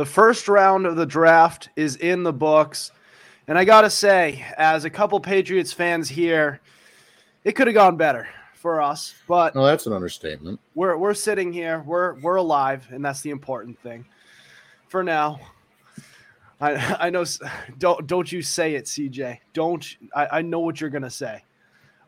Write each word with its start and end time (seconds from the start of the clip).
The 0.00 0.06
first 0.06 0.48
round 0.48 0.86
of 0.86 0.96
the 0.96 1.04
draft 1.04 1.68
is 1.76 1.96
in 1.96 2.22
the 2.22 2.32
books. 2.32 2.90
And 3.46 3.58
I 3.58 3.66
got 3.66 3.82
to 3.82 3.90
say, 3.90 4.42
as 4.56 4.86
a 4.86 4.88
couple 4.88 5.20
Patriots 5.20 5.74
fans 5.74 6.08
here, 6.08 6.58
it 7.44 7.52
could 7.52 7.66
have 7.66 7.74
gone 7.74 7.98
better 7.98 8.26
for 8.54 8.80
us. 8.80 9.14
But 9.28 9.54
Oh, 9.54 9.62
that's 9.62 9.86
an 9.86 9.92
understatement. 9.92 10.58
we're, 10.74 10.96
we're 10.96 11.12
sitting 11.12 11.52
here, 11.52 11.80
we're, 11.84 12.18
we're 12.20 12.36
alive, 12.36 12.88
and 12.90 13.04
that's 13.04 13.20
the 13.20 13.28
important 13.28 13.78
thing 13.82 14.06
for 14.88 15.04
now. 15.04 15.38
I, 16.62 16.76
I 16.98 17.10
know, 17.10 17.26
don't, 17.76 18.06
don't 18.06 18.32
you 18.32 18.40
say 18.40 18.76
it, 18.76 18.86
CJ. 18.86 19.40
Don't, 19.52 19.86
I, 20.16 20.38
I 20.38 20.40
know 20.40 20.60
what 20.60 20.80
you're 20.80 20.88
going 20.88 21.02
to 21.02 21.10
say. 21.10 21.44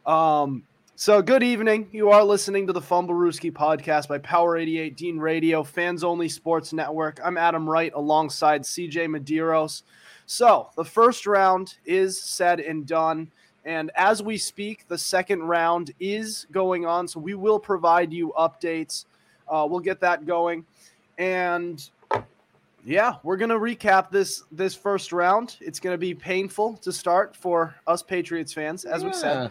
Um, 0.07 0.63
so 1.03 1.21
good 1.21 1.43
evening. 1.43 1.89
You 1.91 2.11
are 2.11 2.23
listening 2.23 2.65
to 2.69 2.73
the 2.73 2.81
Fumblerooski 2.81 3.51
podcast 3.53 4.07
by 4.07 4.19
Power 4.19 4.57
88 4.57 4.97
Dean 4.97 5.19
Radio, 5.19 5.65
Fans 5.65 6.05
Only 6.05 6.29
Sports 6.29 6.73
Network. 6.73 7.19
I'm 7.25 7.37
Adam 7.37 7.69
Wright 7.69 7.93
alongside 7.93 8.63
CJ 8.63 9.09
Medeiros. 9.09 9.83
So 10.27 10.69
the 10.77 10.85
first 10.85 11.27
round 11.27 11.75
is 11.85 12.23
said 12.23 12.61
and 12.61 12.87
done. 12.87 13.33
And 13.65 13.91
as 13.97 14.23
we 14.23 14.39
speak, 14.39 14.87
the 14.87 14.97
second 14.97 15.43
round 15.43 15.91
is 15.99 16.47
going 16.53 16.87
on. 16.87 17.09
So 17.09 17.19
we 17.19 17.35
will 17.35 17.59
provide 17.59 18.13
you 18.13 18.33
updates. 18.39 19.07
Uh, 19.49 19.67
we'll 19.69 19.81
get 19.81 19.99
that 20.03 20.25
going. 20.25 20.65
And 21.19 21.83
yeah, 22.85 23.17
we're 23.25 23.39
gonna 23.39 23.59
recap 23.59 24.13
this 24.13 24.45
this 24.53 24.77
first 24.77 25.13
round. 25.13 25.57
It's 25.61 25.81
gonna 25.81 25.99
be 25.99 26.15
painful 26.15 26.77
to 26.77 26.93
start 26.93 27.35
for 27.35 27.75
us 27.89 28.05
Patriots 28.05 28.53
fans, 28.53 28.85
as 28.85 29.05
we 29.05 29.13
said. 29.13 29.51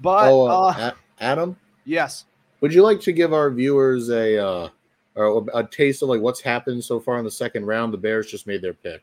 But 0.00 0.28
oh, 0.30 0.46
uh, 0.46 0.50
uh, 0.76 0.90
A- 1.20 1.22
Adam, 1.24 1.56
yes, 1.84 2.24
would 2.60 2.72
you 2.74 2.82
like 2.82 3.00
to 3.02 3.12
give 3.12 3.32
our 3.32 3.50
viewers 3.50 4.10
a 4.10 4.38
uh, 4.44 4.68
a 5.54 5.64
taste 5.64 6.02
of 6.02 6.08
like 6.08 6.20
what's 6.20 6.40
happened 6.40 6.84
so 6.84 7.00
far 7.00 7.18
in 7.18 7.24
the 7.24 7.30
second 7.30 7.64
round? 7.66 7.92
The 7.92 7.98
Bears 7.98 8.26
just 8.30 8.46
made 8.46 8.60
their 8.62 8.74
pick. 8.74 9.02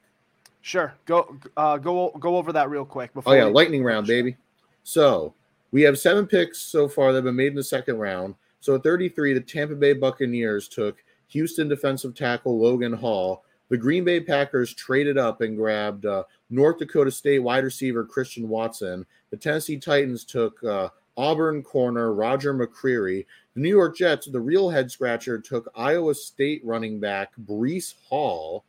sure. 0.61 0.93
Go 1.05 1.35
uh, 1.57 1.77
go 1.77 2.11
go 2.19 2.37
over 2.37 2.51
that 2.53 2.69
real 2.69 2.85
quick. 2.85 3.11
Oh 3.25 3.33
yeah, 3.33 3.45
we- 3.47 3.51
lightning 3.53 3.83
round, 3.83 4.05
baby. 4.07 4.37
So 4.83 5.33
we 5.71 5.81
have 5.83 5.97
seven 5.97 6.27
picks 6.27 6.59
so 6.59 6.87
far 6.87 7.11
that 7.11 7.17
have 7.17 7.23
been 7.23 7.35
made 7.35 7.47
in 7.47 7.55
the 7.55 7.63
second 7.63 7.97
round. 7.97 8.35
So 8.59 8.75
at 8.75 8.83
33, 8.83 9.33
the 9.33 9.41
Tampa 9.41 9.75
Bay 9.75 9.93
Buccaneers 9.93 10.67
took 10.67 11.03
Houston 11.29 11.67
defensive 11.67 12.13
tackle 12.15 12.59
Logan 12.59 12.93
Hall. 12.93 13.43
The 13.73 13.79
Green 13.79 14.03
Bay 14.03 14.19
Packers 14.19 14.71
traded 14.71 15.17
up 15.17 15.41
and 15.41 15.57
grabbed 15.57 16.05
uh, 16.05 16.25
North 16.51 16.77
Dakota 16.77 17.09
State 17.09 17.39
wide 17.39 17.63
receiver 17.63 18.05
Christian 18.05 18.47
Watson. 18.47 19.03
The 19.31 19.37
Tennessee 19.37 19.79
Titans 19.79 20.25
took 20.25 20.63
uh, 20.63 20.89
Auburn 21.17 21.63
corner 21.63 22.13
Roger 22.13 22.53
McCreary. 22.53 23.25
The 23.55 23.61
New 23.61 23.69
York 23.69 23.97
Jets, 23.97 24.27
the 24.27 24.39
real 24.39 24.69
head 24.69 24.91
scratcher, 24.91 25.39
took 25.39 25.71
Iowa 25.75 26.13
State 26.13 26.63
running 26.63 26.99
back 26.99 27.31
Breece 27.47 27.95
Hall. 28.07 28.63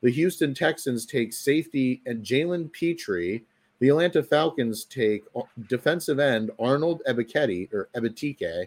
The 0.00 0.10
Houston 0.10 0.54
Texans 0.54 1.06
take 1.06 1.32
safety 1.32 2.02
and 2.06 2.24
Jalen 2.24 2.72
Pitre. 2.72 3.40
The 3.78 3.88
Atlanta 3.90 4.24
Falcons 4.24 4.86
take 4.86 5.22
uh, 5.36 5.42
defensive 5.68 6.18
end 6.18 6.50
Arnold 6.58 7.00
Ebiketie 7.08 7.72
or 7.72 7.90
Ebitike, 7.94 8.66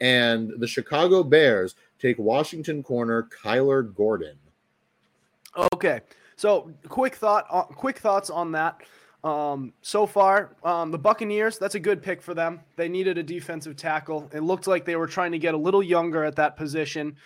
and 0.00 0.52
the 0.58 0.68
Chicago 0.68 1.24
Bears 1.24 1.74
take 1.98 2.20
Washington 2.20 2.84
corner 2.84 3.28
Kyler 3.42 3.92
Gordon. 3.96 4.36
Okay, 5.74 6.00
so 6.36 6.70
quick 6.88 7.14
thought, 7.14 7.46
uh, 7.50 7.62
quick 7.64 7.98
thoughts 7.98 8.30
on 8.30 8.52
that. 8.52 8.80
Um, 9.22 9.72
so 9.80 10.06
far, 10.06 10.54
um, 10.64 10.90
the 10.90 10.98
Buccaneers, 10.98 11.58
that's 11.58 11.76
a 11.76 11.80
good 11.80 12.02
pick 12.02 12.20
for 12.20 12.34
them. 12.34 12.60
They 12.76 12.88
needed 12.88 13.16
a 13.16 13.22
defensive 13.22 13.74
tackle. 13.76 14.28
It 14.34 14.40
looked 14.40 14.66
like 14.66 14.84
they 14.84 14.96
were 14.96 15.06
trying 15.06 15.32
to 15.32 15.38
get 15.38 15.54
a 15.54 15.56
little 15.56 15.82
younger 15.82 16.24
at 16.24 16.36
that 16.36 16.56
position. 16.56 17.16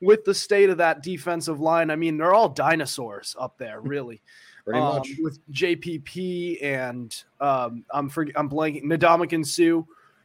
With 0.00 0.24
the 0.24 0.34
state 0.34 0.70
of 0.70 0.78
that 0.78 1.02
defensive 1.02 1.60
line, 1.60 1.90
I 1.90 1.96
mean, 1.96 2.16
they're 2.16 2.34
all 2.34 2.48
dinosaurs 2.48 3.36
up 3.38 3.58
there, 3.58 3.80
really. 3.82 4.22
Pretty 4.64 4.80
Um, 4.80 4.96
much. 4.96 5.10
with 5.20 5.38
JPP 5.52 6.62
and 6.62 7.14
um, 7.40 7.84
I'm 7.92 8.08
for, 8.08 8.26
I'm 8.34 8.48
blanking 8.48 8.84
Nadamakan 8.84 9.44
Suh. 9.44 9.82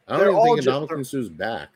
I 0.08 0.16
don't 0.16 0.20
they're 0.20 0.30
even 0.30 0.64
think 0.64 0.66
Ndamukong 0.90 1.04
Suh's 1.06 1.28
back. 1.28 1.68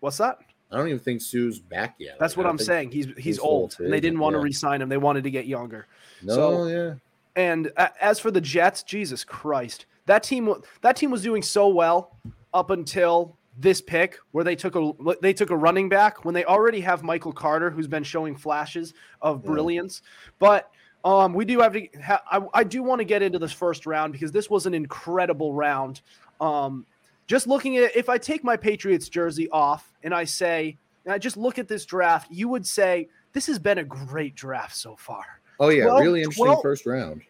What's 0.00 0.18
that? 0.18 0.38
I 0.70 0.76
don't 0.76 0.88
even 0.88 0.98
think 0.98 1.20
Suh's 1.20 1.58
back 1.58 1.94
yet. 1.98 2.16
That's 2.18 2.36
Like, 2.36 2.44
what 2.44 2.50
I'm 2.50 2.58
saying. 2.58 2.90
He's 2.90 3.06
he's, 3.06 3.16
he's 3.16 3.38
old, 3.38 3.76
and 3.78 3.92
they 3.92 4.00
didn't 4.00 4.18
want 4.18 4.34
to 4.34 4.38
yeah. 4.38 4.44
re-sign 4.44 4.82
him. 4.82 4.88
They 4.88 4.96
wanted 4.96 5.24
to 5.24 5.30
get 5.30 5.46
younger. 5.46 5.86
No, 6.22 6.34
So- 6.34 6.66
yeah. 6.66 6.94
And 7.36 7.66
a- 7.76 7.92
as 8.02 8.18
for 8.18 8.30
the 8.30 8.40
Jets, 8.40 8.82
Jesus 8.82 9.22
Christ, 9.22 9.86
that 10.06 10.22
team 10.22 10.52
that 10.82 10.96
team 10.96 11.10
was 11.10 11.22
doing 11.22 11.42
so 11.42 11.68
well 11.68 12.16
up 12.54 12.70
until 12.70 13.36
this 13.58 13.80
pick, 13.80 14.18
where 14.32 14.42
they 14.44 14.56
took 14.56 14.74
a 14.74 14.92
they 15.22 15.32
took 15.32 15.50
a 15.50 15.56
running 15.56 15.88
back 15.88 16.24
when 16.24 16.34
they 16.34 16.44
already 16.44 16.80
have 16.80 17.02
Michael 17.02 17.32
Carter, 17.32 17.70
who's 17.70 17.86
been 17.86 18.02
showing 18.04 18.34
flashes 18.34 18.94
of 19.22 19.42
Yeah. 19.44 19.50
brilliance. 19.50 20.02
But 20.38 20.70
um, 21.04 21.32
we 21.34 21.44
do 21.44 21.60
have 21.60 21.74
to. 21.74 21.86
Ha- 22.02 22.22
I, 22.30 22.40
I 22.60 22.64
do 22.64 22.82
want 22.82 22.98
to 23.00 23.04
get 23.04 23.22
into 23.22 23.38
this 23.38 23.52
first 23.52 23.86
round 23.86 24.12
because 24.14 24.32
this 24.32 24.48
was 24.50 24.66
an 24.66 24.74
incredible 24.74 25.52
round. 25.52 26.00
Um, 26.40 26.84
just 27.26 27.46
looking 27.46 27.76
at 27.76 27.84
it, 27.84 27.96
if 27.96 28.08
I 28.08 28.18
take 28.18 28.44
my 28.44 28.56
Patriots 28.56 29.08
jersey 29.08 29.48
off 29.50 29.92
and 30.02 30.14
I 30.14 30.24
say, 30.24 30.78
and 31.04 31.12
I 31.12 31.18
just 31.18 31.36
look 31.36 31.58
at 31.58 31.68
this 31.68 31.84
draft, 31.84 32.30
you 32.30 32.48
would 32.48 32.66
say 32.66 33.08
this 33.32 33.46
has 33.46 33.58
been 33.58 33.78
a 33.78 33.84
great 33.84 34.34
draft 34.34 34.76
so 34.76 34.96
far. 34.96 35.24
Oh 35.58 35.68
yeah, 35.68 35.84
12 35.84 36.02
really 36.02 36.20
interesting 36.20 36.46
12 36.46 36.62
first 36.62 36.86
round. 36.86 37.22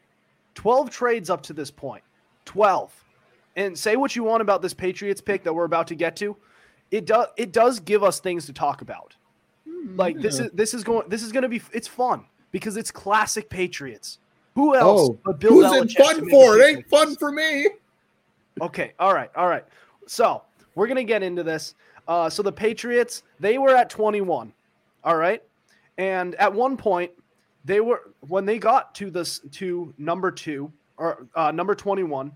12 0.55 0.91
trades 0.91 1.31
up 1.31 1.43
to 1.43 1.53
this 1.53 1.71
point. 1.71 2.03
12. 2.47 3.05
And 3.57 3.79
say 3.79 3.97
what 3.97 4.15
you 4.15 4.23
want 4.23 4.43
about 4.43 4.63
this 4.63 4.75
Patriots 4.75 5.21
pick 5.21 5.45
that 5.45 5.53
we're 5.53 5.65
about 5.65 5.87
to 5.89 5.95
get 5.95 6.17
to. 6.17 6.37
It 6.91 7.07
does 7.07 7.27
it 7.37 7.53
does 7.53 7.81
give 7.81 8.05
us 8.05 8.21
things 8.21 8.47
to 8.47 8.53
talk 8.53 8.83
about. 8.83 9.17
Hmm, 9.69 9.97
like 9.97 10.21
this 10.21 10.39
is 10.39 10.51
this 10.53 10.75
is 10.75 10.85
going 10.85 11.09
this 11.09 11.23
is 11.23 11.33
going 11.33 11.43
to 11.43 11.49
be 11.49 11.61
it's 11.73 11.89
fun 11.89 12.25
because 12.53 12.77
it's 12.77 12.91
classic 12.91 13.49
Patriots. 13.49 14.19
Who 14.55 14.75
else 14.75 15.11
Oh, 15.11 15.19
but 15.25 15.41
Bill 15.41 15.53
who's 15.53 15.67
Belichick 15.67 15.99
it 15.99 16.05
fun 16.05 16.31
for? 16.31 16.57
a 16.57 16.61
It 16.61 16.77
ain't 16.77 16.89
fun 16.89 17.17
for 17.17 17.33
me. 17.33 17.69
Okay, 18.61 18.93
all 18.99 19.13
right, 19.13 19.31
all 19.37 19.49
right. 19.49 19.65
So 20.07 20.43
we're 20.75 20.87
gonna 20.87 21.05
get 21.05 21.23
into 21.23 21.43
this. 21.43 21.75
Uh, 22.09 22.31
so 22.31 22.43
the 22.43 22.53
Patriots, 22.53 23.23
they 23.41 23.59
were 23.59 23.75
at 23.75 23.91
21. 23.91 24.53
All 25.05 25.17
right. 25.17 25.43
And 25.99 26.35
at 26.37 26.53
one 26.53 26.77
point, 26.77 27.11
they 27.65 27.81
were 27.81 28.13
when 28.21 28.45
they 28.45 28.59
got 28.59 28.95
to 28.97 29.11
this 29.11 29.41
to 29.53 29.93
number 29.99 30.31
two 30.31 30.73
or 30.97 31.27
uh, 31.35 31.51
number 31.51 31.75
21, 31.75 32.33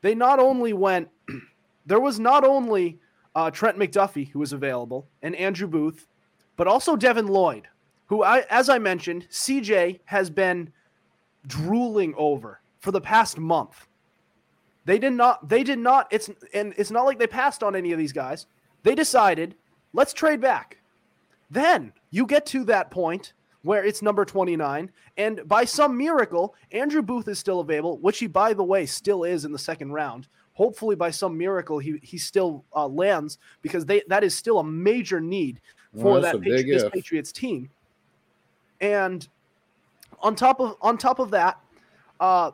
they 0.00 0.14
not 0.14 0.38
only 0.38 0.72
went, 0.72 1.08
there 1.86 2.00
was 2.00 2.18
not 2.18 2.44
only 2.44 2.98
uh, 3.34 3.50
Trent 3.50 3.78
McDuffie 3.78 4.28
who 4.30 4.38
was 4.38 4.52
available 4.52 5.06
and 5.22 5.36
Andrew 5.36 5.68
Booth, 5.68 6.06
but 6.56 6.66
also 6.66 6.96
Devin 6.96 7.26
Lloyd, 7.26 7.68
who 8.06 8.22
I, 8.22 8.44
as 8.50 8.68
I 8.68 8.78
mentioned, 8.78 9.26
CJ 9.30 10.00
has 10.06 10.30
been 10.30 10.72
drooling 11.46 12.14
over 12.16 12.60
for 12.78 12.90
the 12.90 13.00
past 13.00 13.38
month. 13.38 13.86
They 14.90 14.98
did 14.98 15.12
not. 15.12 15.48
They 15.48 15.62
did 15.62 15.78
not. 15.78 16.08
It's 16.10 16.28
and 16.52 16.74
it's 16.76 16.90
not 16.90 17.04
like 17.04 17.16
they 17.16 17.28
passed 17.28 17.62
on 17.62 17.76
any 17.76 17.92
of 17.92 17.98
these 17.98 18.12
guys. 18.12 18.46
They 18.82 18.96
decided, 18.96 19.54
let's 19.92 20.12
trade 20.12 20.40
back. 20.40 20.78
Then 21.48 21.92
you 22.10 22.26
get 22.26 22.44
to 22.46 22.64
that 22.64 22.90
point 22.90 23.34
where 23.62 23.84
it's 23.84 24.02
number 24.02 24.24
29, 24.24 24.90
and 25.16 25.42
by 25.46 25.64
some 25.64 25.96
miracle, 25.96 26.56
Andrew 26.72 27.02
Booth 27.02 27.28
is 27.28 27.38
still 27.38 27.60
available, 27.60 27.98
which 27.98 28.18
he, 28.18 28.26
by 28.26 28.52
the 28.52 28.64
way, 28.64 28.84
still 28.84 29.22
is 29.22 29.44
in 29.44 29.52
the 29.52 29.60
second 29.60 29.92
round. 29.92 30.26
Hopefully, 30.54 30.96
by 30.96 31.12
some 31.12 31.38
miracle, 31.38 31.78
he 31.78 32.00
he 32.02 32.18
still 32.18 32.64
uh, 32.74 32.88
lands 32.88 33.38
because 33.62 33.86
they 33.86 34.02
that 34.08 34.24
is 34.24 34.34
still 34.34 34.58
a 34.58 34.64
major 34.64 35.20
need 35.20 35.60
for 36.00 36.20
that's 36.20 36.32
that 36.32 36.38
a 36.38 36.40
Patri- 36.40 36.62
this. 36.64 36.90
Patriots 36.92 37.30
team. 37.30 37.70
And 38.80 39.28
on 40.18 40.34
top 40.34 40.58
of 40.58 40.74
on 40.82 40.98
top 40.98 41.20
of 41.20 41.30
that, 41.30 41.60
uh, 42.18 42.50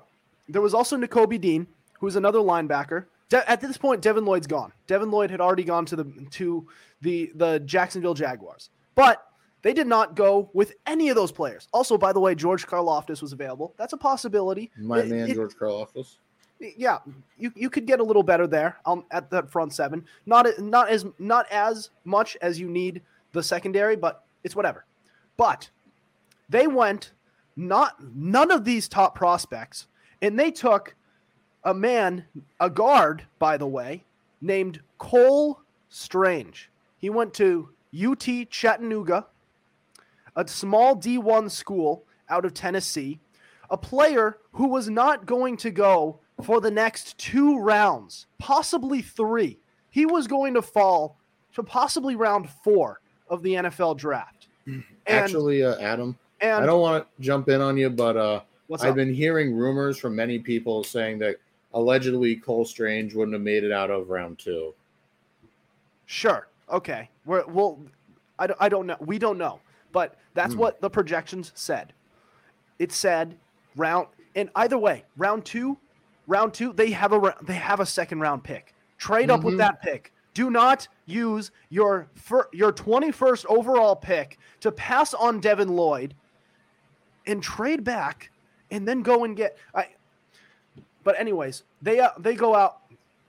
there 0.50 0.60
was 0.60 0.74
also 0.74 0.98
Nakobe 0.98 1.40
Dean, 1.40 1.66
who's 2.06 2.14
another 2.14 2.38
linebacker. 2.38 3.06
De- 3.30 3.50
at 3.50 3.60
this 3.60 3.76
point, 3.76 4.00
Devin 4.00 4.24
Lloyd's 4.24 4.46
gone. 4.46 4.72
Devin 4.86 5.10
Lloyd 5.10 5.28
had 5.32 5.40
already 5.40 5.64
gone 5.64 5.84
to 5.86 5.96
the 5.96 6.04
to 6.30 6.68
the 7.02 7.32
the 7.34 7.58
Jacksonville 7.60 8.14
Jaguars, 8.14 8.70
but 8.94 9.26
they 9.62 9.72
did 9.72 9.88
not 9.88 10.14
go 10.14 10.48
with 10.52 10.74
any 10.86 11.08
of 11.08 11.16
those 11.16 11.32
players. 11.32 11.66
Also, 11.72 11.98
by 11.98 12.12
the 12.12 12.20
way, 12.20 12.36
George 12.36 12.64
Karlaftis 12.64 13.20
was 13.20 13.32
available. 13.32 13.74
That's 13.76 13.92
a 13.92 13.96
possibility. 13.96 14.70
My 14.78 15.00
It- 15.00 15.08
man 15.08 15.28
it- 15.30 15.34
George 15.34 15.54
Karlaftis. 15.56 16.18
yeah, 16.60 16.98
you, 17.36 17.50
you 17.56 17.68
could 17.68 17.84
get 17.86 17.98
a 17.98 18.04
little 18.04 18.22
better 18.22 18.46
there 18.46 18.76
um, 18.86 19.04
at 19.10 19.28
that 19.30 19.50
front 19.50 19.72
seven. 19.72 20.04
Not 20.26 20.46
not 20.60 20.88
as 20.88 21.04
not 21.18 21.50
as 21.50 21.90
much 22.04 22.36
as 22.40 22.60
you 22.60 22.68
need 22.68 23.02
the 23.32 23.42
secondary, 23.42 23.96
but 23.96 24.24
it's 24.44 24.54
whatever. 24.54 24.84
But 25.36 25.68
they 26.48 26.68
went 26.68 27.10
not 27.56 27.96
none 28.14 28.52
of 28.52 28.64
these 28.64 28.88
top 28.88 29.16
prospects, 29.16 29.88
and 30.22 30.38
they 30.38 30.52
took 30.52 30.94
a 31.66 31.74
man, 31.74 32.24
a 32.60 32.70
guard, 32.70 33.24
by 33.40 33.56
the 33.56 33.66
way, 33.66 34.04
named 34.40 34.80
Cole 34.98 35.60
Strange. 35.90 36.70
He 36.96 37.10
went 37.10 37.34
to 37.34 37.68
UT 37.92 38.26
Chattanooga, 38.48 39.26
a 40.36 40.46
small 40.46 40.96
D1 40.96 41.50
school 41.50 42.04
out 42.30 42.44
of 42.44 42.54
Tennessee, 42.54 43.18
a 43.68 43.76
player 43.76 44.38
who 44.52 44.68
was 44.68 44.88
not 44.88 45.26
going 45.26 45.56
to 45.58 45.72
go 45.72 46.20
for 46.42 46.60
the 46.60 46.70
next 46.70 47.18
two 47.18 47.58
rounds, 47.58 48.26
possibly 48.38 49.02
three. 49.02 49.58
He 49.90 50.06
was 50.06 50.28
going 50.28 50.54
to 50.54 50.62
fall 50.62 51.16
to 51.54 51.64
possibly 51.64 52.14
round 52.14 52.48
four 52.62 53.00
of 53.28 53.42
the 53.42 53.54
NFL 53.54 53.96
draft. 53.96 54.46
And 54.66 54.84
Actually, 55.08 55.64
uh, 55.64 55.76
Adam, 55.80 56.16
And 56.40 56.62
I 56.62 56.66
don't 56.66 56.80
want 56.80 57.04
to 57.04 57.22
jump 57.22 57.48
in 57.48 57.60
on 57.60 57.76
you, 57.76 57.90
but 57.90 58.16
uh, 58.16 58.40
I've 58.72 58.90
up? 58.90 58.94
been 58.94 59.12
hearing 59.12 59.56
rumors 59.56 59.98
from 59.98 60.14
many 60.14 60.38
people 60.38 60.84
saying 60.84 61.18
that 61.20 61.36
allegedly 61.76 62.36
Cole 62.36 62.64
Strange 62.64 63.14
wouldn't 63.14 63.34
have 63.34 63.42
made 63.42 63.62
it 63.62 63.70
out 63.70 63.90
of 63.90 64.08
round 64.08 64.38
two. 64.38 64.74
Sure. 66.06 66.48
Okay. 66.70 67.10
We're, 67.26 67.46
well, 67.46 67.78
I, 68.38 68.46
don't- 68.46 68.56
I 68.60 68.68
don't 68.68 68.86
know. 68.86 68.96
We 69.00 69.18
don't 69.18 69.38
know. 69.38 69.60
But 69.92 70.16
that's 70.34 70.54
Hmm. 70.54 70.60
what 70.60 70.80
the 70.80 70.90
projections 70.90 71.52
said. 71.54 71.92
It 72.78 72.92
said 72.92 73.36
round 73.76 74.08
and 74.34 74.50
either 74.56 74.76
way, 74.76 75.04
round 75.16 75.44
2, 75.46 75.78
round 76.26 76.52
2, 76.52 76.72
they 76.74 76.90
have 76.90 77.12
a 77.12 77.34
they 77.42 77.54
have 77.54 77.80
a 77.80 77.86
second 77.86 78.20
round 78.20 78.42
pick. 78.44 78.74
Trade 78.98 79.30
up 79.30 79.42
with 79.44 79.54
Mhm. 79.54 79.58
that 79.58 79.80
pick. 79.82 80.12
Do 80.34 80.50
not 80.50 80.86
use 81.06 81.50
your 81.70 82.08
fir- 82.14 82.48
your 82.52 82.72
21st 82.72 83.46
overall 83.46 83.96
pick 83.96 84.38
to 84.60 84.70
pass 84.72 85.14
on 85.14 85.40
Devin 85.40 85.68
Lloyd 85.68 86.14
and 87.26 87.42
trade 87.42 87.82
back 87.84 88.30
and 88.70 88.86
then 88.86 89.00
go 89.02 89.24
and 89.24 89.34
get 89.36 89.56
I 89.74 89.88
But 91.06 91.20
anyways, 91.20 91.62
they 91.80 92.00
uh, 92.00 92.10
they 92.18 92.34
go 92.34 92.56
out. 92.56 92.80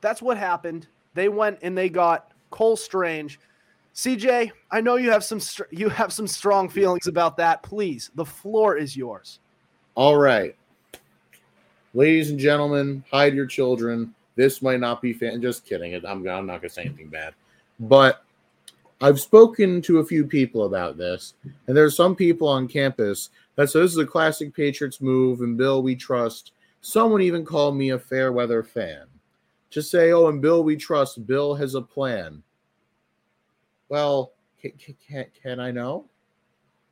That's 0.01 0.19
what 0.19 0.35
happened. 0.35 0.87
They 1.13 1.29
went 1.29 1.59
and 1.61 1.77
they 1.77 1.89
got 1.89 2.31
Cole 2.49 2.75
Strange. 2.75 3.39
CJ, 3.93 4.51
I 4.71 4.81
know 4.81 4.95
you 4.95 5.11
have 5.11 5.23
some 5.23 5.39
str- 5.39 5.69
you 5.69 5.87
have 5.89 6.11
some 6.11 6.25
strong 6.25 6.69
feelings 6.69 7.05
about 7.05 7.37
that. 7.37 7.61
Please, 7.61 8.09
the 8.15 8.25
floor 8.25 8.77
is 8.77 8.97
yours. 8.97 9.37
All 9.93 10.17
right. 10.17 10.55
Ladies 11.93 12.31
and 12.31 12.39
gentlemen, 12.39 13.03
hide 13.11 13.35
your 13.35 13.45
children. 13.45 14.11
This 14.35 14.63
might 14.63 14.79
not 14.79 14.99
be 14.99 15.13
fan. 15.13 15.39
Just 15.39 15.63
kidding. 15.63 15.93
I'm, 15.93 16.27
I'm 16.27 16.47
not 16.47 16.61
going 16.61 16.61
to 16.61 16.69
say 16.69 16.81
anything 16.81 17.09
bad. 17.09 17.35
But 17.79 18.23
I've 19.01 19.19
spoken 19.19 19.83
to 19.83 19.99
a 19.99 20.05
few 20.05 20.25
people 20.25 20.65
about 20.65 20.97
this, 20.97 21.35
and 21.67 21.77
there's 21.77 21.95
some 21.95 22.15
people 22.15 22.47
on 22.47 22.67
campus 22.67 23.29
that 23.55 23.69
say 23.69 23.81
this 23.81 23.91
is 23.91 23.99
a 23.99 24.05
classic 24.05 24.55
Patriots 24.55 24.99
move, 24.99 25.41
and 25.41 25.55
Bill, 25.55 25.83
we 25.83 25.95
trust. 25.95 26.53
Someone 26.87 27.21
even 27.21 27.43
called 27.43 27.75
me 27.75 27.89
a 27.89 27.99
fair 27.99 28.31
weather 28.31 28.63
fan 28.63 29.07
to 29.71 29.81
say, 29.81 30.13
oh, 30.13 30.27
and 30.27 30.41
Bill, 30.41 30.63
we 30.63 30.77
trust. 30.77 31.27
Bill 31.27 31.53
has 31.53 31.75
a 31.75 31.81
plan. 31.81 32.41
Well, 33.89 34.31
can, 34.61 34.71
can, 35.05 35.25
can 35.43 35.59
I 35.59 35.69
know? 35.69 36.05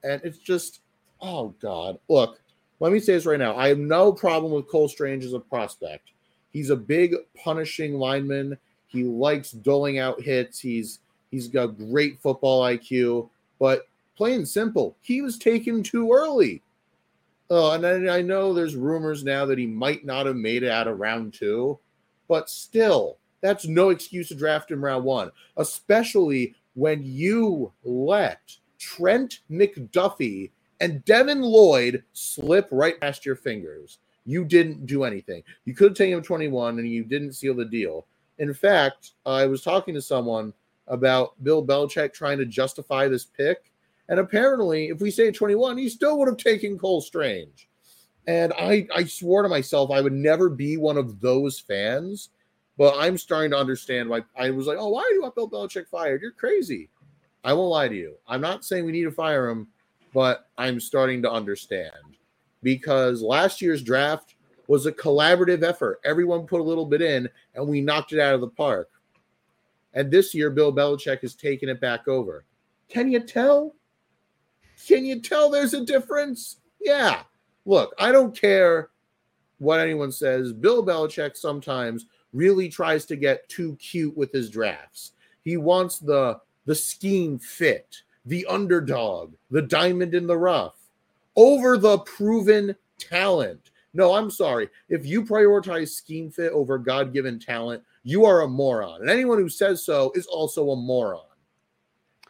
And 0.03 0.21
it's 0.25 0.38
just, 0.38 0.81
oh, 1.21 1.56
God. 1.62 1.97
Look, 2.09 2.42
let 2.81 2.92
me 2.92 3.00
say 3.00 3.13
this 3.13 3.25
right 3.25 3.39
now. 3.39 3.56
I 3.56 3.69
have 3.69 3.77
no 3.77 4.12
problem 4.12 4.51
with 4.51 4.68
Cole 4.68 4.89
Strange 4.89 5.24
as 5.24 5.31
a 5.31 5.39
prospect. 5.39 6.12
He's 6.51 6.71
a 6.71 6.75
big 6.75 7.15
punishing 7.41 7.94
lineman. 7.94 8.57
He 8.88 9.06
likes 9.06 9.51
doling 9.51 9.98
out 9.98 10.21
hits. 10.21 10.59
He's 10.59 11.00
he's 11.31 11.48
got 11.48 11.77
great 11.77 12.19
football 12.19 12.63
IQ, 12.63 13.30
but 13.59 13.88
plain 14.18 14.45
simple, 14.45 14.98
he 15.00 15.21
was 15.21 15.38
taken 15.38 15.83
too 15.83 16.12
early. 16.12 16.62
Oh, 17.50 17.71
and 17.71 17.86
I, 17.86 18.18
I 18.18 18.21
know 18.21 18.53
there's 18.53 18.75
rumors 18.75 19.24
now 19.24 19.45
that 19.45 19.59
he 19.59 19.68
might 19.68 20.06
not 20.06 20.25
have 20.25 20.36
made 20.36 20.63
it 20.63 20.71
out 20.71 20.88
of 20.88 21.00
round 21.00 21.33
two, 21.33 21.80
but 22.27 22.50
still, 22.50 23.18
that's 23.42 23.68
no 23.68 23.89
excuse 23.89 24.30
to 24.30 24.36
draft 24.36 24.71
him 24.71 24.83
round 24.83 25.03
one, 25.03 25.31
especially 25.57 26.56
when 26.74 27.01
you 27.03 27.71
let 27.83 28.56
Trent 28.80 29.42
McDuffie 29.50 30.51
and 30.80 31.06
Devin 31.06 31.42
Lloyd 31.42 32.03
slip 32.13 32.68
right 32.71 33.00
past 33.00 33.25
your 33.25 33.36
fingers. 33.36 34.00
You 34.25 34.44
didn't 34.44 34.86
do 34.88 35.03
anything. 35.03 35.44
You 35.65 35.75
could 35.75 35.89
have 35.89 35.98
taken 35.98 36.18
him 36.18 36.24
21 36.24 36.80
and 36.80 36.88
you 36.88 37.03
didn't 37.03 37.33
seal 37.33 37.53
the 37.53 37.65
deal. 37.65 38.06
In 38.39 38.53
fact, 38.53 39.12
I 39.25 39.45
was 39.45 39.62
talking 39.62 39.94
to 39.94 40.01
someone 40.01 40.51
about 40.88 41.41
Bill 41.44 41.65
Belichick 41.65 42.13
trying 42.13 42.38
to 42.39 42.45
justify 42.45 43.07
this 43.07 43.25
pick. 43.25 43.71
And 44.10 44.19
apparently, 44.19 44.90
if 44.90 45.02
we 45.02 45.12
say 45.12 45.31
21, 45.31 45.78
he 45.78 45.90
still 45.90 46.18
would 46.19 46.28
have 46.28 46.38
taken 46.38 46.78
Cole 46.78 47.02
Strange. 47.02 47.68
And 48.28 48.54
I, 48.54 48.88
I 48.96 49.04
swore 49.06 49.44
to 49.44 49.50
myself 49.50 49.92
I 49.92 50.02
would 50.02 50.13
never 50.13 50.50
be 50.50 50.78
one 50.78 50.98
of 50.98 51.19
those 51.19 51.60
fans. 51.60 52.30
But 52.78 52.96
I'm 52.98 53.18
starting 53.18 53.52
to 53.52 53.57
understand 53.57 54.10
why 54.10 54.24
I 54.38 54.50
was 54.50 54.68
like, 54.68 54.78
oh, 54.78 54.90
why 54.90 55.06
do 55.07 55.16
you 55.16 55.22
want 55.22 55.36
Bill 55.36 55.50
Belichick 55.50 55.88
fired? 55.88 56.22
You're 56.22 56.31
crazy. 56.31 56.90
I 57.44 57.54
won't 57.54 57.69
lie 57.69 57.88
to 57.88 57.96
you. 57.96 58.16
I'm 58.28 58.42
not 58.42 58.66
saying 58.66 58.86
we 58.86 58.92
need 58.92 59.04
to 59.04 59.12
fire 59.12 59.50
him, 59.50 59.68
but 60.13 60.50
I'm 60.58 60.80
starting 60.80 61.22
to 61.22 61.31
understand 61.31 61.92
because 62.63 63.22
last 63.22 63.62
year's 63.62 63.84
draft 63.84 64.36
was 64.68 64.88
a 64.88 64.92
collaborative 64.92 65.63
effort. 65.63 66.01
Everyone 66.04 66.48
put 66.48 66.60
a 66.60 66.63
little 66.63 66.86
bit 66.86 67.01
in, 67.01 67.30
and 67.54 67.68
we 67.68 67.81
knocked 67.81 68.13
it 68.13 68.19
out 68.19 68.34
of 68.34 68.42
the 68.42 68.48
park. 68.48 68.90
And 69.94 70.12
this 70.12 70.34
year, 70.34 70.50
Bill 70.50 70.74
Belichick 70.74 71.22
has 71.22 71.36
taken 71.36 71.69
it 71.69 71.80
back 71.80 72.08
over. 72.08 72.44
Can 72.90 73.12
you 73.12 73.19
tell? 73.19 73.75
Can 74.86 75.06
you 75.06 75.20
tell 75.20 75.50
there's 75.50 75.74
a 75.74 75.86
difference? 75.86 76.58
Yeah. 76.80 77.24
Look, 77.66 77.94
I 77.98 78.12
don't 78.12 78.40
care 78.40 78.90
what 79.58 79.80
anyone 79.80 80.12
says. 80.12 80.54
Bill 80.54 80.86
Belichick 80.86 81.36
sometimes 81.36 82.06
really 82.34 82.70
tries 82.70 83.06
to 83.06 83.16
get 83.16 83.48
too 83.50 83.76
cute 83.78 84.16
with 84.16 84.32
his 84.32 84.50
drafts. 84.50 85.14
He 85.44 85.58
wants 85.58 86.00
the 86.00 86.40
the 86.66 86.76
scheme 86.76 87.38
fit, 87.38 88.02
the 88.26 88.46
underdog, 88.48 89.34
the 89.52 89.62
diamond 89.62 90.16
in 90.16 90.26
the 90.28 90.38
rough 90.38 90.76
over 91.36 91.78
the 91.78 92.00
proven 92.00 92.76
talent. 92.98 93.72
No, 93.94 94.13
I'm 94.13 94.30
sorry. 94.30 94.70
If 94.89 95.06
you 95.06 95.24
prioritize 95.24 95.89
scheme 95.89 96.30
fit 96.30 96.51
over 96.51 96.77
God 96.77 97.13
given 97.13 97.39
talent, 97.39 97.84
you 98.04 98.25
are 98.25 98.42
a 98.42 98.48
moron. 98.48 99.01
And 99.01 99.10
anyone 99.10 99.38
who 99.38 99.50
says 99.50 99.84
so 99.84 100.12
is 100.15 100.25
also 100.25 100.72
a 100.72 100.75
moron. 100.75 101.25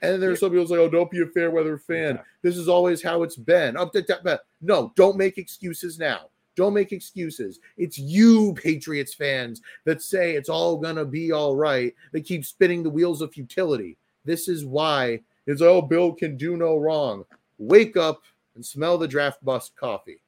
And 0.02 0.14
then 0.14 0.20
there's 0.20 0.40
some 0.40 0.52
people 0.52 0.66
like, 0.66 0.80
oh, 0.80 0.90
don't 0.90 1.10
be 1.10 1.22
a 1.22 1.28
fair 1.28 1.52
weather 1.52 1.78
fan. 1.78 2.16
Okay. 2.16 2.22
This 2.42 2.58
is 2.58 2.68
always 2.68 3.02
how 3.02 3.24
it's 3.24 3.36
been. 3.36 3.78
Up 3.78 3.94
to 3.94 4.02
that. 4.02 4.42
No, 4.62 4.92
don't 4.96 5.18
make 5.18 5.38
excuses 5.38 5.98
now. 5.98 6.30
Don't 6.56 6.74
make 6.74 6.92
excuses. 6.92 7.60
It's 7.78 7.98
you, 8.00 8.54
Patriots 8.54 9.14
fans, 9.14 9.62
that 9.84 10.02
say 10.02 10.36
it's 10.36 10.50
all 10.50 10.78
going 10.78 10.96
to 10.96 11.06
be 11.06 11.32
all 11.32 11.56
right, 11.56 11.94
that 12.12 12.26
keep 12.26 12.46
spinning 12.46 12.84
the 12.84 12.90
wheels 12.90 13.22
of 13.22 13.34
futility. 13.34 13.98
This 14.24 14.48
is 14.48 14.66
why 14.66 15.22
it's, 15.48 15.62
oh, 15.62 15.82
Bill 15.82 16.14
can 16.14 16.38
do 16.38 16.58
no 16.58 16.78
wrong. 16.78 17.26
Wake 17.58 17.98
up 17.98 18.24
and 18.56 18.66
smell 18.66 18.98
the 18.98 19.08
draft 19.08 19.44
bust 19.44 19.76
coffee. 19.76 20.20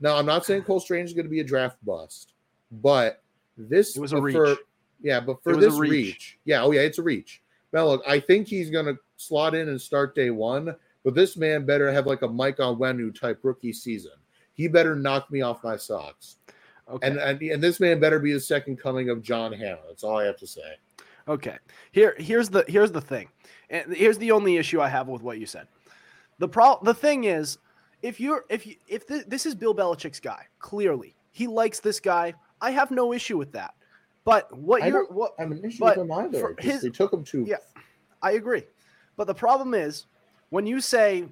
Now, 0.00 0.16
I'm 0.16 0.26
not 0.26 0.46
saying 0.46 0.62
Cole 0.66 0.80
Strange 0.80 1.08
is 1.08 1.14
going 1.14 1.26
to 1.26 1.30
be 1.30 1.40
a 1.40 1.44
draft 1.44 1.84
bust, 1.84 2.34
but 2.70 3.22
this 3.56 3.96
It 3.96 4.00
was 4.00 4.12
a 4.12 4.20
reach. 4.20 4.34
For, 4.34 4.56
yeah, 5.00 5.20
but 5.20 5.42
for 5.42 5.50
It 5.50 5.56
was 5.56 5.66
a 5.66 5.70
this 5.70 5.78
reach. 5.78 5.90
reach. 5.90 6.38
yeah, 6.44 6.62
oh 6.62 6.70
yeah, 6.70 6.82
it's 6.82 6.98
a 6.98 7.02
reach. 7.02 7.42
Now, 7.72 7.86
look, 7.86 8.02
I 8.06 8.18
think 8.20 8.48
he's 8.48 8.70
going 8.70 8.86
to 8.86 8.96
slot 9.16 9.54
in 9.54 9.68
and 9.68 9.80
start 9.80 10.14
day 10.14 10.30
one, 10.30 10.74
but 11.04 11.14
this 11.14 11.36
man 11.36 11.64
better 11.64 11.92
have 11.92 12.06
like 12.06 12.22
a 12.22 12.28
Mike 12.28 12.58
Onwenu 12.58 13.18
type 13.18 13.40
rookie 13.42 13.72
season. 13.72 14.12
He 14.54 14.68
better 14.68 14.94
knock 14.96 15.30
me 15.30 15.40
off 15.42 15.62
my 15.64 15.76
socks, 15.76 16.36
Okay. 16.88 17.06
and 17.06 17.18
and 17.18 17.40
and 17.40 17.62
this 17.62 17.78
man 17.80 18.00
better 18.00 18.18
be 18.18 18.32
the 18.32 18.40
second 18.40 18.76
coming 18.78 19.08
of 19.08 19.22
John 19.22 19.52
Hannah. 19.52 19.78
That's 19.88 20.02
all 20.04 20.18
I 20.18 20.24
have 20.24 20.36
to 20.38 20.46
say. 20.46 20.74
Okay. 21.28 21.56
Here 21.92 22.14
here's 22.18 22.48
the 22.48 22.64
here's 22.68 22.90
the 22.92 23.00
thing. 23.00 23.28
And 23.70 23.94
here's 23.94 24.18
the 24.18 24.32
only 24.32 24.56
issue 24.56 24.80
I 24.80 24.88
have 24.88 25.06
with 25.08 25.22
what 25.22 25.38
you 25.38 25.46
said. 25.46 25.68
The 26.38 26.48
pro 26.48 26.78
the 26.82 26.92
thing 26.92 27.24
is 27.24 27.58
if 28.02 28.18
you're 28.18 28.44
if 28.50 28.66
you 28.66 28.74
if 28.88 29.04
thi- 29.04 29.22
this 29.28 29.46
is 29.46 29.54
Bill 29.54 29.74
Belichick's 29.74 30.20
guy, 30.20 30.46
clearly. 30.58 31.14
He 31.30 31.46
likes 31.46 31.78
this 31.80 32.00
guy. 32.00 32.34
I 32.60 32.72
have 32.72 32.90
no 32.90 33.12
issue 33.12 33.38
with 33.38 33.52
that. 33.52 33.72
But 34.30 34.56
what 34.56 34.86
you're 34.86 35.06
what 35.06 35.34
have 35.38 35.50
an 35.50 35.64
issue 35.64 35.84
with 35.84 35.96
him 35.96 36.12
either. 36.12 36.54
his- 36.60 36.82
they 36.82 36.90
took 36.90 37.12
him 37.12 37.24
too. 37.24 37.44
Yeah. 37.46 37.56
I 38.22 38.32
agree. 38.32 38.64
But 39.16 39.26
the 39.26 39.34
problem 39.34 39.74
is 39.74 40.06
when 40.50 40.66
you 40.66 40.80
say 40.80 41.24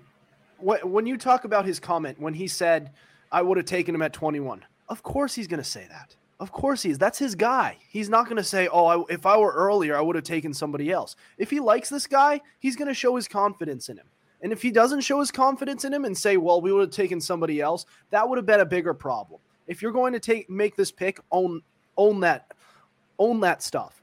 when, 0.59 0.81
when 0.91 1.07
you 1.07 1.17
talk 1.17 1.45
about 1.45 1.65
his 1.65 1.79
comment 1.79 2.19
when 2.19 2.35
he 2.35 2.49
said 2.49 2.91
I 3.31 3.43
would 3.43 3.57
have 3.57 3.67
taken 3.67 3.95
him 3.95 4.03
at 4.03 4.13
21. 4.13 4.65
Of 4.89 5.03
course 5.03 5.35
he's 5.35 5.47
going 5.47 5.63
to 5.63 5.69
say 5.69 5.87
that. 5.91 6.17
Of 6.41 6.51
course 6.51 6.83
he 6.83 6.91
is. 6.91 6.99
That's 6.99 7.19
his 7.19 7.35
guy. 7.35 7.77
He's 7.89 8.09
not 8.09 8.25
going 8.25 8.37
to 8.37 8.45
say, 8.45 8.69
"Oh, 8.69 8.87
I, 8.87 9.05
if 9.13 9.27
I 9.27 9.37
were 9.37 9.53
earlier, 9.53 9.97
I 9.97 10.01
would 10.01 10.15
have 10.15 10.25
taken 10.25 10.55
somebody 10.55 10.91
else." 10.91 11.17
If 11.37 11.51
he 11.51 11.59
likes 11.61 11.89
this 11.91 12.07
guy, 12.07 12.41
he's 12.61 12.77
going 12.77 12.89
to 12.89 12.95
show 12.95 13.17
his 13.17 13.27
confidence 13.27 13.89
in 13.89 13.97
him. 13.97 14.07
And 14.41 14.53
if 14.53 14.63
he 14.63 14.71
doesn't 14.71 15.01
show 15.01 15.19
his 15.19 15.33
confidence 15.33 15.85
in 15.85 15.93
him 15.93 16.05
and 16.05 16.17
say, 16.17 16.37
"Well, 16.37 16.61
we 16.61 16.73
would 16.73 16.81
have 16.83 16.91
taken 16.91 17.21
somebody 17.21 17.61
else," 17.61 17.87
that 18.11 18.29
would 18.29 18.39
have 18.39 18.47
been 18.47 18.61
a 18.61 18.65
bigger 18.67 18.95
problem. 18.95 19.41
If 19.67 19.83
you're 19.83 19.93
going 19.93 20.13
to 20.13 20.21
take 20.21 20.49
make 20.49 20.77
this 20.77 20.93
pick, 20.93 21.19
own 21.33 21.61
own 21.97 22.21
that 22.21 22.55
own 23.19 23.41
that 23.41 23.63
stuff. 23.63 24.03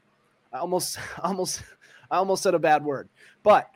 I 0.51 0.59
almost 0.59 0.97
almost 1.23 1.63
I 2.09 2.17
almost 2.17 2.43
said 2.43 2.53
a 2.53 2.59
bad 2.59 2.83
word. 2.83 3.09
But 3.43 3.69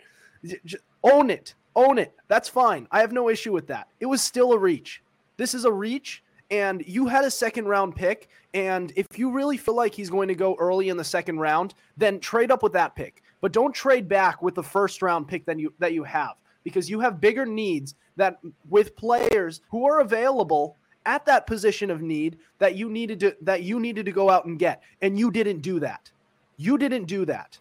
j- 0.46 0.60
j- 0.66 0.78
own 1.04 1.30
it. 1.30 1.56
Own 1.76 1.98
it. 1.98 2.14
That's 2.28 2.50
fine. 2.50 2.88
I 2.92 3.00
have 3.00 3.12
no 3.12 3.30
issue 3.30 3.54
with 3.54 3.68
that. 3.68 3.88
It 4.00 4.06
was 4.06 4.22
still 4.22 4.54
a 4.54 4.58
reach. 4.58 5.02
This 5.38 5.54
is 5.54 5.66
a 5.66 5.72
reach 5.72 6.24
and 6.52 6.84
you 6.88 7.08
had 7.08 7.26
a 7.26 7.32
second 7.32 7.66
round 7.66 7.96
pick 7.96 8.30
and 8.54 8.92
if 8.96 9.06
you 9.18 9.32
really 9.32 9.58
feel 9.58 9.76
like 9.76 9.94
he's 9.94 10.10
going 10.10 10.28
to 10.28 10.36
go 10.36 10.56
early 10.60 10.90
in 10.90 10.98
the 10.98 11.04
second 11.04 11.40
round, 11.40 11.76
then 11.98 12.20
trade 12.20 12.52
up 12.52 12.64
with 12.64 12.74
that 12.74 12.96
pick. 12.96 13.22
But 13.42 13.54
don't 13.54 13.74
trade 13.74 14.10
back 14.10 14.42
with 14.42 14.56
the 14.56 14.64
first 14.64 15.02
round 15.02 15.28
pick 15.28 15.46
that 15.46 15.60
you 15.60 15.74
that 15.80 15.94
you 15.94 16.04
have 16.04 16.36
because 16.64 16.90
you 16.90 17.00
have 17.00 17.22
bigger 17.22 17.46
needs 17.46 17.96
that 18.18 18.40
with 18.70 18.96
players 18.96 19.62
who 19.70 19.86
are 19.88 20.02
available 20.02 20.76
at 21.10 21.26
that 21.26 21.48
position 21.48 21.90
of 21.90 22.04
need 22.04 22.38
that 22.60 22.76
you 22.76 22.88
needed 22.88 23.20
to 23.20 23.36
that 23.42 23.64
you 23.64 23.80
needed 23.80 24.06
to 24.06 24.12
go 24.12 24.30
out 24.30 24.46
and 24.46 24.60
get 24.60 24.84
and 25.02 25.18
you 25.18 25.32
didn't 25.32 25.62
do 25.62 25.80
that. 25.80 26.12
You 26.58 26.78
didn't 26.78 27.06
do 27.06 27.26
that. 27.26 27.58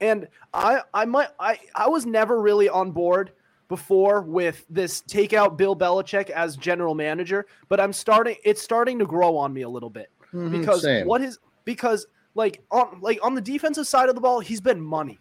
And 0.00 0.26
I 0.54 0.80
I 0.94 1.04
might 1.04 1.28
I 1.38 1.58
I 1.74 1.88
was 1.88 2.06
never 2.06 2.40
really 2.40 2.70
on 2.70 2.90
board 2.90 3.32
before 3.68 4.22
with 4.22 4.64
this 4.70 5.02
take 5.02 5.34
out 5.34 5.58
Bill 5.58 5.76
Belichick 5.76 6.30
as 6.30 6.56
general 6.56 6.94
manager, 6.94 7.44
but 7.68 7.78
I'm 7.78 7.92
starting 7.92 8.36
it's 8.44 8.62
starting 8.62 8.98
to 8.98 9.04
grow 9.06 9.36
on 9.36 9.52
me 9.52 9.60
a 9.62 9.68
little 9.68 9.90
bit 9.90 10.10
Mhm, 10.32 10.50
because 10.50 10.82
same. 10.82 11.06
what 11.06 11.20
is 11.20 11.38
because 11.66 12.06
like 12.34 12.62
on 12.70 12.98
like 13.02 13.18
on 13.22 13.34
the 13.34 13.42
defensive 13.42 13.86
side 13.86 14.08
of 14.08 14.14
the 14.14 14.22
ball, 14.22 14.40
he's 14.40 14.62
been 14.62 14.80
money. 14.80 15.18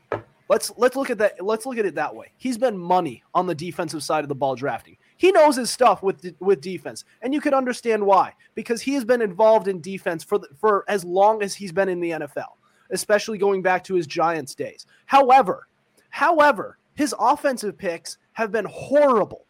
Let's 0.48 0.72
let's 0.78 0.96
look 0.96 1.10
at 1.10 1.18
that. 1.18 1.44
Let's 1.46 1.66
look 1.66 1.78
at 1.78 1.86
it 1.86 1.96
that 1.96 2.16
way. 2.16 2.32
He's 2.38 2.58
been 2.58 2.78
money 2.78 3.22
on 3.34 3.48
the 3.48 3.54
defensive 3.56 4.02
side 4.02 4.24
of 4.24 4.30
the 4.30 4.36
ball 4.36 4.56
drafting. 4.56 4.96
He 5.20 5.34
knows 5.34 5.58
his 5.58 5.70
stuff 5.70 6.02
with 6.02 6.34
with 6.40 6.62
defense, 6.62 7.04
and 7.22 7.34
you 7.34 7.42
can 7.42 7.54
understand 7.54 8.06
why 8.06 8.34
because 8.56 8.82
he 8.82 8.94
has 8.94 9.04
been 9.04 9.22
involved 9.22 9.68
in 9.68 9.82
defense 9.82 10.24
for 10.24 10.38
the, 10.38 10.48
for 10.58 10.86
as 10.88 11.04
long 11.04 11.44
as 11.44 11.54
he's 11.54 11.74
been 11.74 11.90
in 11.90 12.00
the 12.00 12.12
NFL, 12.12 12.56
especially 12.92 13.38
going 13.38 13.62
back 13.62 13.84
to 13.84 13.96
his 13.96 14.08
Giants 14.08 14.56
days. 14.56 14.86
However, 15.08 15.68
however, 16.10 16.78
his 16.96 17.14
offensive 17.20 17.78
picks 17.78 18.18
have 18.32 18.50
been 18.54 18.64
horrible, 18.64 19.46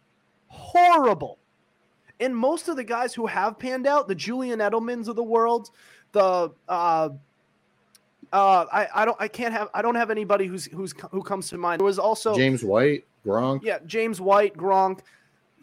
horrible. 0.48 1.38
And 2.18 2.36
most 2.36 2.66
of 2.66 2.74
the 2.74 2.82
guys 2.82 3.14
who 3.14 3.26
have 3.26 3.56
panned 3.56 3.86
out, 3.86 4.08
the 4.08 4.14
Julian 4.16 4.58
Edelmans 4.58 5.06
of 5.06 5.14
the 5.14 5.22
world, 5.22 5.70
the 6.10 6.50
uh, 6.68 7.10
uh, 8.32 8.66
I, 8.72 8.88
I 8.92 9.04
don't 9.04 9.16
I 9.20 9.28
can't 9.28 9.52
have 9.52 9.68
I 9.72 9.82
don't 9.82 9.94
have 9.94 10.10
anybody 10.10 10.46
who's 10.46 10.64
who's 10.64 10.94
who 11.12 11.22
comes 11.22 11.48
to 11.50 11.58
mind. 11.58 11.78
There 11.78 11.86
was 11.86 12.00
also 12.00 12.34
James 12.34 12.64
White, 12.64 13.04
Gronk. 13.24 13.60
yeah 13.62 13.78
James 13.86 14.20
White, 14.20 14.56
Gronk. 14.56 14.98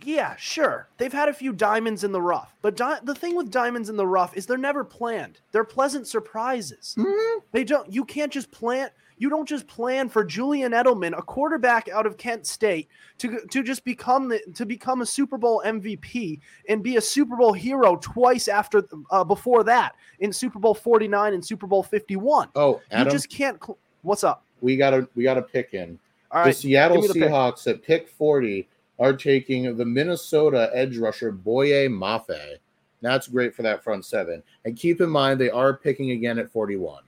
Yeah, 0.04 0.36
sure. 0.38 0.88
They've 0.98 1.12
had 1.14 1.28
a 1.30 1.34
few 1.34 1.52
diamonds 1.54 2.04
in 2.04 2.12
the 2.12 2.22
rough, 2.22 2.56
but 2.62 2.76
di- 2.76 3.00
the 3.04 3.16
thing 3.16 3.36
with 3.36 3.50
diamonds 3.52 3.90
in 3.90 3.98
the 3.98 4.06
rough 4.08 4.36
is 4.38 4.46
they're 4.46 4.58
never 4.58 4.84
planned. 4.84 5.40
They're 5.52 5.64
pleasant 5.64 6.08
surprises. 6.08 6.96
Mhm. 6.98 7.42
They 7.52 7.64
don't. 7.64 7.92
You 7.92 8.06
can't 8.06 8.32
just 8.32 8.52
plan. 8.52 8.90
You 9.20 9.30
don't 9.32 9.48
just 9.50 9.66
plan 9.68 10.10
for 10.10 10.24
Julian 10.24 10.74
Edelman, 10.74 11.18
a 11.18 11.24
quarterback 11.24 11.90
out 11.90 12.06
of 12.06 12.18
Kent 12.18 12.46
State, 12.46 12.88
to 13.18 13.40
to 13.50 13.64
just 13.64 13.84
become 13.84 14.28
the 14.30 14.40
to 14.54 14.66
become 14.68 15.02
a 15.02 15.06
Super 15.08 15.40
Bowl 15.40 15.64
MVP 15.66 16.40
and 16.70 16.84
be 16.84 16.98
a 16.98 17.02
Super 17.02 17.36
Bowl 17.36 17.54
hero 17.54 17.96
twice 17.96 18.48
after 18.48 18.84
uh, 19.10 19.24
before 19.24 19.64
that 19.64 19.96
in 20.20 20.32
Super 20.32 20.60
Bowl 20.60 20.76
forty 20.76 21.08
nine 21.08 21.34
and 21.34 21.44
Super 21.44 21.66
Bowl 21.66 21.82
fifty 21.82 22.16
one. 22.16 22.50
Oh, 22.56 22.80
Adam, 22.92 23.08
You 23.08 23.12
just 23.12 23.30
can't. 23.32 23.58
Cl- 23.64 23.80
What's 24.04 24.24
up? 24.24 24.44
we 24.62 24.78
got 24.78 24.92
to 24.92 25.08
we 25.16 25.24
got 25.24 25.34
to 25.34 25.42
pick 25.42 25.74
in. 25.74 25.98
All 26.30 26.42
right, 26.42 26.48
the. 26.50 26.54
Seattle 26.54 27.02
give 27.02 27.10
me 27.16 27.20
the 27.20 27.26
pick. 27.26 27.32
Seahawks 27.34 27.68
at 27.68 27.82
pick 27.82 28.08
40 28.10 28.68
are 29.00 29.14
taking 29.14 29.76
the 29.76 29.86
Minnesota 29.86 30.70
edge 30.74 30.98
rusher 30.98 31.32
Boye 31.32 31.88
Mafe. 31.88 32.58
That's 33.02 33.28
great 33.28 33.54
for 33.54 33.62
that 33.62 33.84
front 33.84 34.06
seven. 34.06 34.42
And 34.66 34.76
keep 34.76 35.02
in 35.02 35.10
mind 35.10 35.40
they 35.40 35.52
are 35.52 35.76
picking 35.78 36.12
again 36.12 36.40
at 36.40 36.50
41. 36.50 37.04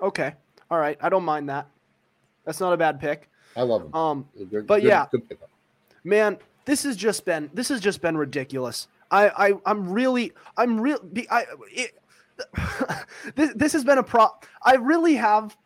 Okay. 0.00 0.34
All 0.70 0.78
right. 0.78 0.96
I 1.02 1.08
don't 1.08 1.24
mind 1.24 1.48
that. 1.50 1.68
That's 2.44 2.60
not 2.60 2.72
a 2.72 2.76
bad 2.76 2.98
pick. 2.98 3.28
I 3.56 3.62
love 3.62 3.82
them. 3.82 3.94
Um, 3.94 4.28
They're 4.34 4.62
but 4.62 4.80
good- 4.80 4.88
yeah. 4.88 5.06
good 5.10 5.22
man 6.04 6.38
this 6.64 6.82
has 6.82 6.96
just 6.96 7.24
been 7.24 7.50
this 7.54 7.68
has 7.68 7.80
just 7.80 8.00
been 8.00 8.16
ridiculous 8.16 8.88
i 9.10 9.28
i 9.28 9.52
i'm 9.66 9.88
really 9.88 10.32
i'm 10.56 10.80
real 10.80 10.98
i 11.30 11.44
it, 11.70 12.00
this, 13.34 13.52
this 13.54 13.72
has 13.72 13.84
been 13.84 13.98
a 13.98 14.02
pro 14.02 14.28
i 14.62 14.74
really 14.74 15.14
have 15.14 15.56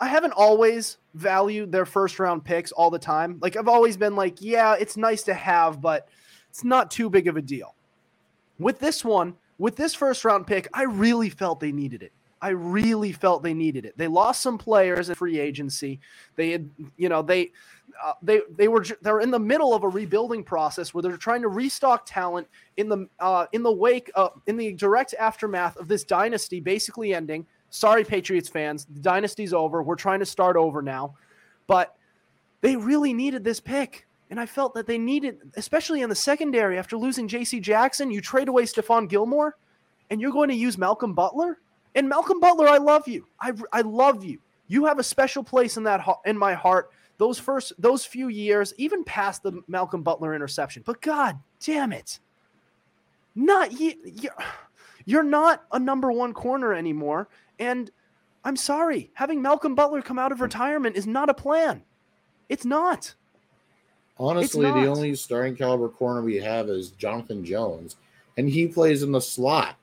i 0.00 0.06
haven't 0.06 0.32
always 0.32 0.98
valued 1.14 1.72
their 1.72 1.86
first 1.86 2.18
round 2.18 2.44
picks 2.44 2.72
all 2.72 2.90
the 2.90 2.98
time. 2.98 3.38
Like 3.40 3.56
i've 3.56 3.68
always 3.68 3.96
been 3.96 4.16
like 4.16 4.40
yeah 4.40 4.76
it's 4.78 4.96
nice 4.96 5.22
to 5.24 5.34
have 5.34 5.80
but 5.80 6.08
it's 6.50 6.64
not 6.64 6.90
too 6.90 7.10
big 7.10 7.28
of 7.28 7.36
a 7.36 7.42
deal. 7.42 7.74
With 8.58 8.78
this 8.78 9.04
one 9.04 9.34
with 9.58 9.76
this 9.76 9.94
first 9.94 10.24
round 10.24 10.46
pick 10.46 10.68
i 10.72 10.84
really 10.84 11.30
felt 11.30 11.60
they 11.60 11.72
needed 11.72 12.02
it. 12.02 12.12
I 12.40 12.50
really 12.50 13.12
felt 13.12 13.42
they 13.42 13.54
needed 13.54 13.84
it. 13.84 13.96
They 13.96 14.06
lost 14.06 14.42
some 14.42 14.58
players 14.58 15.08
in 15.08 15.14
free 15.14 15.38
agency. 15.40 16.00
They 16.36 16.50
had 16.50 16.70
you 16.96 17.08
know 17.08 17.22
they 17.22 17.52
uh, 18.02 18.12
they 18.22 18.40
they 18.56 18.68
were 18.68 18.84
they're 19.02 19.20
in 19.20 19.30
the 19.30 19.38
middle 19.38 19.74
of 19.74 19.82
a 19.82 19.88
rebuilding 19.88 20.44
process 20.44 20.94
where 20.94 21.02
they're 21.02 21.16
trying 21.16 21.42
to 21.42 21.48
restock 21.48 22.06
talent 22.06 22.46
in 22.76 22.88
the 22.88 23.08
uh, 23.18 23.46
in 23.52 23.62
the 23.62 23.72
wake 23.72 24.10
uh, 24.14 24.28
in 24.46 24.56
the 24.56 24.72
direct 24.72 25.14
aftermath 25.18 25.76
of 25.76 25.88
this 25.88 26.04
dynasty 26.04 26.60
basically 26.60 27.14
ending. 27.14 27.46
Sorry, 27.70 28.04
Patriots 28.04 28.48
fans, 28.48 28.86
the 28.86 29.00
dynasty's 29.00 29.52
over. 29.52 29.82
We're 29.82 29.96
trying 29.96 30.20
to 30.20 30.26
start 30.26 30.56
over 30.56 30.82
now, 30.82 31.14
but 31.66 31.94
they 32.60 32.76
really 32.76 33.12
needed 33.12 33.44
this 33.44 33.60
pick, 33.60 34.06
and 34.30 34.40
I 34.40 34.46
felt 34.46 34.74
that 34.74 34.86
they 34.86 34.98
needed, 34.98 35.38
especially 35.56 36.02
in 36.02 36.08
the 36.08 36.14
secondary 36.14 36.78
after 36.78 36.96
losing 36.96 37.28
J.C. 37.28 37.60
Jackson. 37.60 38.10
You 38.10 38.20
trade 38.20 38.48
away 38.48 38.64
Stephon 38.64 39.08
Gilmore, 39.08 39.56
and 40.10 40.20
you're 40.20 40.32
going 40.32 40.48
to 40.48 40.54
use 40.54 40.78
Malcolm 40.78 41.14
Butler. 41.14 41.58
And 41.94 42.08
Malcolm 42.08 42.40
Butler, 42.40 42.68
I 42.68 42.78
love 42.78 43.08
you. 43.08 43.26
I 43.40 43.52
I 43.72 43.80
love 43.82 44.24
you. 44.24 44.38
You 44.68 44.84
have 44.86 44.98
a 44.98 45.04
special 45.04 45.42
place 45.42 45.76
in 45.76 45.82
that 45.84 46.06
in 46.24 46.36
my 46.36 46.54
heart 46.54 46.90
those 47.18 47.38
first 47.38 47.72
those 47.78 48.04
few 48.04 48.28
years, 48.28 48.72
even 48.78 49.04
past 49.04 49.42
the 49.42 49.60
Malcolm 49.68 50.02
Butler 50.02 50.34
interception. 50.34 50.82
But 50.86 51.02
God 51.02 51.38
damn 51.60 51.92
it, 51.92 52.20
not 53.34 53.78
you. 53.78 53.94
You're, 54.04 54.36
you're 55.04 55.22
not 55.22 55.64
a 55.72 55.78
number 55.78 56.10
one 56.12 56.32
corner 56.32 56.72
anymore. 56.72 57.28
And 57.58 57.90
I'm 58.44 58.56
sorry, 58.56 59.10
having 59.14 59.42
Malcolm 59.42 59.74
Butler 59.74 60.02
come 60.02 60.18
out 60.18 60.32
of 60.32 60.40
retirement 60.40 60.96
is 60.96 61.06
not 61.06 61.28
a 61.28 61.34
plan. 61.34 61.82
It's 62.48 62.64
not. 62.64 63.14
Honestly, 64.18 64.66
the 64.66 64.72
not. 64.74 64.86
only 64.86 65.14
starting 65.14 65.54
caliber 65.54 65.88
corner 65.88 66.22
we 66.22 66.36
have 66.36 66.68
is 66.68 66.90
Jonathan 66.90 67.44
Jones, 67.44 67.96
and 68.36 68.48
he 68.48 68.66
plays 68.66 69.02
in 69.02 69.12
the 69.12 69.20
slot. 69.20 69.76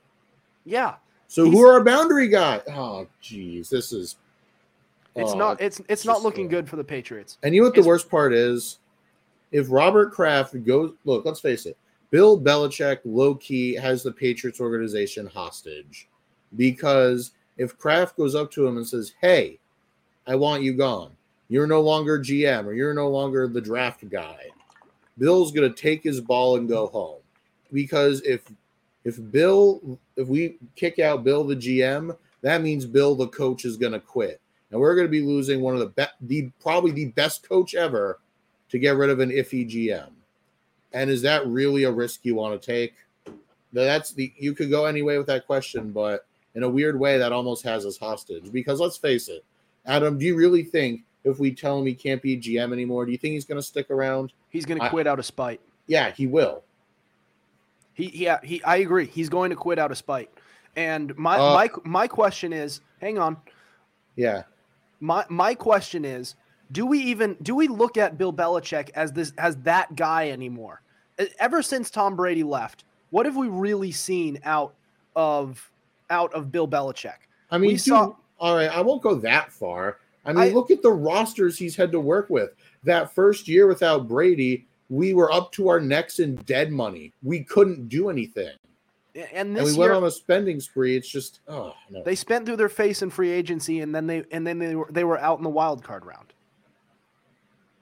Yeah, 0.66 0.96
So 1.28 1.50
who 1.50 1.62
are 1.64 1.74
our 1.74 1.84
boundary 1.84 2.28
guys? 2.28 2.62
Oh, 2.70 3.08
geez, 3.22 3.70
this 3.70 3.94
is. 3.94 4.16
it's 5.16 5.32
oh, 5.32 5.38
not. 5.38 5.62
It's 5.62 5.80
it's 5.88 6.06
not 6.06 6.24
looking 6.24 6.48
uh, 6.48 6.50
good 6.50 6.68
for 6.68 6.76
the 6.76 6.84
Patriots. 6.84 7.38
And 7.44 7.54
you 7.54 7.62
know 7.62 7.68
what 7.68 7.76
the 7.76 7.82
It's- 7.82 7.88
worst 7.88 8.10
part 8.10 8.34
is? 8.34 8.80
If 9.52 9.68
Robert 9.70 10.12
Kraft 10.12 10.62
goes, 10.66 10.94
look, 11.06 11.24
let's 11.24 11.40
face 11.40 11.66
it, 11.66 11.78
Bill 12.10 12.40
Belichick 12.40 13.00
low 13.06 13.36
key 13.36 13.76
has 13.76 14.04
the 14.04 14.12
Patriots 14.12 14.60
organization 14.60 15.28
hostage 15.28 16.10
because 16.58 17.32
if 17.58 17.78
Kraft 17.78 18.18
goes 18.18 18.36
up 18.36 18.52
to 18.52 18.68
him 18.68 18.78
and 18.78 18.88
says, 18.88 19.14
Hey, 19.22 19.60
I 20.28 20.36
want 20.36 20.64
you 20.64 20.74
gone, 20.74 21.12
you're 21.50 21.68
no 21.68 21.82
longer 21.82 22.20
GM 22.20 22.66
or 22.66 22.74
you're 22.74 22.94
no 22.94 23.10
longer 23.10 23.48
the 23.48 23.62
draft 23.62 24.08
guy, 24.10 24.50
Bill's 25.18 25.52
going 25.52 25.72
to 25.72 25.82
take 25.82 26.04
his 26.04 26.20
ball 26.20 26.58
and 26.58 26.68
go 26.68 26.88
home. 26.88 27.22
Because 27.72 28.22
if 28.22 28.44
if 29.04 29.20
Bill, 29.32 30.00
if 30.16 30.28
we 30.28 30.58
kick 30.76 30.98
out 31.00 31.24
Bill 31.24 31.44
the 31.44 31.56
GM, 31.56 32.18
that 32.42 32.62
means 32.62 32.86
Bill 32.86 33.16
the 33.16 33.28
coach 33.28 33.64
is 33.66 33.78
going 33.78 33.94
to 33.94 34.00
quit 34.00 34.42
and 34.76 34.82
we're 34.82 34.96
going 34.96 35.08
to 35.08 35.12
be 35.12 35.22
losing 35.22 35.62
one 35.62 35.74
of 35.74 35.80
the 35.80 35.88
best, 35.88 36.14
the 36.22 36.50
probably 36.62 36.92
the 36.92 37.06
best 37.06 37.48
coach 37.48 37.76
ever 37.76 38.20
to 38.70 38.80
get 38.80 38.98
rid 38.98 39.10
of 39.10 39.20
an 39.20 39.30
iffy 39.30 39.66
GM. 39.66 40.10
And 40.92 41.10
is 41.10 41.22
that 41.22 41.48
really 41.48 41.84
a 41.84 41.92
risk 41.92 42.22
you 42.24 42.36
want 42.36 42.60
to 42.60 42.66
take? 42.66 42.94
That's 43.74 44.12
the 44.12 44.34
you 44.38 44.54
could 44.54 44.70
go 44.70 44.86
any 44.86 45.02
way 45.02 45.18
with 45.18 45.28
that 45.28 45.46
question, 45.46 45.92
but 45.92 46.26
in 46.56 46.64
a 46.64 46.70
weird 46.70 47.00
way, 47.00 47.18
that 47.18 47.32
almost 47.32 47.64
has 47.64 47.86
us 47.86 47.98
hostage. 47.98 48.52
Because 48.52 48.80
let's 48.80 48.98
face 48.98 49.28
it, 49.28 49.46
Adam, 49.86 50.18
do 50.18 50.26
you 50.26 50.36
really 50.36 50.64
think 50.64 51.04
if 51.24 51.40
we 51.40 51.54
tell 51.54 51.80
him 51.80 51.86
he 51.86 51.94
can't 51.94 52.22
be 52.22 52.38
GM 52.38 52.74
anymore, 52.74 53.06
do 53.06 53.12
you 53.12 53.18
think 53.18 53.34
he's 53.34 53.46
going 53.46 53.60
to 53.60 53.66
stick 53.66 53.92
around? 53.92 54.34
He's 54.50 54.66
going 54.66 54.80
to 54.80 54.90
quit 54.90 55.06
out 55.08 55.20
of 55.20 55.26
spite. 55.26 55.62
Yeah, 55.88 56.12
he 56.12 56.28
will. 56.28 56.64
He 57.94 58.12
yeah 58.14 58.40
he. 58.44 58.64
I 58.64 58.78
agree. 58.78 59.06
He's 59.06 59.30
going 59.30 59.50
to 59.52 59.56
quit 59.56 59.80
out 59.80 59.92
of 59.92 59.98
spite. 59.98 60.30
And 60.76 61.16
my 61.18 61.38
Uh, 61.38 61.54
my 61.54 61.70
my 61.84 62.08
question 62.08 62.52
is, 62.52 62.82
hang 63.00 63.18
on. 63.18 63.38
Yeah. 64.16 64.44
my 65.00 65.26
my 65.30 65.54
question 65.56 66.06
is 66.06 66.36
do 66.72 66.86
we 66.86 67.00
even 67.00 67.36
do 67.42 67.54
we 67.54 67.68
look 67.68 67.98
at 67.98 68.18
bill 68.18 68.32
belichick 68.34 68.90
as 68.96 69.12
this 69.12 69.34
as 69.38 69.58
that 69.58 69.96
guy 69.96 70.30
anymore 70.30 70.82
ever 71.38 71.62
since 71.62 71.90
tom 71.90 72.16
brady 72.16 72.44
left 72.44 72.86
what 73.10 73.26
have 73.26 73.36
we 73.36 73.48
really 73.48 73.92
seen 73.92 74.40
out 74.46 74.74
of 75.16 75.70
out 76.10 76.34
of 76.34 76.52
bill 76.52 76.68
belichick 76.68 77.16
I 77.52 77.58
mean, 77.58 77.70
We 77.70 77.74
dude, 77.74 77.82
saw- 77.82 78.16
all 78.40 78.56
right, 78.56 78.70
I 78.70 78.82
won't 78.82 79.02
go 79.02 79.16
that 79.16 79.52
far. 79.52 80.00
I 80.26 80.34
mean, 80.34 80.44
I- 80.44 80.50
look 80.50 80.72
at 80.72 80.82
the 80.82 80.92
rosters 80.92 81.58
he's 81.58 81.76
had 81.76 81.92
to 81.92 82.00
work 82.00 82.30
with. 82.30 82.52
That 82.84 83.14
first 83.14 83.48
year 83.48 83.68
without 83.68 84.08
Brady, 84.08 84.66
we 84.90 85.14
were 85.14 85.32
up 85.32 85.52
to 85.54 85.68
our 85.70 85.80
necks 85.80 86.20
in 86.20 86.36
dead 86.46 86.72
money. 86.72 87.14
We 87.24 87.44
couldn't 87.44 87.88
do 87.90 88.10
anything. 88.10 88.52
And 89.16 89.28
And 89.34 89.56
this 89.56 89.74
we 89.74 89.80
went 89.80 89.94
on 89.94 90.04
a 90.04 90.12
spending 90.12 90.60
spree. 90.60 90.96
It's 90.98 91.08
just, 91.08 91.40
oh, 91.48 91.74
no. 91.90 92.04
they 92.04 92.16
spent 92.16 92.46
through 92.46 92.58
their 92.58 92.68
face 92.70 93.02
in 93.02 93.10
free 93.10 93.32
agency 93.32 93.80
and 93.80 93.96
then 93.96 94.08
they 94.08 94.24
and 94.32 94.46
then 94.46 94.60
they 94.60 94.76
were 94.76 94.88
they 94.92 95.04
were 95.06 95.18
out 95.18 95.38
in 95.38 95.44
the 95.44 95.50
wild 95.50 95.84
card 95.84 96.06
round 96.06 96.34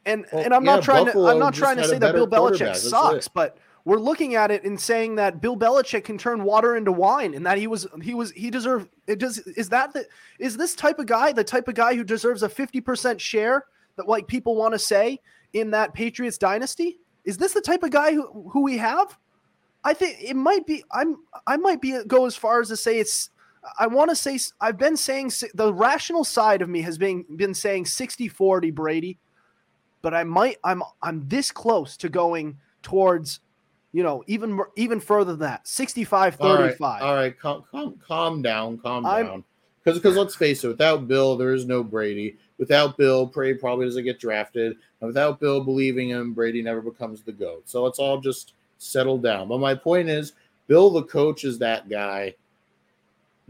and 0.06 0.26
Well, 0.32 0.44
and 0.44 0.54
i'm 0.54 0.64
yeah, 0.66 0.76
not 0.76 0.84
trying 0.84 1.06
to 1.12 1.26
i'm 1.28 1.40
not 1.40 1.54
trying 1.54 1.78
to 1.78 1.88
say 1.88 1.98
that 1.98 2.14
bill 2.14 2.28
belichick 2.28 2.76
sucks 2.76 3.28
but 3.28 3.58
we're 3.86 4.00
looking 4.00 4.36
at 4.36 4.50
it 4.50 4.64
and 4.64 4.80
saying 4.80 5.16
that 5.16 5.42
Bill 5.42 5.58
Belichick 5.58 6.06
can 6.06 6.18
turn 6.18 6.44
water 6.44 6.76
into 6.78 6.92
wine, 6.92 7.34
and 7.34 7.46
that 7.46 7.58
he 7.58 7.68
was 7.68 7.86
he 8.02 8.14
was 8.14 8.32
he 8.32 8.50
deserved 8.50 8.90
it. 9.08 9.20
Does 9.20 9.40
is 9.40 9.70
that 9.70 9.94
the 9.94 10.06
is 10.40 10.56
this 10.56 10.76
type 10.76 11.00
of 11.00 11.06
guy 11.06 11.34
the 11.34 11.44
type 11.44 11.68
of 11.68 11.76
guy 11.76 11.94
who 11.94 12.04
deserves 12.04 12.44
a 12.44 12.50
fifty 12.50 12.80
percent 12.82 13.20
share 13.20 13.66
that 13.98 14.08
like 14.08 14.26
people 14.28 14.56
want 14.56 14.74
to 14.74 14.80
say 14.80 15.20
in 15.52 15.72
that 15.72 15.94
Patriots 15.94 16.38
dynasty? 16.38 17.00
Is 17.26 17.38
this 17.38 17.54
the 17.54 17.62
type 17.62 17.84
of 17.84 17.92
guy 17.92 18.14
who 18.14 18.50
who 18.52 18.62
we 18.62 18.78
have? 18.78 19.18
I 19.84 19.94
think 19.94 20.18
it 20.22 20.36
might 20.36 20.66
be. 20.66 20.84
I'm 20.92 21.18
I 21.46 21.58
might 21.58 21.82
be 21.82 22.00
go 22.08 22.26
as 22.26 22.36
far 22.38 22.62
as 22.62 22.70
to 22.70 22.78
say 22.78 23.00
it's. 23.00 23.30
I 23.80 23.88
want 23.88 24.10
to 24.10 24.16
say 24.16 24.40
I've 24.60 24.78
been 24.78 24.98
saying 24.98 25.32
the 25.54 25.74
rational 25.74 26.24
side 26.24 26.62
of 26.62 26.70
me 26.70 26.82
has 26.82 26.98
been 26.98 27.26
been 27.38 27.54
saying 27.54 27.86
60-40 27.86 28.74
Brady. 28.74 29.20
but 30.04 30.14
I 30.14 30.24
might 30.24 30.58
I'm 30.64 30.84
I'm 31.02 31.28
this 31.28 31.52
close 31.52 31.98
to 31.98 32.10
going 32.10 32.58
towards 32.84 33.40
you 33.94 34.04
know 34.04 34.24
even 34.28 34.52
more, 34.52 34.72
even 34.76 35.00
further 35.00 35.32
than 35.32 35.40
that 35.40 35.68
65 35.68 36.38
All 36.42 36.56
right, 36.56 36.60
35 36.72 37.02
all 37.02 37.16
right, 37.16 37.40
calm, 37.40 37.64
calm, 37.72 38.00
calm 38.06 38.42
down, 38.42 38.78
calm 38.78 39.06
I'm- 39.06 39.26
down. 39.26 39.44
Because, 39.84 40.00
because 40.00 40.16
let's 40.16 40.36
face 40.36 40.64
it, 40.64 40.70
without 40.70 41.10
Bill, 41.10 41.36
there 41.36 41.54
is 41.54 41.66
no 41.66 41.84
Brady. 41.84 42.38
Without 42.58 42.98
Bill, 42.98 43.26
Brady 43.26 43.60
probably 43.60 43.86
doesn't 43.86 44.06
get 44.06 44.18
drafted. 44.18 44.78
And 45.02 45.08
without 45.08 45.42
Bill 45.42 45.62
believing 45.62 46.08
him, 46.08 46.34
Brady 46.34 46.62
never 46.62 46.80
becomes 46.80 47.22
the 47.22 47.34
GOAT. 47.34 47.64
So 47.66 47.84
let's 47.84 48.00
all 48.00 48.22
just 48.22 48.54
settle 48.78 49.18
down. 49.18 49.50
But 49.50 49.60
my 49.60 49.76
point 49.76 50.08
is, 50.08 50.34
Bill, 50.68 50.90
the 50.90 51.04
coach, 51.04 51.44
is 51.44 51.60
that 51.60 51.90
guy. 51.90 52.34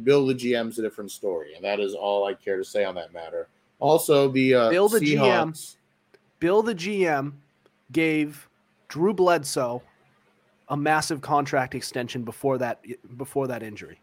Bill, 0.02 0.26
the 0.26 0.34
GM's 0.34 0.80
a 0.80 0.82
different 0.82 1.12
story. 1.12 1.54
And 1.54 1.64
that 1.64 1.80
is 1.80 1.94
all 1.94 2.26
I 2.26 2.34
care 2.34 2.58
to 2.58 2.66
say 2.66 2.84
on 2.84 2.96
that 2.96 3.14
matter. 3.14 3.48
Also, 3.80 4.28
the 4.28 4.56
uh, 4.56 4.70
Bill, 4.72 4.90
the 4.90 5.00
GM. 5.00 5.76
Bill 6.40 6.64
the 6.64 6.74
GM 6.74 7.34
gave 7.92 8.50
Drew 8.88 9.14
Bledsoe 9.14 9.84
a 10.70 10.78
massive 10.78 11.22
contract 11.22 11.76
extension 11.76 12.24
before 12.24 12.58
that 12.58 12.82
before 13.18 13.48
that 13.48 13.64
injury. 13.64 14.00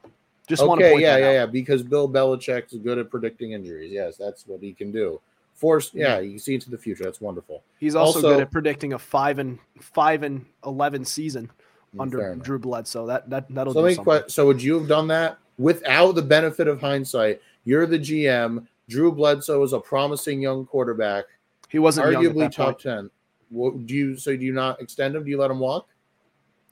Just 0.46 0.66
want 0.66 0.80
to 0.80 0.86
Okay, 0.86 0.92
point 0.94 1.02
yeah, 1.02 1.16
yeah, 1.16 1.26
out. 1.28 1.32
yeah. 1.32 1.46
Because 1.46 1.82
Bill 1.82 2.08
Belichick 2.08 2.72
is 2.72 2.78
good 2.80 2.98
at 2.98 3.10
predicting 3.10 3.52
injuries. 3.52 3.92
Yes, 3.92 4.16
that's 4.16 4.46
what 4.46 4.60
he 4.60 4.72
can 4.72 4.90
do. 4.90 5.20
Force, 5.54 5.90
yeah, 5.94 6.18
you 6.20 6.38
see 6.38 6.54
into 6.54 6.70
the 6.70 6.78
future. 6.78 7.04
That's 7.04 7.20
wonderful. 7.20 7.62
He's 7.78 7.94
also, 7.94 8.18
Also- 8.18 8.30
good 8.34 8.40
at 8.40 8.50
predicting 8.50 8.94
a 8.94 8.98
five 8.98 9.38
and 9.38 9.58
five 9.80 10.22
and 10.22 10.44
eleven 10.66 11.04
season 11.04 11.50
Mm, 11.94 12.02
under. 12.02 12.34
Drew 12.36 12.58
Bledsoe. 12.58 13.06
That 13.06 13.28
that 13.30 13.46
that'll 13.50 13.72
So, 13.72 13.80
do 13.80 13.86
let 13.86 13.96
something. 13.96 14.20
que- 14.22 14.28
so 14.30 14.46
would 14.46 14.62
you 14.62 14.78
have 14.78 14.86
done 14.88 15.08
that 15.08 15.38
without 15.58 16.12
the 16.14 16.22
benefit 16.22 16.68
of 16.68 16.80
hindsight? 16.80 17.40
You're 17.64 17.86
the 17.86 17.98
GM. 17.98 18.66
Drew 18.88 19.12
Bledsoe 19.12 19.62
is 19.62 19.72
a 19.72 19.80
promising 19.80 20.40
young 20.40 20.66
quarterback, 20.66 21.24
he 21.68 21.78
wasn't 21.78 22.06
arguably 22.06 22.50
top 22.50 22.66
point. 22.66 22.78
ten. 22.80 23.10
What 23.50 23.86
do 23.86 23.94
you? 23.94 24.16
So 24.16 24.36
do 24.36 24.44
you 24.44 24.52
not 24.52 24.80
extend 24.80 25.14
him? 25.16 25.24
Do 25.24 25.30
you 25.30 25.38
let 25.38 25.50
him 25.50 25.58
walk? 25.58 25.86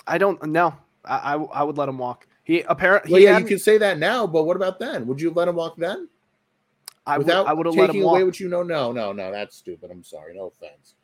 I 0.08 0.18
don't 0.18 0.42
know. 0.44 0.74
I, 1.04 1.34
I 1.34 1.36
I 1.36 1.62
would 1.62 1.78
let 1.78 1.88
him 1.88 1.98
walk. 1.98 2.26
He 2.44 2.62
apparently 2.62 3.12
Well, 3.12 3.22
yeah, 3.22 3.38
you 3.38 3.44
can 3.44 3.58
say 3.58 3.78
that 3.78 3.98
now, 3.98 4.26
but 4.26 4.44
what 4.44 4.56
about 4.56 4.78
then? 4.78 5.06
Would 5.06 5.20
you 5.20 5.30
let 5.30 5.48
him 5.48 5.56
walk 5.56 5.76
then? 5.76 6.08
I 7.06 7.18
would 7.18 7.30
I 7.30 7.52
would 7.52 7.66
have 7.66 7.74
let 7.74 7.86
taking 7.88 8.02
him 8.02 8.08
away 8.08 8.20
walk. 8.20 8.26
what 8.26 8.40
you 8.40 8.48
know? 8.48 8.62
No, 8.62 8.92
no, 8.92 9.12
no. 9.12 9.30
That's 9.30 9.56
stupid. 9.56 9.90
I'm 9.90 10.02
sorry. 10.04 10.34
No 10.34 10.46
offense. 10.46 10.94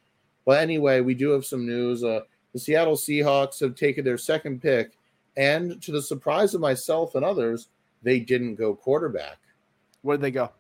But 0.45 0.61
anyway, 0.61 1.01
we 1.01 1.15
do 1.15 1.31
have 1.31 1.45
some 1.45 1.67
news. 1.67 2.05
Uh, 2.05 2.21
the 2.53 2.59
Seattle 2.59 2.97
Seahawks 2.97 3.61
have 3.61 3.75
taken 3.75 4.05
their 4.05 4.19
second 4.19 4.61
pick, 4.61 4.99
and 5.37 5.81
to 5.83 5.93
the 5.93 6.03
surprise 6.03 6.55
of 6.55 6.61
myself 6.61 7.15
and 7.15 7.25
others, 7.25 7.69
they 8.03 8.21
didn't 8.21 8.57
go 8.57 8.75
quarterback. 8.75 9.39
Where'd 10.03 10.21
they 10.21 10.31
go? 10.31 10.51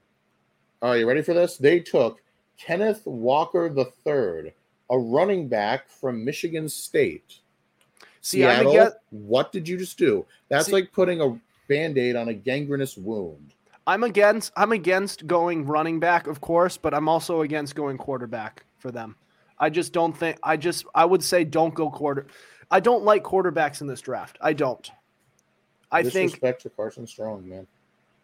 Are 0.82 0.96
you 0.96 1.06
ready 1.06 1.22
for 1.22 1.34
this? 1.34 1.56
They 1.56 1.80
took 1.80 2.20
Kenneth 2.58 3.02
Walker 3.06 3.66
III, 3.66 4.52
a 4.90 4.98
running 4.98 5.48
back 5.48 5.88
from 5.88 6.24
Michigan 6.24 6.68
State. 6.68 7.40
Seattle, 8.24 8.70
against, 8.70 8.96
what 9.10 9.52
did 9.52 9.68
you 9.68 9.76
just 9.76 9.98
do? 9.98 10.24
That's 10.48 10.66
See- 10.66 10.72
like 10.72 10.92
putting 10.92 11.20
a 11.20 11.38
band-aid 11.68 12.16
on 12.16 12.28
a 12.28 12.34
gangrenous 12.34 12.96
wound. 12.96 13.52
I'm 13.86 14.02
against 14.02 14.50
I'm 14.56 14.72
against 14.72 15.26
going 15.26 15.66
running 15.66 16.00
back, 16.00 16.26
of 16.26 16.40
course, 16.40 16.78
but 16.78 16.94
I'm 16.94 17.06
also 17.06 17.42
against 17.42 17.74
going 17.74 17.98
quarterback 17.98 18.64
for 18.78 18.90
them. 18.90 19.16
I 19.58 19.68
just 19.68 19.92
don't 19.92 20.16
think 20.16 20.38
I 20.42 20.56
just 20.56 20.86
I 20.94 21.04
would 21.04 21.22
say 21.22 21.44
don't 21.44 21.74
go 21.74 21.90
quarter. 21.90 22.26
I 22.70 22.80
don't 22.80 23.04
like 23.04 23.22
quarterbacks 23.24 23.82
in 23.82 23.86
this 23.86 24.00
draft. 24.00 24.38
I 24.40 24.54
don't. 24.54 24.90
I 25.92 26.02
think 26.02 26.30
Disrespect 26.30 26.62
to 26.62 26.70
Carson 26.70 27.06
Strong, 27.06 27.46
man. 27.46 27.66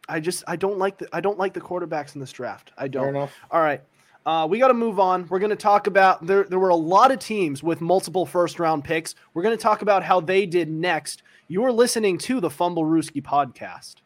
I 0.09 0.19
just 0.19 0.45
I 0.47 0.57
don't 0.57 0.79
like 0.79 0.97
the 0.97 1.09
I 1.13 1.21
don't 1.21 1.39
like 1.39 1.53
the 1.53 1.61
quarterbacks 1.61 2.15
in 2.15 2.23
this 2.23 2.33
draft. 2.33 2.73
I 2.79 2.89
don't. 2.89 3.09
enough. 3.09 3.35
All 3.51 3.61
right. 3.61 3.83
Uh, 4.27 4.47
we 4.49 4.59
got 4.59 4.69
to 4.69 4.75
move 4.75 5.01
on. 5.01 5.27
We're 5.29 5.39
going 5.39 5.51
to 5.51 5.57
talk 5.57 5.87
about 5.87 6.27
there. 6.27 6.45
There 6.45 6.59
were 6.59 6.69
a 6.69 6.77
lot 6.77 7.11
of 7.11 7.19
teams 7.19 7.63
with 7.63 7.81
multiple 7.81 8.27
first 8.27 8.61
round 8.61 8.85
picks. 8.85 9.15
We're 9.33 9.43
going 9.43 9.57
to 9.57 9.63
talk 9.63 9.83
about 9.83 10.03
how 10.03 10.21
they 10.21 10.47
did 10.47 10.71
next. 10.71 11.23
You 11.49 11.65
are 11.65 11.73
listening 11.73 12.19
to 12.19 12.41
the 12.41 12.51
Fumblerooski 12.51 13.23
podcast. 13.23 13.97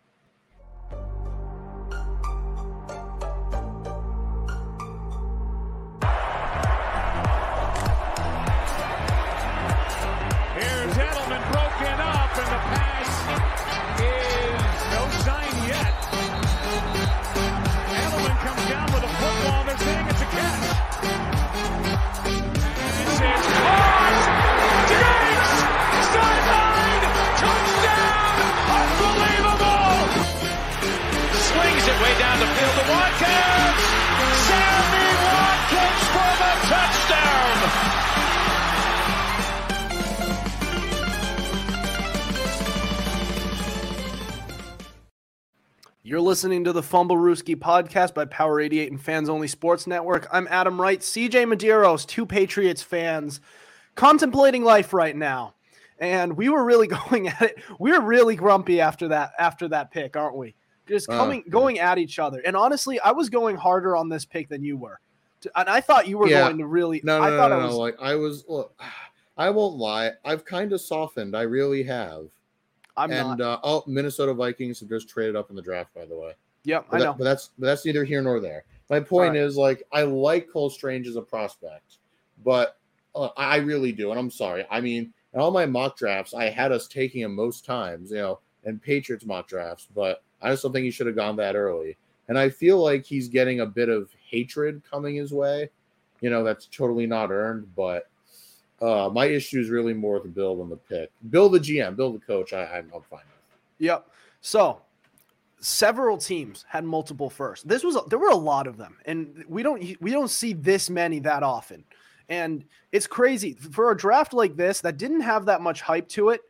You're 46.06 46.20
listening 46.20 46.64
to 46.64 46.72
the 46.72 46.82
Fumblerooski 46.82 47.56
podcast 47.56 48.12
by 48.12 48.26
Power 48.26 48.60
88 48.60 48.90
and 48.90 49.00
Fans 49.00 49.30
Only 49.30 49.48
Sports 49.48 49.86
Network. 49.86 50.28
I'm 50.30 50.46
Adam 50.50 50.78
Wright, 50.78 51.00
CJ 51.00 51.46
Medeiros, 51.50 52.06
two 52.06 52.26
Patriots 52.26 52.82
fans, 52.82 53.40
contemplating 53.94 54.64
life 54.64 54.92
right 54.92 55.16
now. 55.16 55.54
And 55.98 56.36
we 56.36 56.50
were 56.50 56.62
really 56.62 56.86
going 57.08 57.28
at 57.28 57.40
it. 57.40 57.56
We 57.78 57.90
were 57.92 58.02
really 58.02 58.36
grumpy 58.36 58.82
after 58.82 59.08
that 59.08 59.32
after 59.38 59.66
that 59.68 59.90
pick, 59.92 60.14
aren't 60.14 60.36
we? 60.36 60.54
Just 60.86 61.08
Uh, 61.08 61.16
coming 61.16 61.42
yeah. 61.46 61.50
going 61.50 61.78
at 61.78 61.96
each 61.96 62.18
other. 62.18 62.42
And 62.44 62.54
honestly, 62.54 63.00
I 63.00 63.12
was 63.12 63.30
going 63.30 63.56
harder 63.56 63.96
on 63.96 64.10
this 64.10 64.26
pick 64.26 64.50
than 64.50 64.62
you 64.62 64.76
were. 64.76 65.00
And 65.56 65.68
I 65.70 65.80
thought 65.80 66.06
you 66.06 66.18
were 66.18 66.28
Yeah. 66.28 66.42
going 66.42 66.58
to 66.58 66.66
really 66.66 67.00
No, 67.02 67.18
no, 67.18 67.24
I 67.24 67.30
no, 67.30 67.36
thought 67.38 67.48
no, 67.48 67.56
I 67.56 67.60
no. 67.60 67.66
was 67.68 67.76
Like 67.76 67.96
I 68.00 68.14
was. 68.16 68.44
Look, 68.46 68.78
I 69.38 69.48
won't 69.50 69.76
lie. 69.78 70.10
I've 70.22 70.44
kind 70.44 70.72
of 70.74 70.80
softened. 70.82 71.34
I 71.34 71.42
really 71.42 71.82
have. 71.84 72.26
I'm 72.96 73.10
and 73.10 73.38
not. 73.38 73.40
uh, 73.40 73.58
oh, 73.62 73.84
Minnesota 73.86 74.32
Vikings 74.34 74.80
have 74.80 74.88
just 74.88 75.08
traded 75.08 75.36
up 75.36 75.50
in 75.50 75.56
the 75.56 75.62
draft, 75.62 75.94
by 75.94 76.04
the 76.06 76.16
way. 76.16 76.32
Yep, 76.64 76.86
But, 76.90 76.96
I 76.96 76.98
that- 77.00 77.04
know. 77.04 77.12
but 77.14 77.24
that's 77.24 77.50
but 77.58 77.66
that's 77.66 77.84
neither 77.84 78.04
here 78.04 78.22
nor 78.22 78.40
there. 78.40 78.64
My 78.90 79.00
point 79.00 79.28
Alright. 79.36 79.40
is 79.42 79.56
like 79.56 79.82
I 79.92 80.02
like 80.02 80.48
Cole 80.50 80.70
Strange 80.70 81.06
as 81.08 81.16
a 81.16 81.22
prospect, 81.22 81.98
but 82.44 82.78
uh, 83.14 83.28
I 83.36 83.56
really 83.56 83.92
do, 83.92 84.10
and 84.10 84.18
I'm 84.20 84.30
sorry. 84.30 84.64
I 84.70 84.80
mean, 84.80 85.12
in 85.32 85.40
all 85.40 85.50
my 85.50 85.66
mock 85.66 85.96
drafts, 85.96 86.34
I 86.34 86.44
had 86.50 86.72
us 86.72 86.86
taking 86.86 87.22
him 87.22 87.34
most 87.34 87.64
times, 87.64 88.10
you 88.10 88.18
know, 88.18 88.40
and 88.64 88.80
Patriots 88.80 89.24
mock 89.26 89.48
drafts, 89.48 89.88
but 89.94 90.22
I 90.42 90.50
just 90.50 90.62
don't 90.62 90.72
think 90.72 90.84
he 90.84 90.90
should 90.90 91.06
have 91.06 91.16
gone 91.16 91.36
that 91.36 91.56
early. 91.56 91.96
And 92.28 92.38
I 92.38 92.48
feel 92.50 92.82
like 92.82 93.04
he's 93.04 93.28
getting 93.28 93.60
a 93.60 93.66
bit 93.66 93.88
of 93.88 94.10
hatred 94.28 94.82
coming 94.90 95.16
his 95.16 95.32
way. 95.32 95.68
You 96.20 96.30
know, 96.30 96.42
that's 96.44 96.66
totally 96.66 97.06
not 97.06 97.30
earned, 97.30 97.74
but 97.76 98.08
uh, 98.84 99.08
my 99.08 99.24
issue 99.26 99.60
is 99.60 99.70
really 99.70 99.94
more 99.94 100.20
with 100.20 100.34
Bill 100.34 100.56
than 100.56 100.68
the 100.68 100.76
pick. 100.76 101.10
Bill 101.30 101.48
the 101.48 101.58
GM, 101.58 101.96
Bill 101.96 102.12
the 102.12 102.18
coach, 102.18 102.52
I, 102.52 102.64
I'm, 102.64 102.90
fine 102.90 103.00
with. 103.10 103.20
Yep. 103.78 104.08
So 104.42 104.82
several 105.58 106.18
teams 106.18 106.66
had 106.68 106.84
multiple 106.84 107.30
firsts. 107.30 107.64
This 107.64 107.82
was 107.82 107.96
there 108.08 108.18
were 108.18 108.28
a 108.28 108.36
lot 108.36 108.66
of 108.66 108.76
them, 108.76 108.98
and 109.06 109.42
we 109.48 109.62
don't 109.62 109.82
we 110.00 110.10
don't 110.10 110.28
see 110.28 110.52
this 110.52 110.90
many 110.90 111.18
that 111.20 111.42
often. 111.42 111.84
And 112.28 112.64
it's 112.92 113.06
crazy 113.06 113.54
for 113.54 113.90
a 113.90 113.96
draft 113.96 114.34
like 114.34 114.56
this 114.56 114.80
that 114.82 114.98
didn't 114.98 115.22
have 115.22 115.46
that 115.46 115.62
much 115.62 115.80
hype 115.80 116.08
to 116.10 116.28
it. 116.30 116.42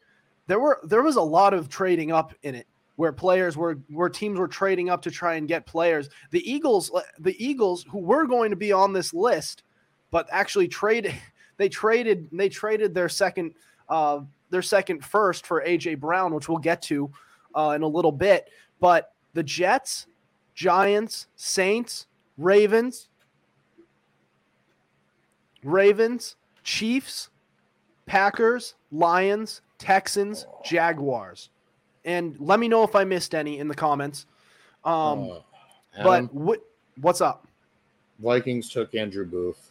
There 0.48 0.58
were 0.58 0.80
there 0.82 1.02
was 1.02 1.16
a 1.16 1.22
lot 1.22 1.54
of 1.54 1.68
trading 1.68 2.10
up 2.10 2.34
in 2.42 2.56
it 2.56 2.66
where 2.96 3.12
players 3.12 3.56
were 3.56 3.78
where 3.90 4.08
teams 4.08 4.38
were 4.38 4.48
trading 4.48 4.90
up 4.90 5.02
to 5.02 5.10
try 5.10 5.34
and 5.34 5.46
get 5.46 5.66
players. 5.66 6.10
The 6.32 6.50
Eagles 6.50 6.90
the 7.20 7.44
Eagles 7.44 7.86
who 7.88 7.98
were 7.98 8.26
going 8.26 8.50
to 8.50 8.56
be 8.56 8.72
on 8.72 8.92
this 8.92 9.14
list 9.14 9.62
but 10.10 10.28
actually 10.30 10.68
traded 10.68 11.14
they 11.56 11.68
traded 11.68 12.28
they 12.32 12.48
traded 12.48 12.94
their 12.94 13.08
second 13.08 13.54
uh 13.88 14.20
their 14.50 14.62
second 14.62 15.04
first 15.04 15.46
for 15.46 15.62
AJ 15.64 15.98
Brown, 16.00 16.34
which 16.34 16.48
we'll 16.48 16.58
get 16.58 16.80
to 16.82 17.10
uh, 17.54 17.72
in 17.74 17.82
a 17.82 17.86
little 17.88 18.12
bit. 18.12 18.48
But 18.80 19.12
the 19.32 19.42
Jets, 19.42 20.06
Giants, 20.54 21.26
Saints, 21.34 22.06
Ravens, 22.38 23.08
Ravens, 25.62 26.36
Chiefs, 26.62 27.30
Packers, 28.06 28.74
Lions, 28.92 29.60
Texans, 29.78 30.46
Jaguars. 30.64 31.50
And 32.04 32.36
let 32.38 32.60
me 32.60 32.68
know 32.68 32.84
if 32.84 32.94
I 32.94 33.04
missed 33.04 33.34
any 33.34 33.58
in 33.58 33.68
the 33.68 33.74
comments. 33.74 34.26
Um, 34.84 35.30
Uh, 35.96 36.02
but 36.02 36.34
what 36.34 36.60
what's 37.00 37.20
up? 37.20 37.46
Vikings 38.18 38.68
took 38.68 38.94
Andrew 38.94 39.24
Booth. 39.24 39.70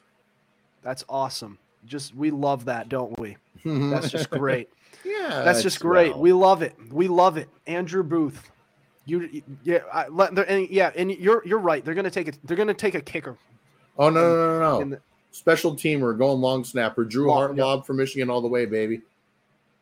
That's 0.82 1.04
awesome. 1.08 1.58
Just 1.86 2.16
we 2.16 2.32
love 2.32 2.66
that, 2.66 2.90
don't 2.90 3.18
we? 3.20 3.38
Mm-hmm. 3.66 3.90
That's 3.92 4.10
just 4.10 4.30
great. 4.32 4.70
yeah, 5.04 5.42
That's 5.44 5.62
just 5.64 5.80
great. 5.80 6.12
well. 6.12 6.20
We 6.22 6.34
love 6.34 6.62
it. 6.62 6.76
We 6.92 7.08
love 7.08 7.38
it. 7.38 7.50
Andrew 7.68 8.04
Booth. 8.04 8.50
You 9.06 9.42
yeah, 9.64 9.80
I, 9.92 10.08
let, 10.08 10.38
and 10.48 10.70
yeah, 10.70 10.92
and 10.96 11.12
you're 11.12 11.46
you're 11.46 11.60
right. 11.60 11.84
They're 11.84 11.94
gonna 11.94 12.10
take 12.10 12.28
it. 12.30 12.40
They're 12.44 12.56
gonna 12.58 12.74
take 12.74 12.96
a 12.96 13.02
kicker. 13.02 13.38
Oh 13.98 14.10
no, 14.10 14.22
no, 14.22 14.60
no, 14.60 14.80
no! 14.80 14.90
the- 14.96 15.02
special 15.32 15.76
teamer 15.76 16.18
going 16.18 16.40
long 16.40 16.64
snapper. 16.64 17.04
Drew 17.04 17.28
Long, 17.28 17.58
yeah. 17.58 17.64
Hartlob 17.64 17.86
for 17.86 17.94
Michigan 17.94 18.30
all 18.30 18.42
the 18.42 18.48
way, 18.48 18.66
baby. 18.66 19.02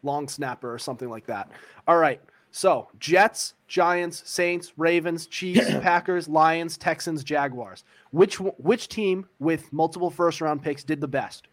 long 0.01 0.27
snapper 0.27 0.73
or 0.73 0.79
something 0.79 1.09
like 1.09 1.27
that. 1.27 1.51
All 1.87 1.97
right. 1.97 2.19
So 2.53 2.87
Jets, 2.99 3.53
Giants, 3.67 4.23
Saints, 4.29 4.73
Ravens, 4.75 5.27
Chiefs, 5.27 5.69
Packers, 5.81 6.27
Lions, 6.27 6.75
Texans, 6.77 7.23
Jaguars. 7.23 7.83
Which 8.09 8.39
which 8.39 8.87
team 8.89 9.27
with 9.39 9.71
multiple 9.71 10.09
first 10.09 10.41
round 10.41 10.63
picks 10.63 10.83
did 10.83 10.99
the 10.99 11.07
best? 11.07 11.47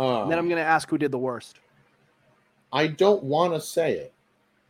And 0.00 0.30
then 0.30 0.38
I'm 0.38 0.44
um, 0.44 0.48
going 0.48 0.62
to 0.62 0.68
ask 0.68 0.88
who 0.88 0.96
did 0.96 1.12
the 1.12 1.18
worst. 1.18 1.58
I 2.72 2.86
don't 2.86 3.22
want 3.22 3.52
to 3.52 3.60
say 3.60 3.92
it 3.92 4.12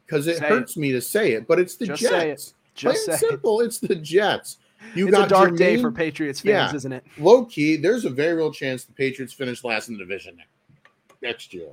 because 0.05 0.27
it 0.27 0.39
Say 0.39 0.49
hurts 0.49 0.77
me 0.77 0.91
to 0.93 1.01
say 1.01 1.33
it, 1.33 1.47
but 1.47 1.61
it's 1.61 1.77
the 1.77 1.87
Just 1.87 2.03
Jets. 2.03 2.13
say 2.13 2.31
it. 2.31 2.53
Just 2.75 3.05
Plain 3.07 3.15
and 3.15 3.23
it. 3.23 3.29
simple, 3.29 3.61
it's 3.61 3.79
the 3.79 3.95
Jets. 3.95 4.59
You 4.95 5.07
it's 5.07 5.17
got 5.17 5.27
a 5.27 5.29
dark 5.29 5.57
day 5.57 5.81
for 5.81 5.93
Patriots 5.93 6.41
fans, 6.41 6.73
Yeah. 6.73 6.77
isn't 6.77 6.93
it? 6.93 7.05
low 7.19 7.45
key. 7.45 7.77
There's 7.77 8.05
a 8.07 8.11
very 8.11 8.35
real 8.35 8.51
chance 8.51 8.85
the 8.85 8.93
Patriots 8.93 9.33
finish 9.33 9.63
last 9.63 9.89
in 9.89 9.95
the 9.95 10.01
division 10.01 10.39
next 11.23 11.55
year. 11.55 11.69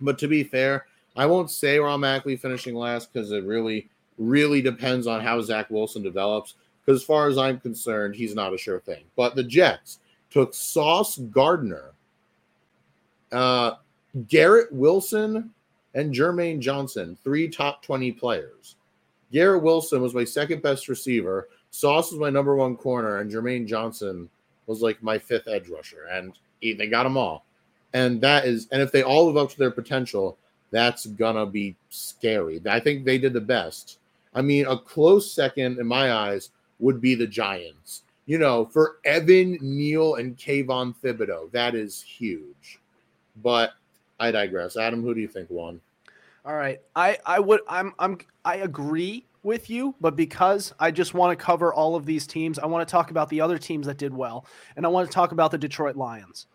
But 0.00 0.18
to 0.18 0.28
be 0.28 0.42
fair, 0.42 0.86
I 1.14 1.26
won't 1.26 1.50
say 1.50 1.78
we're 1.78 1.88
automatically 1.88 2.36
finishing 2.36 2.74
last 2.74 3.12
because 3.12 3.30
it 3.30 3.44
really, 3.44 3.88
really 4.18 4.62
depends 4.62 5.06
on 5.06 5.20
how 5.20 5.40
Zach 5.40 5.70
Wilson 5.70 6.02
develops. 6.02 6.54
Because 6.84 7.02
as 7.02 7.06
far 7.06 7.28
as 7.28 7.38
I'm 7.38 7.60
concerned, 7.60 8.16
he's 8.16 8.34
not 8.34 8.54
a 8.54 8.58
sure 8.58 8.80
thing. 8.80 9.04
But 9.14 9.36
the 9.36 9.44
Jets 9.44 9.98
took 10.32 10.54
Sauce 10.54 11.18
Gardner, 11.18 11.92
uh, 13.30 13.72
Garrett 14.28 14.72
Wilson, 14.72 15.50
and 15.94 16.14
Jermaine 16.14 16.58
Johnson, 16.58 17.18
three 17.22 17.48
top 17.48 17.82
20 17.82 18.12
players. 18.12 18.76
Garrett 19.30 19.62
Wilson 19.62 20.00
was 20.00 20.14
my 20.14 20.24
second 20.24 20.62
best 20.62 20.88
receiver. 20.88 21.48
Sauce 21.70 22.10
was 22.10 22.20
my 22.20 22.30
number 22.30 22.54
one 22.54 22.76
corner, 22.76 23.18
and 23.18 23.30
Jermaine 23.30 23.66
Johnson 23.66 24.28
was 24.66 24.82
like 24.82 25.02
my 25.02 25.18
fifth 25.18 25.48
edge 25.48 25.68
rusher. 25.68 26.06
And 26.10 26.38
he, 26.60 26.72
they 26.72 26.86
got 26.86 27.02
them 27.04 27.16
all. 27.16 27.44
And 27.94 28.20
that 28.22 28.46
is, 28.46 28.68
and 28.72 28.80
if 28.80 28.90
they 28.92 29.02
all 29.02 29.26
live 29.26 29.36
up 29.36 29.50
to 29.50 29.58
their 29.58 29.70
potential, 29.70 30.38
that's 30.70 31.06
gonna 31.06 31.44
be 31.44 31.76
scary. 31.90 32.60
I 32.66 32.80
think 32.80 33.04
they 33.04 33.18
did 33.18 33.34
the 33.34 33.40
best. 33.40 33.98
I 34.34 34.40
mean, 34.40 34.66
a 34.66 34.78
close 34.78 35.30
second 35.30 35.78
in 35.78 35.86
my 35.86 36.12
eyes 36.12 36.50
would 36.78 37.00
be 37.00 37.14
the 37.14 37.26
Giants. 37.26 38.02
You 38.26 38.38
know, 38.38 38.66
for 38.66 38.98
Evan 39.04 39.58
Neal 39.60 40.14
and 40.14 40.36
Kayvon 40.36 40.94
Thibodeaux, 41.02 41.50
that 41.52 41.74
is 41.74 42.00
huge. 42.00 42.80
But 43.42 43.72
I 44.20 44.30
digress. 44.30 44.76
Adam, 44.76 45.02
who 45.02 45.14
do 45.14 45.20
you 45.20 45.28
think 45.28 45.50
won? 45.50 45.80
All 46.44 46.54
right. 46.54 46.80
I 46.94 47.18
I 47.26 47.40
would 47.40 47.60
I'm 47.68 47.94
I'm 47.98 48.18
I 48.44 48.56
agree 48.56 49.26
with 49.42 49.68
you, 49.68 49.94
but 50.00 50.14
because 50.16 50.72
I 50.78 50.90
just 50.90 51.14
want 51.14 51.36
to 51.36 51.44
cover 51.44 51.74
all 51.74 51.96
of 51.96 52.06
these 52.06 52.26
teams, 52.26 52.58
I 52.58 52.66
want 52.66 52.86
to 52.86 52.90
talk 52.90 53.10
about 53.10 53.28
the 53.28 53.40
other 53.40 53.58
teams 53.58 53.86
that 53.86 53.98
did 53.98 54.14
well, 54.14 54.46
and 54.76 54.86
I 54.86 54.88
want 54.88 55.08
to 55.08 55.14
talk 55.14 55.32
about 55.32 55.50
the 55.50 55.58
Detroit 55.58 55.96
Lions. 55.96 56.46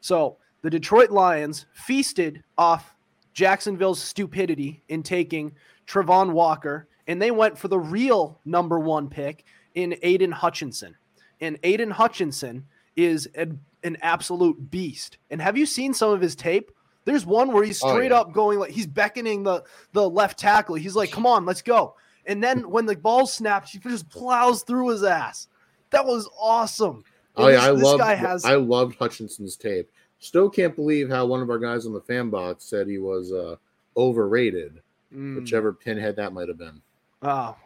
So, 0.00 0.38
the 0.62 0.70
Detroit 0.70 1.10
Lions 1.10 1.66
feasted 1.72 2.42
off 2.56 2.94
Jacksonville's 3.34 4.00
stupidity 4.00 4.82
in 4.88 5.02
taking 5.02 5.52
Travon 5.86 6.32
Walker, 6.32 6.88
and 7.06 7.20
they 7.20 7.30
went 7.30 7.58
for 7.58 7.68
the 7.68 7.78
real 7.78 8.38
number 8.44 8.78
1 8.78 9.08
pick 9.08 9.44
in 9.74 9.96
Aidan 10.02 10.32
Hutchinson. 10.32 10.94
And 11.40 11.58
Aidan 11.62 11.90
Hutchinson 11.90 12.66
is 12.96 13.26
an, 13.34 13.60
an 13.82 13.96
absolute 14.02 14.70
beast. 14.70 15.18
And 15.30 15.40
have 15.40 15.56
you 15.56 15.66
seen 15.66 15.94
some 15.94 16.10
of 16.10 16.20
his 16.20 16.34
tape? 16.34 16.70
There's 17.06 17.24
one 17.24 17.52
where 17.52 17.64
he's 17.64 17.82
Oh, 17.82 17.90
straight 17.94 18.10
yeah. 18.10 18.18
up 18.20 18.32
going 18.32 18.58
like 18.58 18.70
he's 18.72 18.86
beckoning 18.86 19.42
the 19.42 19.64
the 19.92 20.08
left 20.08 20.38
tackle. 20.38 20.74
He's 20.74 20.94
like, 20.94 21.10
"Come 21.10 21.24
on, 21.26 21.46
let's 21.46 21.62
go." 21.62 21.94
And 22.26 22.44
then 22.44 22.68
when 22.70 22.84
the 22.86 22.94
ball 22.94 23.26
snaps, 23.26 23.72
he 23.72 23.78
just 23.78 24.08
plows 24.10 24.62
through 24.62 24.88
his 24.90 25.02
ass. 25.02 25.48
That 25.90 26.04
was 26.04 26.28
awesome. 26.38 27.02
Oh 27.36 27.48
yeah, 27.48 27.62
I 27.64 27.70
love 27.70 28.00
has- 28.00 28.44
I 28.44 28.56
loved 28.56 28.96
Hutchinson's 28.96 29.56
tape. 29.56 29.90
Still 30.18 30.50
can't 30.50 30.76
believe 30.76 31.08
how 31.08 31.24
one 31.24 31.40
of 31.40 31.48
our 31.48 31.58
guys 31.58 31.86
on 31.86 31.94
the 31.94 32.00
fan 32.02 32.28
box 32.28 32.64
said 32.64 32.86
he 32.86 32.98
was 32.98 33.32
uh, 33.32 33.56
overrated. 33.96 34.82
Mm. 35.14 35.36
Whichever 35.36 35.72
pinhead 35.72 36.16
that 36.16 36.32
might 36.32 36.48
have 36.48 36.58
been. 36.58 36.82
Oh, 37.22 37.56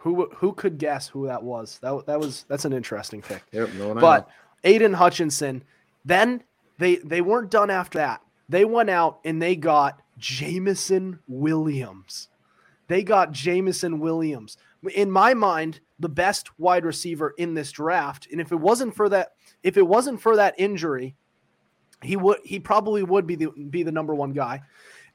who 0.00 0.30
who 0.34 0.52
could 0.52 0.78
guess 0.78 1.08
who 1.08 1.26
that 1.26 1.42
was? 1.42 1.78
That 1.82 2.06
that 2.06 2.18
was 2.18 2.44
that's 2.48 2.64
an 2.64 2.72
interesting 2.72 3.22
pick. 3.22 3.42
Yep, 3.52 3.74
no 3.74 3.88
one 3.88 3.98
But. 4.00 4.28
Aidan 4.64 4.92
Hutchinson, 4.92 5.62
then 6.04 6.42
they 6.78 6.96
they 6.96 7.20
weren't 7.20 7.50
done 7.50 7.70
after 7.70 7.98
that. 7.98 8.22
They 8.48 8.64
went 8.64 8.90
out 8.90 9.20
and 9.24 9.40
they 9.40 9.56
got 9.56 10.02
Jameson 10.18 11.20
Williams. 11.28 12.28
They 12.88 13.02
got 13.02 13.32
Jameson 13.32 14.00
Williams. 14.00 14.56
In 14.94 15.10
my 15.10 15.34
mind, 15.34 15.80
the 15.98 16.08
best 16.08 16.58
wide 16.58 16.84
receiver 16.84 17.34
in 17.38 17.54
this 17.54 17.70
draft. 17.70 18.26
And 18.32 18.40
if 18.40 18.50
it 18.50 18.56
wasn't 18.56 18.96
for 18.96 19.08
that, 19.10 19.32
if 19.62 19.76
it 19.76 19.86
wasn't 19.86 20.20
for 20.20 20.36
that 20.36 20.54
injury, 20.58 21.14
he 22.02 22.16
would 22.16 22.38
he 22.44 22.58
probably 22.58 23.02
would 23.02 23.26
be 23.26 23.36
the 23.36 23.50
be 23.70 23.82
the 23.82 23.92
number 23.92 24.14
one 24.14 24.32
guy. 24.32 24.62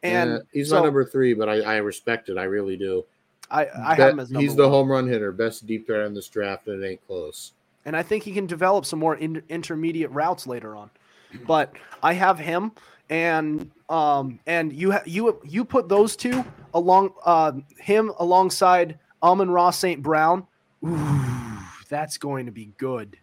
And 0.03 0.31
Yeah, 0.31 0.37
he's 0.53 0.69
so 0.69 0.77
my 0.77 0.85
number 0.85 1.03
three, 1.03 1.33
but 1.33 1.49
I, 1.49 1.61
I 1.61 1.77
respect 1.77 2.29
it. 2.29 2.37
I 2.37 2.43
really 2.43 2.77
do. 2.77 3.05
I, 3.51 3.67
I 3.67 3.95
have 3.95 4.13
him 4.13 4.19
as 4.19 4.31
number 4.31 4.43
he's 4.43 4.55
the 4.55 4.63
one. 4.63 4.71
home 4.71 4.91
run 4.91 5.07
hitter, 5.07 5.31
best 5.31 5.65
deep 5.67 5.85
threat 5.85 6.05
in 6.07 6.13
this 6.13 6.27
draft, 6.27 6.67
and 6.67 6.83
it 6.83 6.87
ain't 6.87 7.07
close. 7.07 7.53
and 7.85 7.95
I 7.95 8.01
think 8.03 8.23
he 8.23 8.31
can 8.31 8.47
develop 8.47 8.85
some 8.85 8.99
more 8.99 9.15
in, 9.15 9.41
intermediate 9.49 10.11
routes 10.11 10.47
later 10.47 10.75
on. 10.75 10.89
But 11.47 11.73
I 12.01 12.13
have 12.13 12.39
him, 12.39 12.71
and 13.09 13.69
um, 13.89 14.39
and 14.47 14.71
you 14.71 14.93
ha- 14.93 15.03
you 15.05 15.39
you 15.43 15.65
put 15.65 15.89
those 15.89 16.15
two 16.15 16.45
along 16.73 17.11
uh, 17.25 17.51
him 17.77 18.11
alongside 18.19 18.97
Amon-Ra 19.21 19.71
St. 19.71 20.01
Brown. 20.01 20.47
Ooh, 20.85 21.57
that's 21.89 22.17
going 22.17 22.45
to 22.45 22.51
be 22.53 22.71
good. 22.77 23.17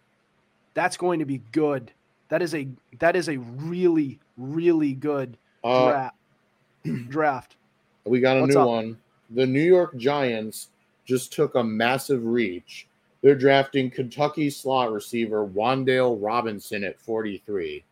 That's 0.75 0.97
going 0.97 1.21
to 1.21 1.25
be 1.25 1.39
good. 1.53 1.93
That 2.29 2.43
is 2.43 2.55
a 2.55 2.69
that 2.99 3.17
is 3.17 3.29
a 3.29 3.39
really 3.39 4.21
really 4.37 4.93
good 4.93 5.39
Uh, 5.65 5.87
draft. 5.89 6.17
draft. 7.09 7.57
we 8.05 8.21
got 8.21 8.37
a 8.37 8.41
What's 8.43 8.55
new 8.55 8.61
up? 8.61 8.69
one. 8.69 8.99
The 9.35 9.47
New 9.47 9.63
York 9.63 9.97
Giants 9.97 10.69
just 11.05 11.33
took 11.33 11.55
a 11.55 11.65
massive 11.65 12.25
reach. 12.25 12.87
They're 13.23 13.35
drafting 13.37 13.91
Kentucky 13.91 14.51
slot 14.51 14.93
receiver 14.93 15.47
Wan'Dale 15.47 16.19
Robinson 16.21 16.85
at 16.85 17.01
43. 17.01 17.85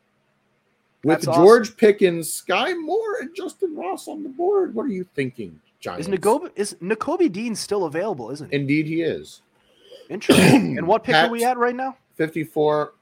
With 1.02 1.16
That's 1.16 1.26
awesome. 1.28 1.42
George 1.42 1.76
Pickens, 1.76 2.28
Skyy 2.28 2.78
Moore, 2.78 3.20
and 3.20 3.34
Justyn 3.34 3.76
Ross 3.76 4.06
on 4.08 4.22
the 4.22 4.28
board. 4.28 4.74
What 4.74 4.84
are 4.84 4.90
you 4.90 5.06
thinking, 5.14 5.58
Giants? 5.78 6.08
Is 6.08 6.14
Nakobe 6.14 6.50
is 6.56 6.76
Nakobe 6.82 7.32
Dean 7.32 7.54
still 7.54 7.84
available? 7.84 8.30
Isn't 8.30 8.50
he? 8.50 8.56
Indeed, 8.56 8.86
he 8.86 9.02
is. 9.02 9.40
Interesting. 10.10 10.76
and 10.78 10.86
what 10.86 11.04
pick 11.04 11.14
are 11.14 11.30
we 11.30 11.44
at 11.44 11.56
right 11.56 11.74
now? 11.74 11.96
54. 12.16 12.92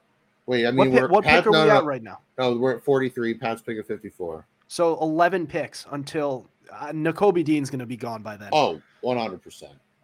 Wait, 0.45 0.65
I 0.65 0.71
mean, 0.71 0.77
What, 0.77 0.91
pick, 0.91 1.01
we're 1.01 1.07
what 1.09 1.23
pick 1.25 1.45
are 1.45 1.51
no, 1.51 1.63
we 1.63 1.67
no, 1.67 1.77
at 1.77 1.83
right 1.83 2.01
now? 2.01 2.19
No, 2.37 2.55
we're 2.55 2.77
at 2.77 2.83
43. 2.83 3.33
Pat's 3.33 3.61
pick 3.61 3.77
at 3.77 3.85
54. 3.85 4.45
So 4.67 4.97
11 5.01 5.47
picks 5.47 5.85
until 5.91 6.47
uh, 6.71 6.87
Nakobe 6.87 7.43
Dean's 7.43 7.69
going 7.69 7.79
to 7.79 7.85
be 7.85 7.97
gone 7.97 8.21
by 8.21 8.37
then. 8.37 8.49
Oh, 8.51 8.81
100%. 9.03 9.41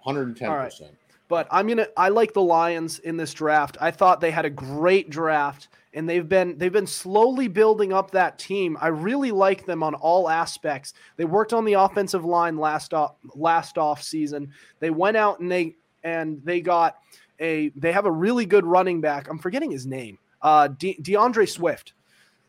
110%. 0.06 0.89
But 1.28 1.47
I'm 1.49 1.67
gonna. 1.67 1.88
I 1.97 2.10
like 2.10 2.34
the 2.34 2.41
Lions 2.41 2.99
in 2.99 3.17
this 3.17 3.34
draft. 3.34 3.78
I 3.82 3.89
thought 3.89 4.21
they 4.21 4.30
had 4.30 4.45
a 4.45 4.49
great 4.49 5.10
draft, 5.10 5.69
and 5.95 6.08
they've 6.08 6.28
been 6.28 6.56
they've 6.60 6.71
been 6.71 6.86
slowly 6.86 7.47
building 7.47 7.91
up 7.91 8.12
that 8.12 8.38
team. 8.38 8.78
I 8.80 8.89
really 8.89 9.32
like 9.32 9.65
them 9.65 9.82
on 9.82 9.95
all 9.95 10.30
aspects. 10.30 10.93
They 11.17 11.25
worked 11.25 11.51
on 11.51 11.65
the 11.65 11.73
offensive 11.73 12.25
line 12.25 12.58
last 12.58 12.93
off 12.93 13.15
last 13.34 13.80
off 13.80 14.04
season. 14.04 14.54
They 14.80 14.91
went 14.91 15.17
out 15.17 15.39
and 15.39 15.51
they 15.51 15.75
and 16.04 16.41
they 16.43 16.62
got 16.62 16.97
a. 17.39 17.69
They 17.75 17.91
have 17.91 18.06
a 18.06 18.12
really 18.12 18.45
good 18.45 18.65
running 18.65 19.01
back. 19.01 19.28
I'm 19.28 19.39
forgetting 19.39 19.71
his 19.71 19.88
name. 19.88 20.19
Uh, 20.43 20.67
De- 20.67 20.99
D'Andre 21.01 21.47
Swift. 21.47 21.93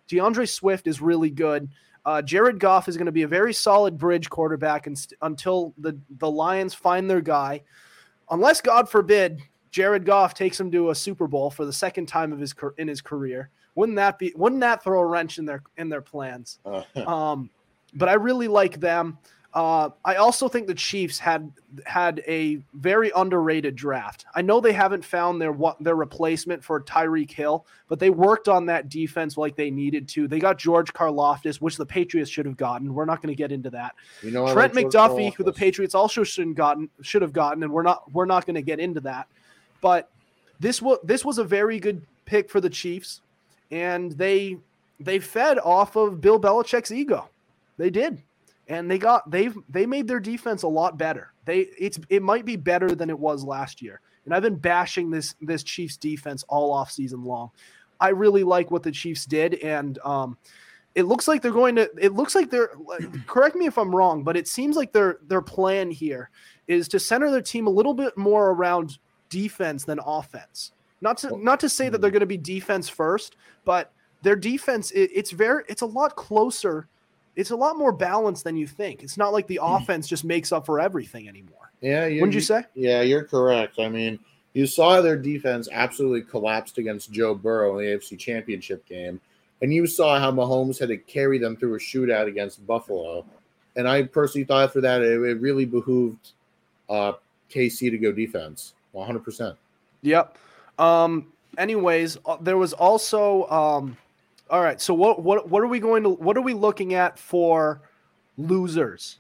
D'Andre 0.07 0.45
Swift 0.45 0.87
is 0.87 1.01
really 1.01 1.31
good. 1.31 1.71
Uh, 2.07 2.23
Jared 2.23 2.61
Goff 2.61 2.89
is 2.89 2.97
going 2.97 3.07
to 3.07 3.13
be 3.13 3.23
a 3.23 3.29
very 3.29 3.53
solid 3.53 3.99
bridge 3.99 4.31
quarterback 4.31 4.87
and 4.87 4.97
st- 4.97 5.19
until 5.23 5.75
the, 5.77 5.99
the 6.19 6.31
Lions 6.31 6.73
find 6.73 7.11
their 7.11 7.21
guy. 7.21 7.63
Unless, 8.31 8.61
God 8.61 8.89
forbid, 8.89 9.43
Jared 9.73 10.07
Goff 10.07 10.33
takes 10.33 10.59
him 10.59 10.71
to 10.71 10.91
a 10.91 10.95
Super 10.95 11.27
Bowl 11.27 11.51
for 11.51 11.65
the 11.65 11.73
second 11.73 12.07
time 12.07 12.33
of 12.33 12.39
his 12.39 12.55
in 12.79 12.87
his 12.87 13.01
career. 13.01 13.51
Wouldn't 13.75 13.97
that 13.97 14.19
be? 14.21 14.33
Wouldn't 14.37 14.61
that 14.61 14.85
throw 14.85 15.01
a 15.01 15.05
wrench 15.05 15.39
in 15.39 15.45
their 15.45 15.63
in 15.77 15.89
their 15.89 16.01
plans? 16.01 16.61
Uh, 16.65 16.83
Um, 17.07 17.51
but 17.95 18.09
I 18.09 18.15
really 18.15 18.49
like 18.49 18.79
them. 18.79 19.19
Uh, 19.57 19.89
I 20.05 20.17
also 20.17 20.49
think 20.49 20.67
the 20.67 20.75
Chiefs 20.75 21.19
had 21.19 21.51
had 21.87 22.23
a 22.29 22.57
very 22.75 23.11
underrated 23.17 23.75
draft. 23.75 24.27
I 24.35 24.43
know 24.43 24.61
they 24.61 24.75
haven't 24.75 25.03
found 25.03 25.41
their 25.41 25.51
what 25.51 25.83
their 25.83 25.95
replacement 25.95 26.63
for 26.63 26.83
Tyreek 26.83 27.31
Hill, 27.31 27.65
but 27.89 27.99
they 27.99 28.11
worked 28.11 28.49
on 28.49 28.67
that 28.67 28.91
defense 28.91 29.39
like 29.39 29.57
they 29.57 29.71
needed 29.71 30.09
to. 30.09 30.29
They 30.29 30.41
got 30.41 30.59
George 30.59 30.93
Karlaftis, 30.93 31.57
which 31.57 31.79
the 31.79 31.87
Patriots 31.87 32.31
should 32.31 32.45
have 32.45 32.59
gotten. 32.59 32.93
We're 32.93 33.07
not 33.07 33.23
going 33.23 33.35
to 33.35 33.35
get 33.35 33.51
into 33.51 33.71
that. 33.71 33.95
you 34.23 34.31
know, 34.31 34.53
Trent 34.53 34.75
like 34.75 34.89
McDuffie, 34.89 35.33
who 35.33 35.43
the 35.43 35.55
Patriots 35.55 35.95
also 35.95 36.23
should 36.23 36.49
have 36.49 36.55
gotten, 36.55 36.91
should 37.01 37.23
have 37.23 37.33
gotten, 37.33 37.63
and 37.63 37.73
we're 37.73 37.83
not 37.83 38.13
we're 38.13 38.27
not 38.27 38.45
going 38.45 38.57
to 38.57 38.63
get 38.63 38.79
into 38.79 39.01
that. 39.01 39.27
But 39.81 40.11
this 40.61 40.83
was 40.83 40.99
this 41.03 41.25
was 41.25 41.39
a 41.39 41.45
very 41.45 41.81
good 41.81 42.03
pick 42.27 42.51
for 42.51 42.61
the 42.61 42.69
Chiefs, 42.69 43.23
and 43.71 44.13
they 44.13 44.59
they 45.01 45.19
fed 45.19 45.59
off 45.59 45.97
of 45.97 46.21
Bill 46.21 46.39
Belichick's 46.39 46.93
ego. 46.93 47.31
They 47.79 47.89
did, 47.89 48.23
and 48.69 48.91
they 48.91 48.99
got 48.99 49.31
they've 49.31 49.57
they 49.69 49.87
made 49.87 50.09
their 50.09 50.21
defense 50.21 50.63
a 50.63 50.69
lot 50.69 50.99
better. 50.99 51.33
They 51.45 51.69
it's 51.79 51.99
it 52.09 52.23
might 52.23 52.45
be 52.45 52.57
better 52.57 52.95
than 52.95 53.11
it 53.11 53.19
was 53.19 53.45
last 53.45 53.81
year. 53.81 54.01
and 54.25 54.35
I've 54.35 54.43
been 54.43 54.57
bashing 54.57 55.11
this 55.11 55.35
this 55.41 55.63
Chiefs 55.63 55.97
defense 55.97 56.45
all 56.49 56.73
off 56.73 56.91
season 56.91 57.25
long. 57.25 57.51
I 58.01 58.09
really 58.11 58.45
like 58.45 58.71
what 58.71 58.83
the 58.83 58.93
Chiefs 58.93 59.25
did, 59.25 59.55
and 59.55 59.99
um, 60.05 60.37
it 60.95 61.05
looks 61.05 61.29
like 61.29 61.43
they're 61.43 61.53
going 61.53 61.77
to. 61.77 61.91
It 61.99 62.13
looks 62.13 62.35
like 62.35 62.51
they're. 62.51 62.71
correct 63.27 63.57
me 63.57 63.67
if 63.67 63.79
I'm 63.79 63.95
wrong, 63.95 64.25
but 64.25 64.37
it 64.37 64.49
seems 64.49 64.77
like 64.77 64.93
their 64.93 65.19
their 65.27 65.43
plan 65.43 65.91
here 65.91 66.31
is 66.67 66.89
to 66.89 66.99
center 66.99 67.31
their 67.31 67.43
team 67.43 67.67
a 67.67 67.71
little 67.71 67.95
bit 67.95 68.17
more 68.17 68.51
around 68.51 68.99
defense 69.29 69.85
than 69.85 69.99
offense. 70.05 70.73
Not 71.01 71.19
to 71.19 71.37
not 71.37 71.61
to 71.61 71.69
say 71.69 71.89
that 71.89 72.01
they're 72.01 72.11
going 72.11 72.21
to 72.21 72.27
be 72.27 72.39
defense 72.39 72.89
first, 72.89 73.37
but 73.65 73.93
their 74.23 74.37
defense 74.37 74.91
it, 74.91 75.11
it's 75.15 75.31
very 75.31 75.65
it's 75.69 75.83
a 75.83 75.87
lot 75.87 76.17
closer. 76.17 76.89
It's 77.37 77.51
a 77.51 77.57
lot 77.57 77.77
more 77.77 77.93
balanced 77.93 78.45
than 78.45 78.57
you 78.57 78.67
think. 78.67 79.03
It's 79.03 79.19
not 79.19 79.33
like 79.33 79.47
the 79.47 79.61
offense 79.63 80.09
just 80.09 80.25
makes 80.25 80.53
up 80.53 80.67
for 80.67 80.81
everything 80.81 81.29
anymore. 81.29 81.71
Yeah, 81.83 82.07
Wouldn't 82.07 82.33
you 82.35 82.41
say? 82.41 82.65
Yeah, 82.75 83.03
you're 83.03 83.25
correct. 83.25 83.79
I 83.79 83.89
mean, 83.89 84.19
you 84.55 84.67
saw 84.67 85.03
their 85.03 85.19
defense 85.19 85.69
absolutely 85.71 86.23
collapsed 86.23 86.79
against 86.79 87.13
Joe 87.13 87.35
Burrow 87.35 87.79
in 87.79 87.85
the 87.85 87.93
AFC 87.93 88.19
Championship 88.19 88.87
game, 88.87 89.21
and 89.61 89.73
you 89.73 89.87
saw 89.87 90.19
how 90.19 90.33
Mahomes 90.33 90.79
had 90.79 90.89
to 90.89 90.97
carry 90.97 91.39
them 91.39 91.57
through 91.57 91.75
a 91.75 91.79
shootout 91.79 92.27
against 92.27 92.67
Buffalo. 92.67 93.27
And 93.77 93.87
I 93.87 94.05
personally 94.05 94.45
thought 94.47 94.73
for 94.73 94.81
that 94.81 95.03
it, 95.03 95.21
it 95.21 95.41
really 95.41 95.67
behooved 95.67 96.33
uh, 96.89 97.13
KC 97.51 97.91
to 97.91 97.99
go 97.99 98.13
defense, 98.13 98.73
100. 98.93 99.21
percent 99.23 99.57
Yep. 100.01 100.39
Um, 100.79 101.27
anyways, 101.59 102.17
uh, 102.25 102.39
there 102.41 102.57
was 102.57 102.73
also 102.73 103.47
um, 103.49 103.97
all 104.51 104.63
right. 104.63 104.81
So 104.81 104.95
what 104.95 105.23
what 105.23 105.49
what 105.49 105.63
are 105.63 105.67
we 105.67 105.81
going 105.81 106.03
to 106.05 106.11
what 106.11 106.37
are 106.37 106.43
we 106.43 106.55
looking 106.55 106.95
at 106.95 107.19
for 107.19 107.83
losers? 108.37 109.19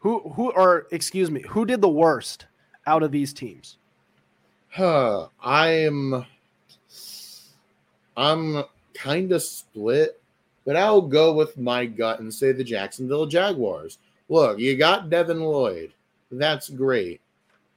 Who 0.00 0.20
who 0.30 0.50
or 0.52 0.86
excuse 0.90 1.30
me, 1.30 1.42
who 1.42 1.64
did 1.64 1.80
the 1.80 1.88
worst 1.88 2.46
out 2.86 3.02
of 3.02 3.12
these 3.12 3.32
teams? 3.32 3.78
Huh. 4.68 5.28
I'm 5.42 6.26
I'm 8.16 8.64
kind 8.94 9.32
of 9.32 9.42
split, 9.42 10.20
but 10.64 10.76
I'll 10.76 11.02
go 11.02 11.32
with 11.32 11.56
my 11.58 11.86
gut 11.86 12.20
and 12.20 12.32
say 12.32 12.52
the 12.52 12.64
Jacksonville 12.64 13.26
Jaguars. 13.26 13.98
Look, 14.28 14.58
you 14.58 14.76
got 14.76 15.10
Devin 15.10 15.40
Lloyd. 15.40 15.92
That's 16.30 16.68
great. 16.68 17.20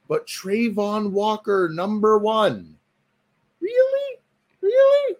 But 0.08 0.26
Travon 0.26 1.10
Walker, 1.10 1.70
number 1.72 2.18
one. 2.18 2.76
Really? 3.60 4.18
Really? 4.60 5.16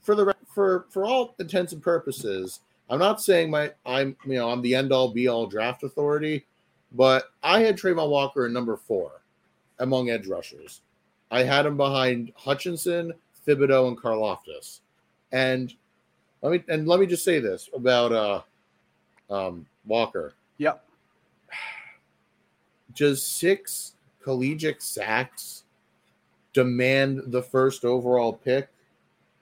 For 0.00 0.14
the 0.14 0.34
for 0.58 0.86
for 0.90 1.04
all 1.04 1.36
intents 1.38 1.72
and 1.72 1.80
purposes, 1.80 2.62
I'm 2.90 2.98
not 2.98 3.22
saying 3.22 3.48
my 3.48 3.70
I'm 3.86 4.16
you 4.26 4.34
know 4.34 4.50
I'm 4.50 4.60
the 4.60 4.74
end 4.74 4.90
all 4.90 5.08
be 5.08 5.28
all 5.28 5.46
draft 5.46 5.84
authority, 5.84 6.46
but 6.90 7.30
I 7.44 7.60
had 7.60 7.78
Travon 7.78 8.10
Walker 8.10 8.44
in 8.44 8.52
number 8.52 8.76
four 8.76 9.22
among 9.78 10.10
edge 10.10 10.26
rushers. 10.26 10.80
I 11.30 11.44
had 11.44 11.64
him 11.64 11.76
behind 11.76 12.32
Hutchinson, 12.34 13.12
Thibodeaux, 13.46 13.86
and 13.86 13.96
Karlaftis. 13.96 14.80
And 15.30 15.72
let 16.42 16.50
me 16.50 16.64
and 16.66 16.88
let 16.88 16.98
me 16.98 17.06
just 17.06 17.24
say 17.24 17.38
this 17.38 17.70
about 17.72 18.10
uh 18.10 19.32
um 19.32 19.64
Walker. 19.86 20.34
Yep. 20.56 20.84
Just 22.94 23.38
six 23.38 23.94
collegiate 24.24 24.82
sacks 24.82 25.62
demand 26.52 27.22
the 27.28 27.44
first 27.44 27.84
overall 27.84 28.32
pick. 28.32 28.68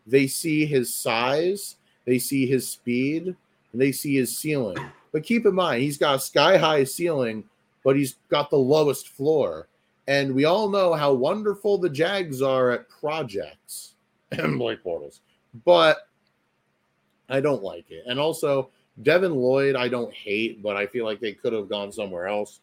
They 0.07 0.27
see 0.27 0.67
his 0.67 0.95
size, 0.95 1.77
they 2.05 2.19
see 2.19 2.47
his 2.47 2.69
speed, 2.69 3.27
and 3.27 3.81
they 3.81 3.93
see 3.93 4.17
his 4.17 4.37
ceiling. 4.37 4.79
But 5.13 5.25
keep 5.25 5.47
in 5.47 5.55
mind, 5.55 5.83
he's 5.83 5.99
got 5.99 6.17
a 6.17 6.21
sky 6.21 6.57
high 6.57 6.85
ceiling, 6.85 7.45
but 7.85 7.97
he's 7.97 8.17
got 8.29 8.51
the 8.51 8.57
lowest 8.57 9.09
floor. 9.09 9.69
And 10.09 10.35
we 10.35 10.45
all 10.45 10.69
know 10.69 10.95
how 10.95 11.13
wonderful 11.13 11.79
the 11.79 11.91
Jags 11.91 12.41
are 12.43 12.71
at 12.71 12.89
projects 12.89 13.95
and 14.33 14.59
Blake 14.59 14.85
Bortles. 14.85 15.21
But 15.65 16.09
I 17.29 17.41
don't 17.41 17.63
like 17.63 17.91
it. 17.91 18.05
And 18.07 18.21
also, 18.21 18.71
Devin 19.03 19.35
Lloyd, 19.35 19.75
I 19.77 19.89
don't 19.89 20.13
hate, 20.13 20.63
but 20.63 20.77
I 20.77 20.87
feel 20.87 21.05
like 21.05 21.21
they 21.21 21.33
could 21.33 21.53
have 21.53 21.69
gone 21.69 21.93
somewhere 21.93 22.29
else. 22.29 22.61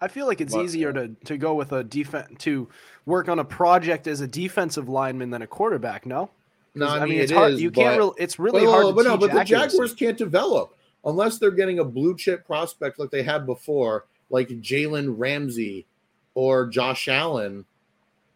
I 0.00 0.08
feel 0.08 0.26
like 0.26 0.40
it's 0.40 0.54
But- 0.54 0.64
easier 0.64 0.92
to 0.92 1.08
to 1.24 1.36
go 1.36 1.54
with 1.54 1.72
a 1.72 1.82
defense 1.84 2.28
to 2.40 2.68
work 3.06 3.28
on 3.28 3.38
a 3.38 3.44
project 3.44 4.06
as 4.06 4.20
a 4.20 4.26
defensive 4.26 4.88
lineman 4.88 5.30
than 5.30 5.42
a 5.42 5.46
quarterback. 5.46 6.06
No, 6.06 6.30
No, 6.74 6.88
I 6.88 7.06
mean, 7.06 7.20
it's 7.20 7.32
it 7.32 7.36
hard. 7.36 7.52
is, 7.52 7.62
you 7.62 7.70
can't. 7.70 7.96
Real, 7.98 8.14
it's 8.18 8.38
really 8.38 8.64
but, 8.64 8.70
hard. 8.70 8.86
To 8.86 8.92
but 8.92 9.04
no, 9.04 9.16
but 9.16 9.32
the 9.32 9.40
accuracy. 9.40 9.68
Jaguars 9.70 9.94
can't 9.94 10.18
develop 10.18 10.76
unless 11.04 11.38
they're 11.38 11.50
getting 11.50 11.78
a 11.78 11.84
blue 11.84 12.16
chip 12.16 12.46
prospect 12.46 12.98
like 12.98 13.10
they 13.10 13.22
had 13.22 13.46
before, 13.46 14.04
like 14.30 14.48
Jalen 14.48 15.14
Ramsey 15.16 15.86
or 16.34 16.66
Josh 16.66 17.08
Allen. 17.08 17.64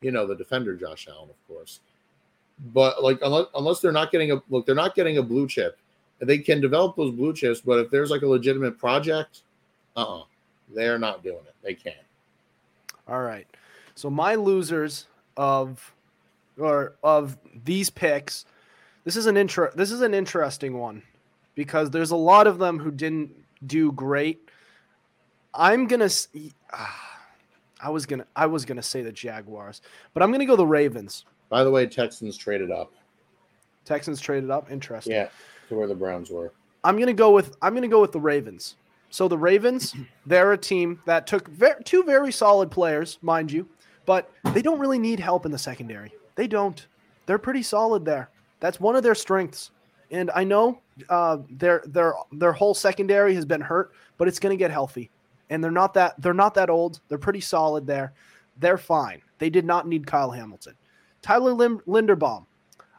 You 0.00 0.12
know, 0.12 0.26
the 0.26 0.34
defender 0.36 0.76
Josh 0.76 1.08
Allen, 1.10 1.28
of 1.28 1.48
course. 1.48 1.80
But 2.72 3.02
like, 3.02 3.18
unless, 3.22 3.46
unless 3.54 3.80
they're 3.80 3.92
not 3.92 4.12
getting 4.12 4.32
a 4.32 4.42
look, 4.48 4.64
they're 4.64 4.74
not 4.74 4.94
getting 4.94 5.18
a 5.18 5.22
blue 5.22 5.46
chip. 5.46 5.78
They 6.20 6.38
can 6.38 6.60
develop 6.60 6.96
those 6.96 7.12
blue 7.14 7.32
chips, 7.34 7.60
but 7.60 7.78
if 7.78 7.90
there's 7.90 8.10
like 8.10 8.22
a 8.22 8.26
legitimate 8.26 8.78
project, 8.78 9.42
uh, 9.96 10.20
uh 10.20 10.24
they're 10.74 10.98
not 10.98 11.22
doing 11.22 11.44
it. 11.46 11.54
They 11.62 11.74
can't. 11.74 11.96
All 13.08 13.22
right. 13.22 13.46
So 13.94 14.10
my 14.10 14.34
losers 14.34 15.06
of 15.36 15.94
or 16.58 16.94
of 17.02 17.38
these 17.64 17.90
picks, 17.90 18.44
this 19.04 19.16
is 19.16 19.26
an 19.26 19.36
intro 19.36 19.70
this 19.74 19.90
is 19.90 20.00
an 20.00 20.14
interesting 20.14 20.78
one 20.78 21.02
because 21.54 21.90
there's 21.90 22.10
a 22.10 22.16
lot 22.16 22.46
of 22.46 22.58
them 22.58 22.78
who 22.78 22.90
didn't 22.90 23.32
do 23.66 23.92
great. 23.92 24.48
I'm 25.52 25.86
going 25.86 26.08
to 26.08 26.28
ah, 26.72 27.18
I 27.82 27.90
was 27.90 28.06
going 28.06 28.20
to 28.20 28.26
I 28.36 28.46
was 28.46 28.64
going 28.64 28.76
to 28.76 28.82
say 28.82 29.02
the 29.02 29.12
Jaguars, 29.12 29.82
but 30.14 30.22
I'm 30.22 30.30
going 30.30 30.40
to 30.40 30.46
go 30.46 30.56
the 30.56 30.66
Ravens. 30.66 31.24
By 31.48 31.64
the 31.64 31.70
way, 31.70 31.86
Texans 31.86 32.36
traded 32.36 32.70
up. 32.70 32.92
Texans 33.84 34.20
traded 34.20 34.50
up, 34.50 34.70
interesting. 34.70 35.14
Yeah, 35.14 35.28
to 35.68 35.74
where 35.74 35.88
the 35.88 35.94
Browns 35.94 36.30
were. 36.30 36.52
I'm 36.84 36.98
gonna 36.98 37.12
go 37.12 37.32
with 37.32 37.56
I'm 37.60 37.74
gonna 37.74 37.88
go 37.88 38.00
with 38.00 38.12
the 38.12 38.20
Ravens. 38.20 38.76
So 39.10 39.26
the 39.26 39.36
Ravens, 39.36 39.94
they're 40.24 40.52
a 40.52 40.58
team 40.58 41.02
that 41.04 41.26
took 41.26 41.48
ver- 41.48 41.80
two 41.84 42.04
very 42.04 42.30
solid 42.32 42.70
players, 42.70 43.18
mind 43.22 43.50
you, 43.50 43.68
but 44.06 44.30
they 44.54 44.62
don't 44.62 44.78
really 44.78 44.98
need 44.98 45.20
help 45.20 45.44
in 45.44 45.52
the 45.52 45.58
secondary. 45.58 46.12
They 46.36 46.46
don't. 46.46 46.86
They're 47.26 47.38
pretty 47.38 47.62
solid 47.62 48.04
there. 48.04 48.30
That's 48.60 48.80
one 48.80 48.96
of 48.96 49.02
their 49.02 49.14
strengths. 49.14 49.72
And 50.10 50.30
I 50.34 50.44
know 50.44 50.80
uh, 51.08 51.38
their 51.50 51.82
their 51.86 52.14
their 52.32 52.52
whole 52.52 52.74
secondary 52.74 53.34
has 53.34 53.44
been 53.44 53.60
hurt, 53.60 53.92
but 54.16 54.28
it's 54.28 54.38
gonna 54.38 54.56
get 54.56 54.70
healthy. 54.70 55.10
And 55.50 55.62
they're 55.62 55.70
not 55.70 55.94
that 55.94 56.20
they're 56.20 56.34
not 56.34 56.54
that 56.54 56.70
old. 56.70 57.00
They're 57.08 57.18
pretty 57.18 57.40
solid 57.40 57.86
there. 57.86 58.12
They're 58.58 58.78
fine. 58.78 59.22
They 59.38 59.50
did 59.50 59.64
not 59.64 59.86
need 59.88 60.06
Kyle 60.06 60.30
Hamilton. 60.30 60.74
Tyler 61.22 61.52
Linderbaum. 61.52 62.46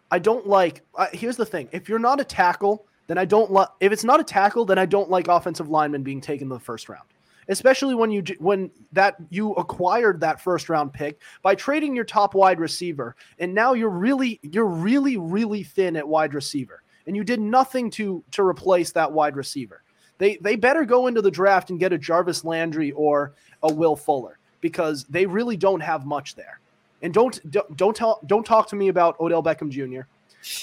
I 0.10 0.20
don't 0.20 0.48
like. 0.48 0.84
Uh, 0.96 1.08
here's 1.14 1.38
the 1.38 1.46
thing: 1.46 1.70
if 1.72 1.88
you're 1.88 2.00
not 2.00 2.20
a 2.20 2.26
tackle, 2.26 2.86
then 3.12 3.18
I 3.18 3.26
don't 3.26 3.52
like. 3.52 3.68
If 3.82 3.92
it's 3.92 4.06
not 4.06 4.22
a 4.22 4.24
tackle, 4.24 4.64
then 4.64 4.80
I 4.80 4.86
don't 4.86 5.10
like 5.10 5.28
offensive 5.28 5.68
linemen 5.68 6.02
being 6.02 6.22
taken 6.22 6.46
in 6.46 6.50
the 6.50 6.58
first 6.58 6.88
round. 6.88 7.04
Especially 7.50 7.94
when 7.94 8.10
you 8.10 8.24
when 8.40 8.72
that 8.94 9.18
you 9.30 9.52
acquired 9.56 10.22
that 10.22 10.40
first 10.40 10.70
round 10.70 10.94
pick 10.94 11.20
by 11.42 11.54
trading 11.54 11.94
your 11.94 12.06
top 12.06 12.36
wide 12.36 12.58
receiver, 12.58 13.18
and 13.38 13.54
now 13.54 13.74
you're 13.74 13.90
really 13.90 14.40
you're 14.44 14.66
really 14.66 15.18
really 15.18 15.62
thin 15.62 15.98
at 15.98 16.08
wide 16.08 16.34
receiver, 16.34 16.84
and 17.06 17.14
you 17.14 17.26
did 17.26 17.42
nothing 17.42 17.92
to 17.92 18.24
to 18.32 18.44
replace 18.44 18.94
that 18.94 19.12
wide 19.12 19.36
receiver. 19.36 19.84
They 20.18 20.38
they 20.38 20.56
better 20.56 20.86
go 20.86 21.08
into 21.08 21.22
the 21.22 21.30
draft 21.30 21.70
and 21.70 21.78
get 21.82 21.92
a 21.92 21.98
Jarvis 21.98 22.46
Landry 22.46 22.94
or 22.94 23.34
a 23.62 23.74
Will 23.74 23.98
Fuller 23.98 24.40
because 24.62 25.04
they 25.10 25.26
really 25.26 25.58
don't 25.58 25.82
have 25.82 26.06
much 26.06 26.36
there. 26.36 26.62
And 27.02 27.14
don't 27.14 27.42
don't 27.52 27.76
don't 27.76 27.96
tell 27.96 28.22
don't 28.26 28.46
talk 28.46 28.70
to 28.70 28.78
me 28.78 28.88
about 28.88 29.20
Odell 29.20 29.44
Beckham 29.44 29.70
Jr. 29.70 30.04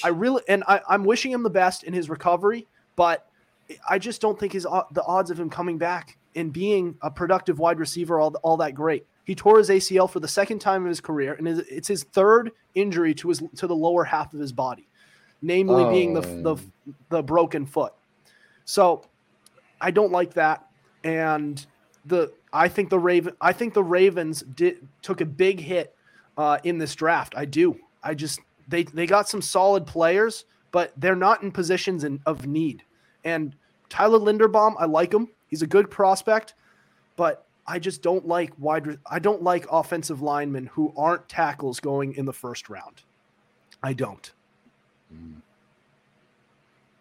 I 0.03 0.09
really 0.09 0.43
and 0.49 0.65
I, 0.67 0.81
I'm 0.89 1.05
wishing 1.05 1.33
him 1.33 1.43
the 1.43 1.51
best 1.51 1.85
in 1.85 1.93
his 1.93 2.11
recovery, 2.11 2.67
but 2.97 3.29
I 3.89 3.99
just 3.99 4.21
don't 4.21 4.39
think 4.39 4.53
his 4.53 4.65
the 4.65 5.05
odds 5.07 5.31
of 5.31 5.39
him 5.39 5.51
coming 5.51 5.79
back 5.79 6.19
and 6.35 6.53
being 6.53 6.97
a 7.03 7.11
productive 7.11 7.59
wide 7.59 7.79
receiver 7.79 8.19
all 8.19 8.35
all 8.43 8.57
that 8.59 8.75
great. 8.75 9.07
He 9.25 9.35
tore 9.35 9.59
his 9.59 9.69
ACL 9.69 10.11
for 10.11 10.21
the 10.21 10.29
second 10.29 10.61
time 10.61 10.83
in 10.83 10.89
his 10.89 11.01
career, 11.01 11.35
and 11.35 11.47
it's 11.47 11.89
his 11.89 12.05
third 12.05 12.51
injury 12.75 13.15
to 13.15 13.29
his 13.29 13.43
to 13.57 13.67
the 13.67 13.77
lower 13.77 14.05
half 14.05 14.33
of 14.33 14.41
his 14.41 14.53
body, 14.53 14.89
namely 15.43 15.85
being 15.91 16.15
the 16.15 16.21
the 16.21 16.57
the 17.11 17.23
broken 17.23 17.67
foot. 17.67 17.93
So 18.65 19.03
I 19.81 19.91
don't 19.91 20.13
like 20.13 20.35
that, 20.35 20.67
and 21.05 21.65
the 22.07 22.33
I 22.53 22.69
think 22.69 22.91
the 22.91 22.99
Raven 22.99 23.35
I 23.41 23.53
think 23.53 23.75
the 23.75 23.85
Ravens 23.85 24.43
did 24.43 24.87
took 25.03 25.21
a 25.21 25.27
big 25.27 25.61
hit 25.61 25.95
uh, 26.37 26.59
in 26.65 26.79
this 26.79 26.95
draft. 26.95 27.35
I 27.37 27.45
do. 27.45 27.79
I 28.03 28.15
just 28.15 28.41
they 28.69 28.85
they 28.85 29.07
got 29.07 29.29
some 29.29 29.43
solid 29.43 29.87
players, 29.87 30.45
but 30.71 30.93
they're 30.97 31.17
not 31.17 31.43
in 31.43 31.51
positions 31.51 32.05
in, 32.05 32.21
of 32.27 32.47
need. 32.47 32.83
And 33.25 33.55
Tyler 33.89 34.19
Linderbaum, 34.19 34.75
I 34.79 34.85
like 34.85 35.13
him. 35.13 35.29
He's 35.49 35.63
a 35.63 35.67
good 35.67 35.91
prospect, 35.91 36.55
but 37.17 37.47
I 37.67 37.79
just 37.79 38.03
don't 38.03 38.27
like 38.29 38.53
wide. 38.59 38.99
I 39.11 39.19
don't 39.19 39.43
like 39.43 39.67
offensive 39.71 40.23
linemen 40.23 40.67
who 40.67 40.93
aren't 40.97 41.29
tackles 41.29 41.81
going 41.81 42.15
in 42.15 42.27
the 42.27 42.33
first 42.33 42.69
round. 42.69 43.03
I 43.83 43.93
don't. 43.93 44.31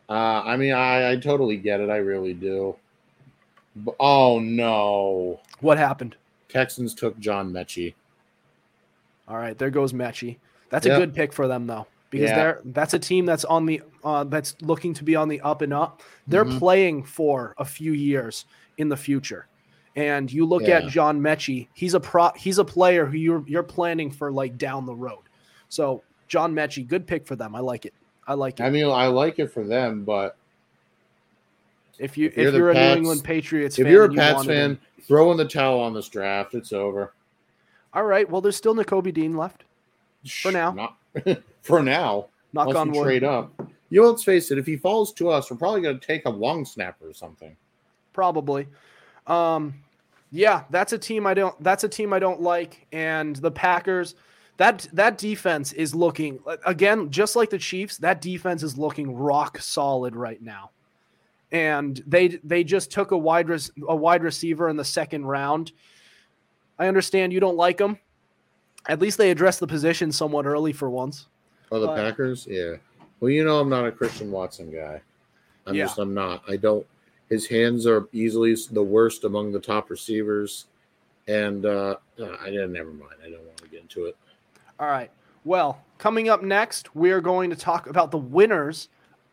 Uh, 0.09 0.13
I 0.13 0.55
mean, 0.55 0.73
I, 0.73 1.11
I 1.11 1.15
totally 1.17 1.57
get 1.57 1.81
it. 1.81 1.89
I 1.89 1.97
really 1.97 2.33
do. 2.33 2.75
But, 3.75 3.95
oh 3.99 4.39
no, 4.39 5.39
What 5.59 5.77
happened? 5.77 6.15
Texans 6.49 6.93
took 6.93 7.19
John 7.19 7.51
Metchie. 7.51 7.93
All 9.27 9.37
right, 9.37 9.57
there 9.57 9.69
goes 9.69 9.91
Metchie. 9.91 10.37
That's 10.69 10.85
a 10.85 10.89
good 10.89 11.13
pick 11.15 11.31
for 11.33 11.47
them 11.47 11.65
though, 11.67 11.87
because 12.09 12.29
Yeah. 12.29 12.35
they're 12.35 12.61
that's 12.65 12.93
a 12.93 12.99
team 12.99 13.25
that's 13.25 13.45
on 13.45 13.65
the 13.65 13.81
uh, 14.03 14.23
that's 14.25 14.55
looking 14.61 14.93
to 14.95 15.03
be 15.03 15.15
on 15.15 15.27
the 15.29 15.39
up 15.41 15.61
and 15.61 15.73
up. 15.73 16.01
They're 16.27 16.45
Mhm. 16.45 16.59
playing 16.59 17.03
for 17.03 17.53
a 17.57 17.65
few 17.65 17.91
years 17.93 18.45
in 18.77 18.89
the 18.89 18.97
future. 18.97 19.47
And 19.95 20.31
you 20.31 20.45
look 20.45 20.63
at 20.63 20.87
John 20.87 21.19
Metchie, 21.21 21.67
he's 21.73 21.93
a 21.95 21.99
pro 21.99 22.29
he's 22.35 22.59
a 22.59 22.65
player 22.65 23.05
who 23.07 23.17
you're 23.17 23.43
you're 23.47 23.63
planning 23.63 24.11
for 24.11 24.31
like 24.31 24.57
down 24.57 24.85
the 24.85 24.93
road. 24.95 25.23
So 25.69 26.03
John 26.27 26.53
Metchie, 26.53 26.87
good 26.87 27.07
pick 27.07 27.25
for 27.25 27.35
them. 27.35 27.55
I 27.55 27.59
like 27.61 27.85
it. 27.85 27.93
I 28.27 28.33
like 28.35 28.59
it. 28.59 28.63
I 28.63 28.69
mean, 28.69 28.85
I 28.89 29.07
like 29.07 29.39
it 29.39 29.51
for 29.51 29.63
them, 29.63 30.03
but 30.03 30.35
if 31.99 32.17
you 32.17 32.27
if 32.27 32.37
you're 32.37 32.47
if 32.49 32.53
you're 32.55 32.69
a 32.71 32.73
Pats- 32.73 32.95
New 32.95 32.99
England 32.99 33.23
Patriots 33.23 33.79
if 33.79 33.85
fan, 33.85 33.93
you're 33.93 34.03
a 34.03 34.05
and 34.05 34.13
you 34.15 34.19
fan, 34.21 34.45
him- 34.71 34.79
throw 35.07 35.31
in 35.31 35.37
the 35.37 35.45
towel 35.45 35.79
on 35.79 35.93
this 35.93 36.07
draft. 36.09 36.53
It's 36.53 36.73
over. 36.73 37.13
all 37.93 38.03
right. 38.03 38.29
Well, 38.29 38.41
there's 38.41 38.55
still 38.57 38.75
Nakobe 38.75 39.13
Dean 39.13 39.35
left. 39.35 39.63
For 40.25 40.51
now. 40.51 40.71
Not, 40.71 40.97
for 41.61 41.81
now. 41.83 42.27
Knock 42.53 42.75
on 42.75 42.91
wood. 42.91 43.03
trade 43.03 43.23
up. 43.23 43.51
You 43.89 44.01
know, 44.01 44.09
let's 44.09 44.23
face 44.23 44.51
it. 44.51 44.57
If 44.57 44.65
he 44.65 44.75
falls 44.75 45.13
to 45.13 45.29
us, 45.29 45.49
we're 45.49 45.57
probably 45.57 45.81
going 45.81 45.99
to 45.99 46.05
take 46.05 46.25
a 46.25 46.29
long 46.29 46.65
snapper 46.65 47.09
or 47.09 47.13
something. 47.13 47.55
probably. 48.13 48.67
Um, 49.27 49.75
yeah, 50.31 50.63
that's 50.69 50.93
a 50.93 50.97
team 50.97 51.25
I 51.25 51.33
don't. 51.33 51.61
That's 51.63 51.83
a 51.83 51.89
team 51.89 52.13
I 52.13 52.19
don't 52.19 52.41
like. 52.41 52.87
And 52.91 53.35
the 53.37 53.51
Packers, 53.51 54.15
that 54.57 54.87
that 54.93 55.17
defense 55.17 55.71
is 55.73 55.95
looking 55.95 56.39
again 56.65 57.09
just 57.09 57.35
like 57.35 57.49
the 57.49 57.57
Chiefs. 57.57 57.97
That 57.97 58.21
defense 58.21 58.63
is 58.63 58.77
looking 58.77 59.15
rock 59.15 59.59
solid 59.59 60.15
right 60.15 60.41
now. 60.41 60.71
And 61.51 62.01
they 62.05 62.27
they 62.43 62.63
just 62.65 62.91
took 62.91 63.11
a 63.11 63.17
wide 63.17 63.47
res, 63.47 63.71
a 63.87 63.95
wide 63.95 64.23
receiver 64.23 64.67
in 64.67 64.75
the 64.75 64.83
second 64.83 65.25
round. 65.25 65.71
I 66.77 66.87
understand 66.87 67.31
you 67.31 67.39
don't 67.39 67.57
like 67.57 67.77
them. 67.77 67.97
At 68.87 68.99
least 68.99 69.17
they 69.17 69.31
addressed 69.31 69.59
the 69.59 69.67
position 69.67 70.11
somewhat 70.11 70.45
early 70.45 70.71
for 70.73 70.89
once. 70.89 71.27
Oh, 71.71 71.79
the 71.79 71.87
But- 71.87 71.95
Packers? 71.97 72.47
Yeah. 72.49 72.75
Well, 73.19 73.31
you 73.31 73.43
know, 73.43 73.59
I'm 73.59 73.69
not 73.69 73.85
a 73.85 73.91
Christian 73.91 74.31
Watson 74.31 74.71
guy. 74.71 75.01
I'm 75.65 75.75
Yeah. 75.75 75.85
just, 75.85 75.97
I'm 75.97 76.13
not. 76.13 76.43
I 76.47 76.55
don't. 76.55 76.85
His 77.29 77.47
hands 77.47 77.85
are 77.85 78.07
easily 78.13 78.55
the 78.71 78.83
worst 78.83 79.23
among 79.25 79.51
the 79.51 79.59
top 79.59 79.89
receivers. 79.89 80.67
And 81.27 81.65
uh, 81.65 81.97
I 82.17 82.45
didn't, 82.45 82.71
never 82.71 82.91
mind. 82.91 83.15
I 83.21 83.29
don't 83.29 83.43
want 83.43 83.57
to 83.57 83.67
get 83.67 83.81
into 83.81 84.05
it. 84.05 84.15
All 84.79 84.87
right. 84.87 85.11
Well, 85.43 85.81
coming 85.97 86.29
up 86.29 86.41
next, 86.41 86.95
we 86.95 87.11
are 87.11 87.19
going 87.19 87.49
to 87.49 87.55
talk 87.55 87.87
about 87.87 88.11
the 88.11 88.17
winners 88.17 88.87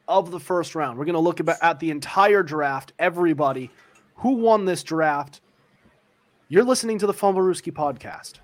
of 0.08 0.30
the 0.32 0.40
first 0.40 0.74
round. 0.74 0.98
We're 0.98 1.04
going 1.04 1.12
to 1.14 1.20
look 1.20 1.38
about, 1.38 1.58
at 1.62 1.78
the 1.78 1.90
entire 1.90 2.42
draft, 2.42 2.92
everybody 2.98 3.70
who 4.16 4.32
won 4.32 4.64
this 4.64 4.82
draft. 4.82 5.40
You're 6.48 6.64
listening 6.64 6.98
to 6.98 7.06
the 7.06 7.14
Fumblerooski 7.14 7.72
podcast. 7.72 8.34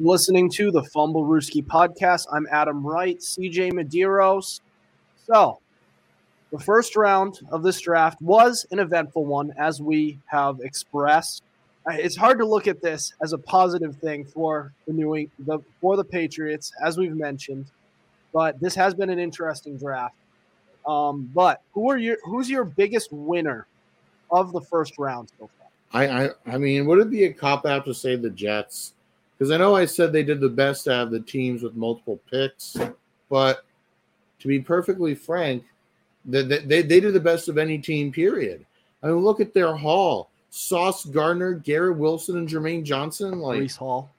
Listening 0.00 0.48
to 0.50 0.70
the 0.70 0.82
Fumblerooski 0.82 1.64
podcast. 1.66 2.26
I'm 2.32 2.46
Adam 2.52 2.86
Wright, 2.86 3.18
CJ 3.18 3.72
Medeiros. 3.72 4.60
So, 5.26 5.58
the 6.52 6.58
first 6.60 6.94
round 6.94 7.40
of 7.50 7.64
this 7.64 7.80
draft 7.80 8.22
was 8.22 8.64
an 8.70 8.78
eventful 8.78 9.24
one, 9.24 9.52
as 9.58 9.82
we 9.82 10.20
have 10.26 10.60
expressed. 10.60 11.42
Uh, 11.84 11.94
It's 11.94 12.14
hard 12.16 12.38
to 12.38 12.46
look 12.46 12.68
at 12.68 12.80
this 12.80 13.12
as 13.22 13.32
a 13.32 13.38
positive 13.38 13.96
thing 13.96 14.24
for 14.24 14.72
the 14.86 14.92
New 14.92 15.14
Eng- 15.14 15.30
the 15.40 15.58
for 15.80 15.96
the 15.96 16.04
Patriots, 16.04 16.72
as 16.80 16.96
we've 16.96 17.16
mentioned. 17.16 17.66
But 18.32 18.60
this 18.60 18.76
has 18.76 18.94
been 18.94 19.10
an 19.10 19.18
interesting 19.18 19.76
draft. 19.78 20.14
Um, 20.86 21.28
but 21.34 21.60
who 21.72 21.90
are 21.90 21.98
your 21.98 22.18
who's 22.24 22.48
your 22.48 22.64
biggest 22.64 23.12
winner 23.12 23.66
of 24.30 24.52
the 24.52 24.60
first 24.60 24.96
round 24.96 25.32
so 25.40 25.50
far? 25.58 25.66
I, 25.92 26.06
I, 26.26 26.30
I 26.46 26.58
mean, 26.58 26.86
would 26.86 27.00
it 27.00 27.10
be 27.10 27.24
a 27.24 27.32
cop 27.32 27.66
out 27.66 27.84
to 27.86 27.94
say 27.94 28.14
the 28.14 28.30
Jets? 28.30 28.94
Because 29.38 29.52
I 29.52 29.56
know 29.56 29.76
I 29.76 29.84
said 29.84 30.12
they 30.12 30.24
did 30.24 30.40
the 30.40 30.48
best 30.48 30.88
out 30.88 31.02
of 31.02 31.10
the 31.12 31.20
teams 31.20 31.62
with 31.62 31.76
multiple 31.76 32.18
picks, 32.28 32.76
but 33.28 33.64
to 34.40 34.48
be 34.48 34.58
perfectly 34.58 35.14
frank, 35.14 35.64
they, 36.24 36.42
they, 36.42 36.82
they 36.82 37.00
did 37.00 37.14
the 37.14 37.20
best 37.20 37.48
of 37.48 37.56
any 37.56 37.78
team, 37.78 38.10
period. 38.10 38.66
I 39.02 39.06
mean, 39.08 39.18
look 39.18 39.40
at 39.40 39.54
their 39.54 39.76
haul. 39.76 40.28
Sauce 40.50 41.04
Gardner, 41.04 41.54
Garrett 41.54 41.98
Wilson, 41.98 42.38
and 42.38 42.48
Jermaine 42.48 42.82
Johnson. 42.82 43.38
Like, 43.38 43.60
Breece 43.60 43.76
Hall. 43.76 44.10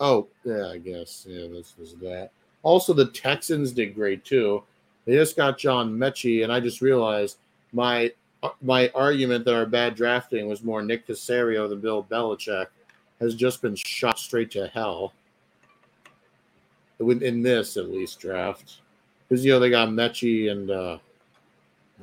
oh, 0.00 0.26
yeah, 0.44 0.68
I 0.68 0.78
guess. 0.78 1.26
Yeah, 1.28 1.48
this 1.48 1.74
was 1.78 1.94
that. 1.96 2.30
Also, 2.62 2.92
the 2.94 3.06
Texans 3.06 3.72
did 3.72 3.94
great 3.94 4.24
too. 4.24 4.62
They 5.04 5.14
just 5.14 5.36
got 5.36 5.58
John 5.58 5.98
Metchie, 5.98 6.44
and 6.44 6.52
I 6.52 6.60
just 6.60 6.80
realized 6.80 7.38
my 7.72 8.12
uh, 8.42 8.50
my 8.62 8.90
argument 8.94 9.44
that 9.44 9.54
our 9.54 9.66
bad 9.66 9.96
drafting 9.96 10.48
was 10.48 10.62
more 10.62 10.82
Nick 10.82 11.06
Caserio 11.06 11.68
than 11.68 11.80
Bill 11.80 12.06
Belichick 12.08 12.66
has 13.22 13.34
just 13.34 13.62
been 13.62 13.74
shot 13.74 14.18
straight 14.18 14.50
to 14.50 14.66
hell. 14.68 15.14
In 17.00 17.42
this, 17.42 17.76
at 17.76 17.90
least, 17.90 18.20
draft. 18.20 18.80
Because, 19.28 19.44
you 19.44 19.52
know, 19.52 19.58
they 19.58 19.70
got 19.70 19.88
Metchie 19.88 20.50
and 20.50 20.70
uh, 20.70 20.98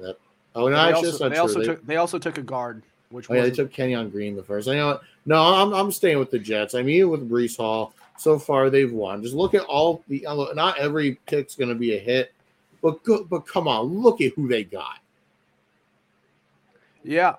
that. 0.01 0.17
Oh, 0.55 0.67
no, 0.67 0.85
they 0.85 0.91
also, 0.93 1.29
they 1.29 1.37
also 1.37 1.59
They- 1.59 1.65
took 1.65 1.85
they 1.85 1.95
also 1.97 2.17
took 2.17 2.37
a 2.37 2.41
guard, 2.41 2.81
which 3.11 3.29
Oh 3.29 3.35
yeah, 3.35 3.43
they 3.43 3.51
took 3.51 3.71
Kenyon 3.71 4.09
Green 4.09 4.35
the 4.35 4.43
first. 4.43 4.67
I 4.67 4.75
know. 4.75 4.99
No, 5.25 5.41
I'm 5.41 5.73
I'm 5.73 5.91
staying 5.91 6.17
with 6.17 6.31
the 6.31 6.39
Jets. 6.39 6.73
I 6.73 6.81
mean, 6.81 6.95
even 6.95 7.11
with 7.11 7.29
Breece 7.29 7.55
Hall, 7.55 7.93
so 8.17 8.39
far 8.39 8.69
they've 8.69 8.91
won. 8.91 9.21
Just 9.21 9.35
look 9.35 9.53
at 9.53 9.61
all 9.61 10.03
the. 10.07 10.25
Not 10.55 10.79
every 10.79 11.19
pick's 11.27 11.55
going 11.55 11.69
to 11.69 11.75
be 11.75 11.95
a 11.95 11.99
hit, 11.99 12.33
but 12.81 13.01
go, 13.03 13.23
but 13.23 13.45
come 13.47 13.67
on, 13.67 13.85
look 13.85 14.21
at 14.21 14.33
who 14.33 14.47
they 14.47 14.63
got. 14.63 14.99
Yeah. 17.03 17.35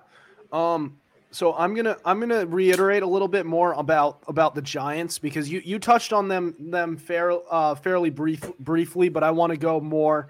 Um 0.51 0.97
so 1.31 1.53
I'm 1.53 1.73
to 1.75 1.97
I'm 2.05 2.27
to 2.29 2.45
reiterate 2.45 3.03
a 3.03 3.07
little 3.07 3.27
bit 3.27 3.45
more 3.45 3.73
about 3.73 4.19
about 4.27 4.53
the 4.53 4.61
Giants 4.61 5.17
because 5.17 5.49
you 5.49 5.61
you 5.63 5.79
touched 5.79 6.13
on 6.13 6.27
them 6.27 6.55
them 6.59 6.97
fair, 6.97 7.33
uh, 7.49 7.75
fairly 7.75 8.09
brief 8.09 8.41
briefly 8.59 9.09
but 9.09 9.23
I 9.23 9.31
want 9.31 9.51
to 9.51 9.57
go 9.57 9.79
more 9.79 10.29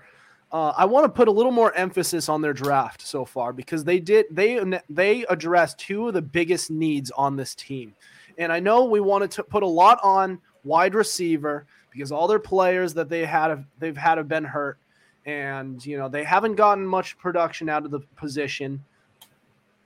uh, 0.51 0.73
I 0.75 0.85
want 0.85 1.05
to 1.05 1.09
put 1.09 1.27
a 1.27 1.31
little 1.31 1.51
more 1.51 1.73
emphasis 1.75 2.27
on 2.27 2.41
their 2.41 2.53
draft 2.53 3.01
so 3.01 3.23
far 3.23 3.53
because 3.53 3.83
they 3.83 3.99
did 3.99 4.25
they 4.31 4.61
they 4.89 5.25
addressed 5.25 5.79
two 5.79 6.09
of 6.09 6.13
the 6.13 6.21
biggest 6.21 6.69
needs 6.69 7.09
on 7.11 7.35
this 7.35 7.55
team. 7.55 7.93
And 8.37 8.51
I 8.51 8.59
know 8.59 8.85
we 8.85 8.99
wanted 8.99 9.31
to 9.31 9.43
put 9.43 9.63
a 9.63 9.67
lot 9.67 9.99
on 10.03 10.39
wide 10.63 10.93
receiver 10.93 11.65
because 11.89 12.11
all 12.11 12.27
their 12.27 12.39
players 12.39 12.93
that 12.95 13.07
they 13.07 13.25
had 13.25 13.65
they've 13.79 13.95
had 13.95 14.17
have 14.17 14.27
been 14.27 14.43
hurt 14.43 14.77
and 15.25 15.85
you 15.85 15.97
know 15.97 16.09
they 16.09 16.23
haven't 16.23 16.55
gotten 16.55 16.85
much 16.85 17.17
production 17.17 17.69
out 17.69 17.85
of 17.85 17.91
the 17.91 18.01
position. 18.17 18.83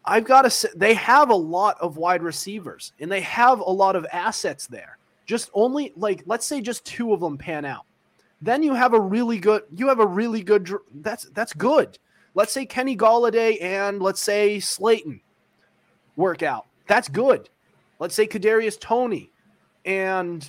I've 0.06 0.26
got 0.26 0.44
to 0.44 0.50
say, 0.50 0.70
they 0.76 0.94
have 0.94 1.30
a 1.30 1.36
lot 1.36 1.78
of 1.82 1.98
wide 1.98 2.22
receivers 2.22 2.94
and 3.00 3.12
they 3.12 3.22
have 3.22 3.60
a 3.60 3.72
lot 3.72 3.96
of 3.96 4.06
assets 4.12 4.68
there. 4.68 4.98
Just 5.26 5.50
only 5.54 5.92
like, 5.96 6.24
let's 6.26 6.46
say 6.46 6.62
just 6.62 6.86
two 6.86 7.12
of 7.14 7.20
them 7.20 7.38
pan 7.38 7.66
out. 7.66 7.86
Then 8.42 8.62
you 8.62 8.76
have 8.76 8.94
a 8.94 9.00
really 9.00 9.40
good, 9.40 9.64
you 9.76 9.88
have 9.88 10.00
a 10.00 10.06
really 10.06 10.44
good, 10.44 10.72
that's, 10.94 11.24
that's 11.34 11.54
good. 11.54 11.98
Let's 12.36 12.54
say 12.54 12.66
Kenny 12.66 12.96
Golladay 12.96 13.62
and 13.62 14.02
let's 14.02 14.22
say 14.22 14.60
Slayton 14.60 15.22
work 16.16 16.44
out. 16.44 16.68
That's 16.88 17.10
good. 17.10 17.50
Let's 17.98 18.14
say 18.14 18.28
Kadarius 18.28 18.80
Toney 18.80 19.32
and 19.86 20.48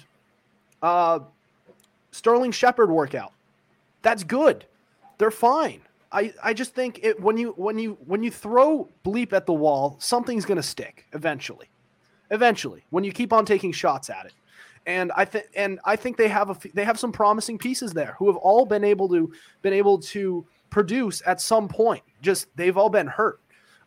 uh, 0.82 1.20
Sterling 2.10 2.52
Shepard 2.52 2.90
work 2.90 3.14
out. 3.14 3.32
That's 4.02 4.24
good. 4.24 4.66
They're 5.18 5.30
fine. 5.30 5.80
I, 6.16 6.32
I 6.42 6.54
just 6.54 6.74
think 6.74 7.00
it 7.02 7.20
when 7.20 7.36
you 7.36 7.50
when 7.58 7.78
you 7.78 7.98
when 8.06 8.22
you 8.22 8.30
throw 8.30 8.88
bleep 9.04 9.34
at 9.34 9.44
the 9.44 9.52
wall, 9.52 9.96
something's 10.00 10.46
gonna 10.46 10.62
stick 10.62 11.04
eventually. 11.12 11.68
Eventually, 12.30 12.84
when 12.88 13.04
you 13.04 13.12
keep 13.12 13.34
on 13.34 13.44
taking 13.44 13.70
shots 13.70 14.08
at 14.08 14.24
it. 14.24 14.32
And 14.86 15.12
I 15.14 15.26
think 15.26 15.46
and 15.54 15.78
I 15.84 15.94
think 15.94 16.16
they 16.16 16.28
have 16.28 16.48
a 16.48 16.54
f- 16.54 16.72
they 16.72 16.84
have 16.84 16.98
some 16.98 17.12
promising 17.12 17.58
pieces 17.58 17.92
there 17.92 18.16
who 18.18 18.28
have 18.28 18.36
all 18.36 18.64
been 18.64 18.82
able 18.82 19.10
to 19.10 19.30
been 19.60 19.74
able 19.74 19.98
to 19.98 20.46
produce 20.70 21.22
at 21.26 21.38
some 21.38 21.68
point. 21.68 22.02
Just 22.22 22.46
they've 22.56 22.78
all 22.78 22.88
been 22.88 23.08
hurt. 23.08 23.40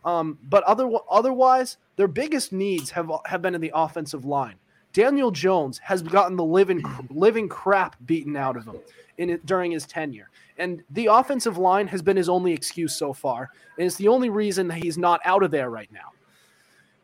Um, 0.06 0.38
but 0.44 0.64
other 0.66 0.88
otherwise, 1.10 1.78
their 1.96 2.08
biggest 2.08 2.54
needs 2.54 2.92
have 2.92 3.12
have 3.26 3.42
been 3.42 3.56
in 3.56 3.62
the 3.62 3.72
offensive 3.74 4.24
line. 4.24 4.56
Daniel 4.94 5.32
Jones 5.32 5.80
has 5.80 6.04
gotten 6.04 6.36
the 6.36 6.46
living 6.46 6.84
living 7.10 7.50
crap 7.50 7.96
beaten 8.06 8.36
out 8.36 8.56
of 8.56 8.66
him 8.66 8.78
in 9.18 9.32
it 9.32 9.46
during 9.48 9.72
his 9.72 9.88
tenure. 9.88 10.30
And 10.60 10.84
the 10.92 11.08
offensive 11.08 11.58
line 11.58 11.88
has 11.88 12.02
been 12.02 12.18
his 12.18 12.30
only 12.30 12.54
excuse 12.54 12.96
so 12.96 13.14
far. 13.14 13.50
And 13.78 13.88
it's 13.88 13.96
the 13.96 14.10
only 14.10 14.30
reason 14.30 14.68
that 14.68 14.84
he's 14.84 14.98
not 14.98 15.22
out 15.26 15.42
of 15.42 15.52
there 15.52 15.70
right 15.70 15.92
now. 15.92 16.12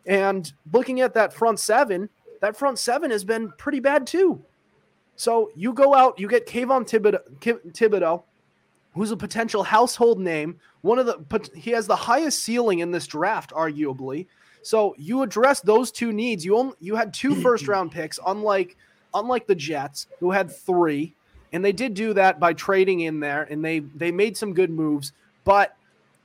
And 0.06 0.52
looking 0.72 1.02
at 1.02 1.14
that 1.16 1.34
front 1.34 1.60
seven, 1.60 2.10
that 2.42 2.56
front 2.56 2.78
seven 2.78 3.10
has 3.12 3.24
been 3.24 3.52
pretty 3.58 3.80
bad 3.80 4.06
too. 4.06 4.44
So 5.16 5.50
you 5.56 5.74
go 5.74 5.96
out, 5.96 6.20
you 6.20 6.28
get 6.28 6.46
Kayvon 6.46 6.88
Thibodeaux, 6.88 7.72
Thibodeaux, 7.72 8.24
who's 8.94 9.12
a 9.12 9.18
potential 9.18 9.64
household 9.64 10.20
name. 10.20 10.60
One 10.82 11.00
of 11.00 11.06
the 11.06 11.50
he 11.56 11.72
has 11.72 11.88
the 11.88 11.96
highest 11.96 12.44
ceiling 12.44 12.80
in 12.80 12.92
this 12.92 13.08
draft, 13.08 13.52
arguably. 13.52 14.28
So 14.62 14.96
you 14.98 15.22
address 15.22 15.62
those 15.62 15.92
two 15.92 16.12
needs. 16.12 16.44
You 16.44 16.58
only 16.58 16.76
you 16.80 16.96
had 16.96 17.14
two 17.14 17.36
first 17.42 17.68
round 17.68 17.92
picks, 17.92 18.20
unlike 18.26 18.76
unlike 19.14 19.48
the 19.48 19.56
Jets, 19.56 20.08
who 20.20 20.32
had 20.32 20.52
three, 20.52 21.16
and 21.56 21.64
they 21.64 21.72
did 21.72 21.94
do 21.94 22.14
that 22.14 22.38
by 22.38 22.52
trading 22.52 23.00
in 23.00 23.22
there, 23.22 23.44
and 23.44 23.64
they 23.64 23.80
they 23.80 24.12
made 24.12 24.36
some 24.36 24.54
good 24.54 24.70
moves. 24.70 25.14
But 25.46 25.74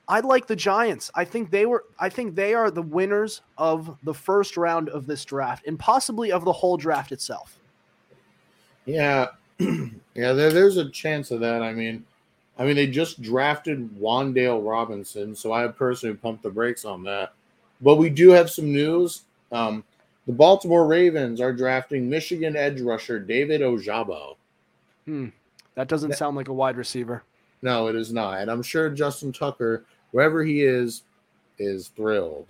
I 0.08 0.18
like 0.18 0.48
the 0.48 0.56
Giants. 0.56 1.08
I 1.14 1.24
think 1.24 1.52
they 1.52 1.66
were. 1.66 1.84
I 2.00 2.08
think 2.08 2.34
they 2.34 2.52
are 2.52 2.68
the 2.68 2.82
winners 2.82 3.42
of 3.56 3.96
the 4.02 4.12
first 4.12 4.56
round 4.56 4.88
of 4.88 5.06
this 5.06 5.24
draft, 5.24 5.68
and 5.68 5.78
possibly 5.78 6.32
of 6.32 6.44
the 6.44 6.52
whole 6.52 6.76
draft 6.76 7.12
itself. 7.12 7.56
Yeah, 8.86 9.28
yeah. 9.60 10.32
There, 10.32 10.50
there's 10.50 10.78
a 10.78 10.90
chance 10.90 11.30
of 11.30 11.38
that. 11.38 11.62
I 11.62 11.74
mean, 11.74 12.04
I 12.58 12.64
mean, 12.64 12.74
they 12.74 12.88
just 12.88 13.22
drafted 13.22 13.88
Wan'Dale 14.00 14.68
Robinson, 14.68 15.36
so 15.36 15.52
I 15.52 15.68
personally 15.68 16.16
pumped 16.16 16.42
the 16.42 16.50
brakes 16.50 16.84
on 16.84 17.04
that. 17.04 17.34
But 17.80 17.98
we 17.98 18.10
do 18.10 18.30
have 18.30 18.50
some 18.50 18.72
news. 18.72 19.22
Um, 19.52 19.84
the 20.26 20.32
Baltimore 20.32 20.88
Ravens 20.88 21.40
are 21.40 21.52
drafting 21.52 22.10
Michigan 22.10 22.56
edge 22.56 22.80
rusher 22.80 23.20
David 23.20 23.60
Ojabo. 23.60 24.34
Hmm. 25.04 25.28
That 25.74 25.88
doesn't 25.88 26.14
sound 26.14 26.36
like 26.36 26.48
a 26.48 26.52
wide 26.52 26.76
receiver. 26.76 27.22
No, 27.62 27.88
it 27.88 27.96
is 27.96 28.12
not. 28.12 28.40
And 28.40 28.50
I'm 28.50 28.62
sure 28.62 28.90
Justin 28.90 29.32
Tucker, 29.32 29.84
wherever 30.12 30.42
he 30.42 30.62
is, 30.62 31.02
is 31.58 31.88
thrilled. 31.88 32.48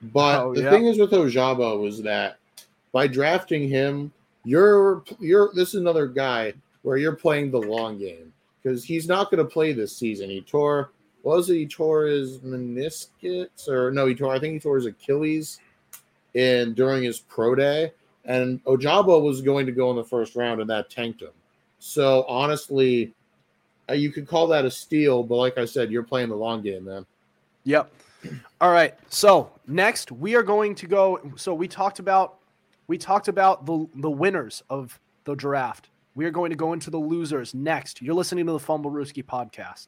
But 0.00 0.42
oh, 0.42 0.54
the 0.54 0.62
yeah. 0.62 0.70
thing 0.70 0.86
is 0.86 0.98
with 0.98 1.10
Ojabo 1.10 1.86
is 1.86 2.02
that 2.02 2.38
by 2.92 3.06
drafting 3.06 3.68
him, 3.68 4.12
you're 4.44 5.02
you're 5.18 5.50
this 5.54 5.70
is 5.70 5.80
another 5.80 6.06
guy 6.06 6.54
where 6.82 6.96
you're 6.96 7.16
playing 7.16 7.50
the 7.50 7.60
long 7.60 7.98
game 7.98 8.32
because 8.62 8.84
he's 8.84 9.08
not 9.08 9.30
going 9.30 9.44
to 9.44 9.50
play 9.50 9.72
this 9.72 9.96
season. 9.96 10.30
He 10.30 10.40
tore 10.40 10.92
was 11.24 11.50
it 11.50 11.56
he 11.56 11.66
tore 11.66 12.04
his 12.04 12.38
meniscus 12.38 13.68
or 13.68 13.90
no 13.90 14.06
he 14.06 14.14
tore 14.14 14.34
I 14.34 14.38
think 14.38 14.54
he 14.54 14.60
tore 14.60 14.76
his 14.76 14.86
Achilles 14.86 15.58
in 16.34 16.74
during 16.74 17.02
his 17.02 17.18
pro 17.18 17.54
day 17.56 17.92
and 18.28 18.62
Ojabo 18.64 19.22
was 19.22 19.40
going 19.40 19.66
to 19.66 19.72
go 19.72 19.90
in 19.90 19.96
the 19.96 20.04
first 20.04 20.36
round 20.36 20.60
and 20.60 20.70
that 20.70 20.90
tanked 20.90 21.22
him. 21.22 21.30
So 21.80 22.24
honestly, 22.28 23.14
uh, 23.88 23.94
you 23.94 24.12
could 24.12 24.28
call 24.28 24.46
that 24.48 24.64
a 24.64 24.70
steal, 24.70 25.22
but 25.22 25.36
like 25.36 25.58
I 25.58 25.64
said, 25.64 25.90
you're 25.90 26.02
playing 26.02 26.28
the 26.28 26.36
long 26.36 26.62
game, 26.62 26.84
man. 26.84 27.06
Yep. 27.64 27.90
All 28.60 28.70
right. 28.70 28.94
So 29.08 29.50
next 29.66 30.12
we 30.12 30.34
are 30.36 30.42
going 30.42 30.74
to 30.76 30.86
go. 30.86 31.20
So 31.36 31.54
we 31.54 31.66
talked 31.66 31.98
about 31.98 32.38
we 32.86 32.98
talked 32.98 33.28
about 33.28 33.64
the 33.64 33.88
the 33.96 34.10
winners 34.10 34.62
of 34.68 35.00
the 35.24 35.34
draft. 35.34 35.88
We 36.14 36.24
are 36.26 36.30
going 36.30 36.50
to 36.50 36.56
go 36.56 36.72
into 36.72 36.90
the 36.90 36.98
losers 36.98 37.54
next. 37.54 38.02
You're 38.02 38.14
listening 38.14 38.46
to 38.46 38.52
the 38.52 38.58
Fumblerooski 38.58 39.24
podcast. 39.24 39.86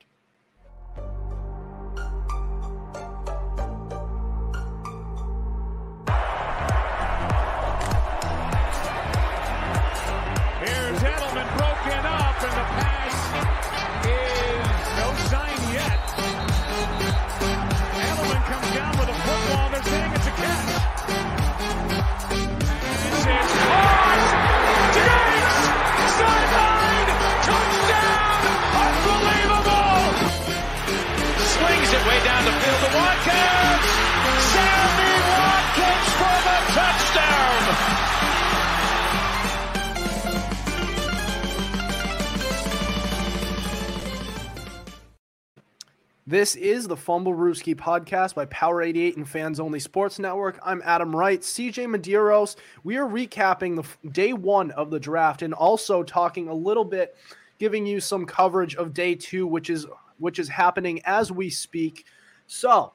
This 46.31 46.55
is 46.55 46.87
the 46.87 46.95
Fumblerooski 46.95 47.75
podcast 47.75 48.37
by 48.37 48.45
Power 48.45 48.83
88 48.83 49.17
and 49.17 49.29
Fans 49.29 49.59
Only 49.59 49.81
Sports 49.81 50.21
Network. 50.21 50.61
I'm 50.65 50.81
Adam 50.85 51.17
Wright, 51.17 51.41
CJ 51.41 51.89
Medeiros. 51.89 52.55
We 52.85 52.99
are 52.99 53.09
recapping 53.09 53.75
the 53.75 54.09
day 54.11 54.33
one 54.33 54.71
of 54.71 54.93
the 54.93 55.01
draft 55.01 55.43
and 55.43 55.53
also 55.53 56.05
talking 56.05 56.47
a 56.47 56.55
little 56.55 56.85
bit, 56.85 57.17
giving 57.59 57.85
you 57.85 57.99
some 57.99 58.25
coverage 58.27 58.77
of 58.77 58.95
day 58.95 59.17
two, 59.17 59.45
which 59.45 59.71
is 59.71 59.89
which 60.21 60.39
is 60.39 60.49
happening 60.49 61.01
as 61.05 61.33
we 61.33 61.51
speak. 61.51 62.07
So 62.47 62.93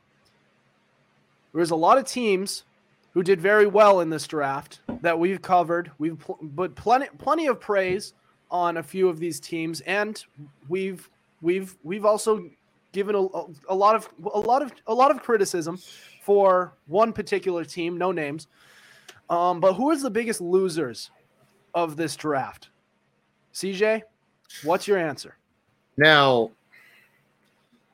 there's 1.53 1.71
a 1.71 1.75
lot 1.75 1.97
of 1.97 2.05
teams 2.05 2.63
who 3.13 3.21
did 3.21 3.41
very 3.41 3.67
well 3.67 3.99
in 3.99 4.09
this 4.09 4.27
draft 4.27 4.79
that 5.01 5.19
we've 5.19 5.41
covered. 5.41 5.91
We've 5.97 6.17
pl- 6.17 6.39
but 6.41 6.73
plenty 6.75 7.07
plenty 7.17 7.47
of 7.47 7.59
praise 7.59 8.13
on 8.49 8.77
a 8.77 8.83
few 8.83 9.09
of 9.09 9.19
these 9.19 9.41
teams, 9.41 9.81
and 9.81 10.23
we've 10.69 11.09
we've 11.41 11.75
we've 11.83 12.05
also 12.05 12.49
given 12.95 13.13
a, 13.13 13.27
a 13.67 13.75
lot 13.75 13.93
of 13.93 14.09
a 14.33 14.39
lot 14.39 14.61
of 14.63 14.71
a 14.87 14.93
lot 14.93 15.11
of 15.11 15.21
criticism 15.21 15.77
for 16.21 16.73
one 16.87 17.11
particular 17.13 17.65
team, 17.65 17.97
no 17.97 18.11
names. 18.11 18.47
Um, 19.29 19.59
but 19.59 19.73
who 19.73 19.91
is 19.91 20.01
the 20.01 20.09
biggest 20.09 20.39
losers 20.39 21.11
of 21.73 21.97
this 21.97 22.15
draft? 22.15 22.69
CJ, 23.53 24.01
what's 24.63 24.87
your 24.87 24.97
answer? 24.97 25.35
Now, 25.97 26.51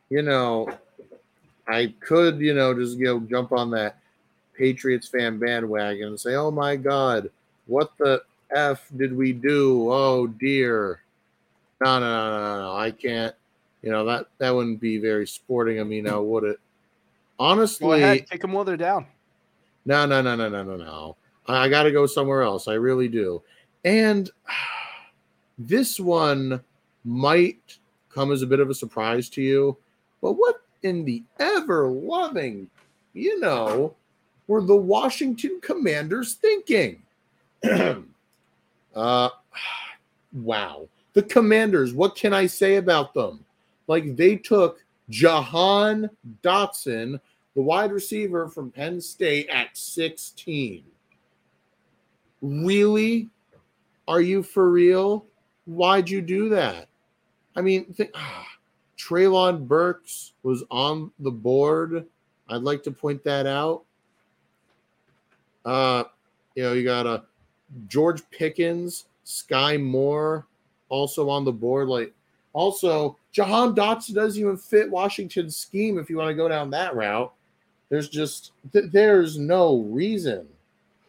you 0.09 0.21
know, 0.21 0.69
I 1.67 1.93
could, 1.99 2.39
you 2.39 2.53
know, 2.53 2.73
just 2.73 2.97
you 2.97 3.05
know 3.05 3.19
jump 3.21 3.51
on 3.51 3.71
that 3.71 3.97
Patriots 4.55 5.07
fan 5.07 5.39
bandwagon 5.39 6.09
and 6.09 6.19
say, 6.19 6.35
"Oh 6.35 6.51
my 6.51 6.75
God, 6.75 7.31
what 7.65 7.91
the 7.97 8.21
f 8.55 8.87
did 8.95 9.17
we 9.17 9.33
do? 9.33 9.91
Oh 9.91 10.27
dear." 10.27 11.01
No, 11.83 11.99
no, 11.99 12.05
no, 12.05 12.39
no, 12.39 12.61
no. 12.61 12.75
I 12.75 12.91
can't 12.91 13.33
you 13.81 13.91
know 13.91 14.05
that 14.05 14.27
that 14.37 14.53
wouldn't 14.53 14.79
be 14.79 14.97
very 14.97 15.27
sporting 15.27 15.79
of 15.79 15.87
me 15.87 16.01
now, 16.01 16.21
would 16.21 16.43
it? 16.43 16.59
Honestly, 17.39 17.99
Go 17.99 18.05
ahead, 18.05 18.29
kick 18.29 18.41
them 18.41 18.51
while 18.53 18.63
they're 18.63 18.77
down. 18.77 19.07
No, 19.85 20.05
no, 20.05 20.21
no, 20.21 20.35
no, 20.35 20.47
no, 20.49 20.63
no, 20.63 20.75
no. 20.75 21.15
I 21.47 21.69
got 21.69 21.83
to 21.83 21.91
go 21.91 22.05
somewhere 22.05 22.43
else. 22.43 22.67
I 22.67 22.73
really 22.73 23.07
do. 23.07 23.41
And 23.83 24.29
this 25.57 25.99
one 25.99 26.61
might 27.03 27.79
come 28.13 28.31
as 28.31 28.41
a 28.41 28.47
bit 28.47 28.59
of 28.59 28.69
a 28.69 28.75
surprise 28.75 29.29
to 29.29 29.41
you, 29.41 29.77
but 30.21 30.33
what 30.33 30.61
in 30.83 31.05
the 31.05 31.23
ever 31.39 31.87
loving, 31.87 32.69
you 33.13 33.39
know, 33.39 33.95
were 34.47 34.61
the 34.61 34.75
Washington 34.75 35.59
Commanders 35.61 36.35
thinking? 36.35 37.01
uh, 37.63 38.03
wow. 40.33 40.87
The 41.13 41.23
Commanders, 41.23 41.93
what 41.93 42.15
can 42.15 42.33
I 42.33 42.45
say 42.45 42.75
about 42.75 43.13
them? 43.13 43.43
Like 43.87 44.15
they 44.15 44.35
took 44.35 44.79
Jahan 45.09 46.09
Dotson, 46.43 47.19
the 47.55 47.61
wide 47.61 47.91
receiver 47.91 48.47
from 48.47 48.71
Penn 48.71 49.01
State, 49.01 49.47
at 49.49 49.75
16. 49.75 50.83
Really? 52.41 53.29
Are 54.07 54.21
you 54.21 54.41
for 54.43 54.69
real? 54.71 55.25
Why'd 55.65 56.09
you 56.09 56.21
do 56.21 56.49
that? 56.49 56.87
I 57.55 57.61
mean, 57.61 57.93
th- 57.93 58.11
ah, 58.15 58.47
Treylon 58.97 59.67
Burks 59.67 60.33
was 60.43 60.63
on 60.69 61.11
the 61.19 61.31
board. 61.31 62.05
I'd 62.49 62.61
like 62.61 62.83
to 62.83 62.91
point 62.91 63.23
that 63.23 63.47
out. 63.47 63.83
Uh, 65.65 66.03
you 66.55 66.63
know, 66.63 66.73
you 66.73 66.83
got 66.83 67.05
a 67.05 67.09
uh, 67.09 67.21
George 67.87 68.21
Pickens, 68.29 69.05
Skyy 69.25 69.81
Moore 69.81 70.45
also 70.89 71.29
on 71.29 71.45
the 71.45 71.51
board. 71.51 71.87
Like, 71.87 72.13
also, 72.53 73.17
Jahan 73.31 73.73
Dotson 73.73 74.13
doesn't 74.13 74.39
even 74.39 74.57
fit 74.57 74.89
Washington's 74.89 75.55
scheme 75.55 75.97
if 75.97 76.09
you 76.09 76.17
want 76.17 76.29
to 76.29 76.35
go 76.35 76.49
down 76.49 76.69
that 76.71 76.95
route. 76.95 77.31
There's 77.89 78.09
just 78.09 78.51
th- 78.73 78.91
there's 78.91 79.37
no 79.37 79.79
reason 79.83 80.47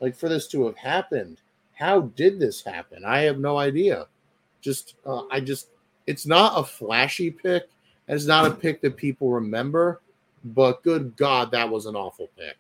like 0.01 0.17
for 0.17 0.29
this 0.29 0.49
to 0.49 0.67
have 0.67 0.77
happened. 0.77 1.41
How 1.75 2.03
did 2.03 2.39
this 2.39 2.63
happen? 2.63 3.05
I 3.05 3.21
have 3.21 3.39
no 3.39 3.57
idea. 3.57 4.07
Just 4.61 4.95
uh, 5.07 5.23
I 5.31 5.41
just 5.41 5.69
it's 6.07 6.27
not 6.27 6.59
a 6.59 6.65
flashy 6.65 7.31
pick. 7.31 7.69
And 8.09 8.17
it's 8.17 8.27
not 8.27 8.47
a 8.47 8.51
pick 8.51 8.81
that 8.81 8.97
people 8.97 9.31
remember, 9.31 10.01
but 10.45 10.83
good 10.83 11.17
God, 11.17 11.53
that 11.53 11.69
was 11.69 11.87
an 11.87 11.95
awful 11.95 12.29
pick. 12.37 12.57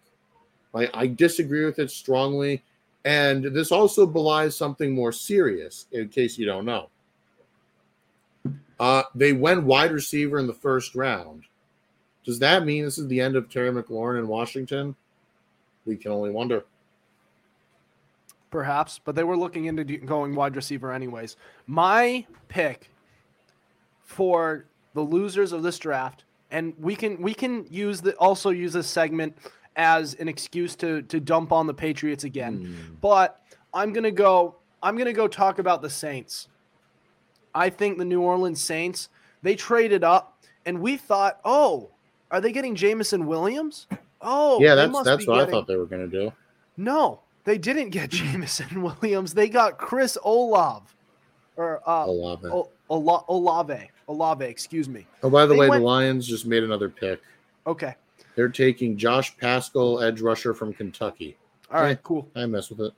Like 0.72 0.90
I 0.94 1.08
disagree 1.08 1.64
with 1.64 1.78
it 1.78 1.90
strongly. 1.90 2.62
And 3.04 3.44
this 3.44 3.72
also 3.72 4.06
belies 4.06 4.56
something 4.56 4.94
more 4.94 5.10
serious, 5.10 5.86
in 5.90 6.08
case 6.08 6.38
you 6.38 6.46
don't 6.46 6.64
know. 6.64 6.88
Uh, 8.78 9.04
they 9.14 9.32
went 9.32 9.62
wide 9.62 9.92
receiver 9.92 10.38
in 10.38 10.46
the 10.46 10.54
first 10.54 10.94
round. 10.94 11.44
Does 12.24 12.38
that 12.40 12.64
mean 12.64 12.84
this 12.84 12.98
is 12.98 13.08
the 13.08 13.20
end 13.20 13.36
of 13.36 13.48
Terry 13.48 13.70
McLaurin 13.70 14.18
in 14.18 14.28
Washington? 14.28 14.94
We 15.86 15.96
can 15.96 16.12
only 16.12 16.30
wonder. 16.30 16.64
Perhaps, 18.50 19.00
but 19.04 19.14
they 19.14 19.24
were 19.24 19.36
looking 19.36 19.64
into 19.64 19.84
going 19.84 20.34
wide 20.34 20.56
receiver 20.56 20.92
anyways. 20.92 21.36
My 21.66 22.26
pick 22.48 22.90
for 24.04 24.66
the 24.94 25.00
losers 25.00 25.52
of 25.52 25.62
this 25.62 25.78
draft, 25.78 26.24
and 26.50 26.74
we 26.78 26.94
can 26.94 27.20
we 27.22 27.34
can 27.34 27.66
use 27.70 28.00
the 28.00 28.14
also 28.16 28.50
use 28.50 28.74
this 28.74 28.86
segment 28.86 29.36
as 29.76 30.14
an 30.14 30.28
excuse 30.28 30.76
to 30.76 31.02
to 31.02 31.18
dump 31.18 31.50
on 31.50 31.66
the 31.66 31.74
Patriots 31.74 32.24
again. 32.24 32.56
Hmm. 32.58 32.94
But 33.00 33.40
I'm 33.72 33.92
gonna 33.92 34.10
go. 34.10 34.56
I'm 34.82 34.98
gonna 34.98 35.12
go 35.12 35.26
talk 35.26 35.58
about 35.58 35.80
the 35.80 35.90
Saints. 35.90 36.48
I 37.54 37.70
think 37.70 37.98
the 37.98 38.04
New 38.04 38.20
Orleans 38.22 38.60
Saints 38.62 39.08
they 39.42 39.54
traded 39.54 40.04
up, 40.04 40.38
and 40.66 40.80
we 40.80 40.96
thought, 40.96 41.40
oh, 41.44 41.90
are 42.30 42.40
they 42.40 42.52
getting 42.52 42.74
Jameson 42.74 43.26
Williams? 43.26 43.86
Oh, 44.20 44.60
yeah, 44.62 44.74
that's 44.74 44.92
must 44.92 45.04
that's 45.04 45.26
what 45.26 45.40
I 45.40 45.50
thought 45.50 45.66
they 45.66 45.76
were 45.76 45.86
going 45.86 46.08
to 46.08 46.20
do. 46.24 46.32
No, 46.76 47.20
they 47.44 47.58
didn't 47.58 47.90
get 47.90 48.10
Jameson 48.10 48.82
Williams. 48.82 49.34
They 49.34 49.48
got 49.48 49.78
Chris 49.78 50.16
Olave, 50.24 50.86
or 51.56 51.80
uh, 51.88 52.04
Olave. 52.06 52.46
O- 52.48 52.70
Ola- 52.88 53.24
Olave, 53.28 53.90
Olave. 54.08 54.44
Excuse 54.44 54.88
me. 54.88 55.06
Oh, 55.22 55.30
by 55.30 55.44
the 55.46 55.54
they 55.54 55.60
way, 55.60 55.68
went- 55.70 55.80
the 55.80 55.86
Lions 55.86 56.26
just 56.26 56.46
made 56.46 56.62
another 56.62 56.88
pick. 56.88 57.20
Okay. 57.66 57.94
They're 58.34 58.48
taking 58.48 58.96
Josh 58.96 59.36
Paschal, 59.36 60.00
edge 60.02 60.20
rusher 60.22 60.54
from 60.54 60.72
Kentucky. 60.72 61.36
All 61.70 61.82
right. 61.82 61.90
Yeah. 61.90 61.94
Cool. 62.02 62.28
I 62.34 62.46
mess 62.46 62.70
with 62.70 62.80
it. 62.80 62.92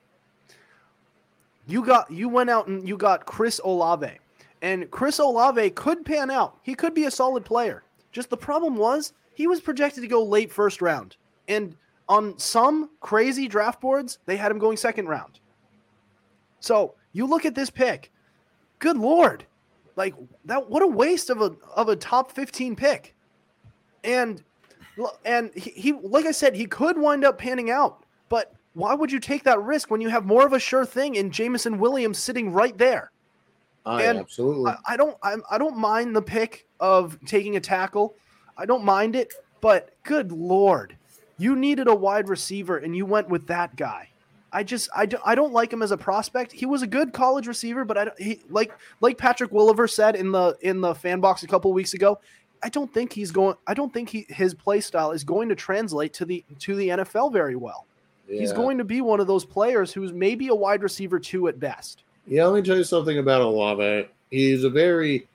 You 1.67 1.85
got 1.85 2.11
you 2.11 2.29
went 2.29 2.51
out 2.51 2.67
and 2.69 2.87
you 2.87 2.97
got 2.97 3.25
Chris 3.27 3.61
Olave, 3.65 4.11
and 4.65 4.91
Chris 4.91 5.19
Olave 5.19 5.71
could 5.71 6.07
pan 6.07 6.31
out. 6.31 6.57
He 6.63 6.75
could 6.75 6.95
be 6.95 7.05
a 7.05 7.11
solid 7.11 7.45
player. 7.45 7.85
Just 8.13 8.31
the 8.31 8.37
problem 8.37 8.77
was 8.77 9.13
he 9.35 9.47
was 9.47 9.61
projected 9.61 10.03
to 10.03 10.09
go 10.09 10.25
late 10.25 10.51
first 10.51 10.81
round, 10.81 11.17
and 11.49 11.77
on 12.09 12.39
some 12.39 12.89
crazy 13.01 13.47
draft 13.47 13.81
boards 13.83 14.19
they 14.25 14.37
had 14.37 14.51
him 14.51 14.59
going 14.59 14.79
second 14.79 15.07
round. 15.07 15.39
So 16.61 16.95
you 17.13 17.27
look 17.27 17.45
at 17.45 17.55
this 17.55 17.69
pick. 17.69 18.11
Good 18.79 18.97
lord, 18.97 19.45
like 19.97 20.15
that! 20.47 20.71
What 20.71 20.83
a 20.83 20.87
waste 20.87 21.29
of 21.29 21.43
a 21.43 21.55
of 21.77 21.91
a 21.91 21.97
top 21.97 22.33
fifteen 22.33 22.75
pick, 22.75 23.15
and 24.03 24.43
and 25.27 25.53
he, 25.55 25.71
he 25.73 25.93
like 25.93 26.25
I 26.25 26.33
said 26.33 26.57
he 26.57 26.65
could 26.65 26.97
wind 26.97 27.23
up 27.23 27.37
panning 27.37 27.71
out, 27.71 28.05
but 28.31 28.55
why 28.73 28.95
would 28.95 29.13
you 29.13 29.21
take 29.21 29.45
that 29.45 29.61
risk 29.61 29.91
when 29.91 30.01
you 30.01 30.09
have 30.09 30.25
more 30.25 30.47
of 30.47 30.55
a 30.55 30.59
sure 30.59 30.87
thing 30.87 31.17
in 31.17 31.31
Jameson 31.31 31.79
Williams 31.79 32.19
sitting 32.19 32.51
right 32.51 32.79
there? 32.79 33.11
I 33.87 34.03
And 34.05 34.19
absolutely. 34.19 34.71
I, 34.71 34.95
I 34.95 34.97
don't 34.97 35.17
I'm, 35.23 35.43
I 35.51 35.59
don't 35.59 35.77
mind 35.77 36.15
the 36.15 36.23
pick 36.23 36.67
of 36.81 37.19
taking 37.27 37.57
a 37.57 37.61
tackle. 37.61 38.15
I 38.57 38.67
don't 38.67 38.85
mind 38.85 39.17
it, 39.17 39.33
but 39.61 39.91
good 40.05 40.33
lord, 40.33 40.97
you 41.39 41.57
needed 41.57 41.89
a 41.89 41.95
wide 41.95 42.29
receiver 42.29 42.79
and 42.79 42.97
you 42.97 43.05
went 43.07 43.29
with 43.29 43.47
that 43.49 43.77
guy. 43.77 44.09
I 44.53 44.63
just 44.63 44.89
I, 44.95 45.07
do, 45.07 45.19
I 45.25 45.35
don't 45.35 45.53
like 45.53 45.73
him 45.73 45.83
as 45.83 45.91
a 45.91 45.97
prospect. 45.97 46.53
He 46.53 46.65
was 46.65 46.83
a 46.83 46.87
good 46.87 47.13
college 47.13 47.49
receiver, 47.49 47.85
but 47.85 47.99
I 47.99 48.05
don't- 48.05 48.21
he 48.21 48.41
like 48.49 48.73
like 49.01 49.19
Patrick 49.19 49.51
Williver 49.51 49.89
said 49.89 50.15
in 50.15 50.31
the 50.31 50.57
in 50.61 50.81
the 50.81 50.95
fan 50.95 51.21
box 51.21 51.43
a 51.43 51.49
couple 51.49 51.73
weeks 51.73 51.95
ago. 51.95 52.21
I 52.63 52.69
don't 52.71 52.93
think 52.95 53.13
he's 53.13 53.31
going. 53.31 53.57
I 53.67 53.75
don't 53.75 53.93
think 53.93 54.09
he 54.09 54.25
his 54.29 54.55
play 54.55 54.81
style 54.81 55.11
is 55.11 55.25
going 55.25 55.49
to 55.49 55.55
translate 55.57 56.15
to 56.15 56.25
the 56.25 56.45
to 56.61 56.77
the 56.77 56.89
NFL 56.89 57.33
very 57.33 57.57
well. 57.57 57.87
He's 58.27 58.53
going 58.53 58.79
to 58.79 58.85
be 58.85 59.03
one 59.03 59.21
of 59.21 59.27
those 59.27 59.45
players 59.45 59.93
who's 59.93 60.13
maybe 60.13 60.49
a 60.49 60.55
wide 60.55 60.83
receiver 60.83 61.19
two 61.19 61.49
at 61.49 61.61
best. 61.61 62.05
Yeah, 62.27 62.47
let 62.47 62.55
me 62.63 62.67
tell 62.67 62.77
you 62.79 62.85
something 62.85 63.19
about 63.19 63.43
Olave. 63.43 64.09
He's 64.31 64.65
a 64.65 64.71
very 64.71 65.29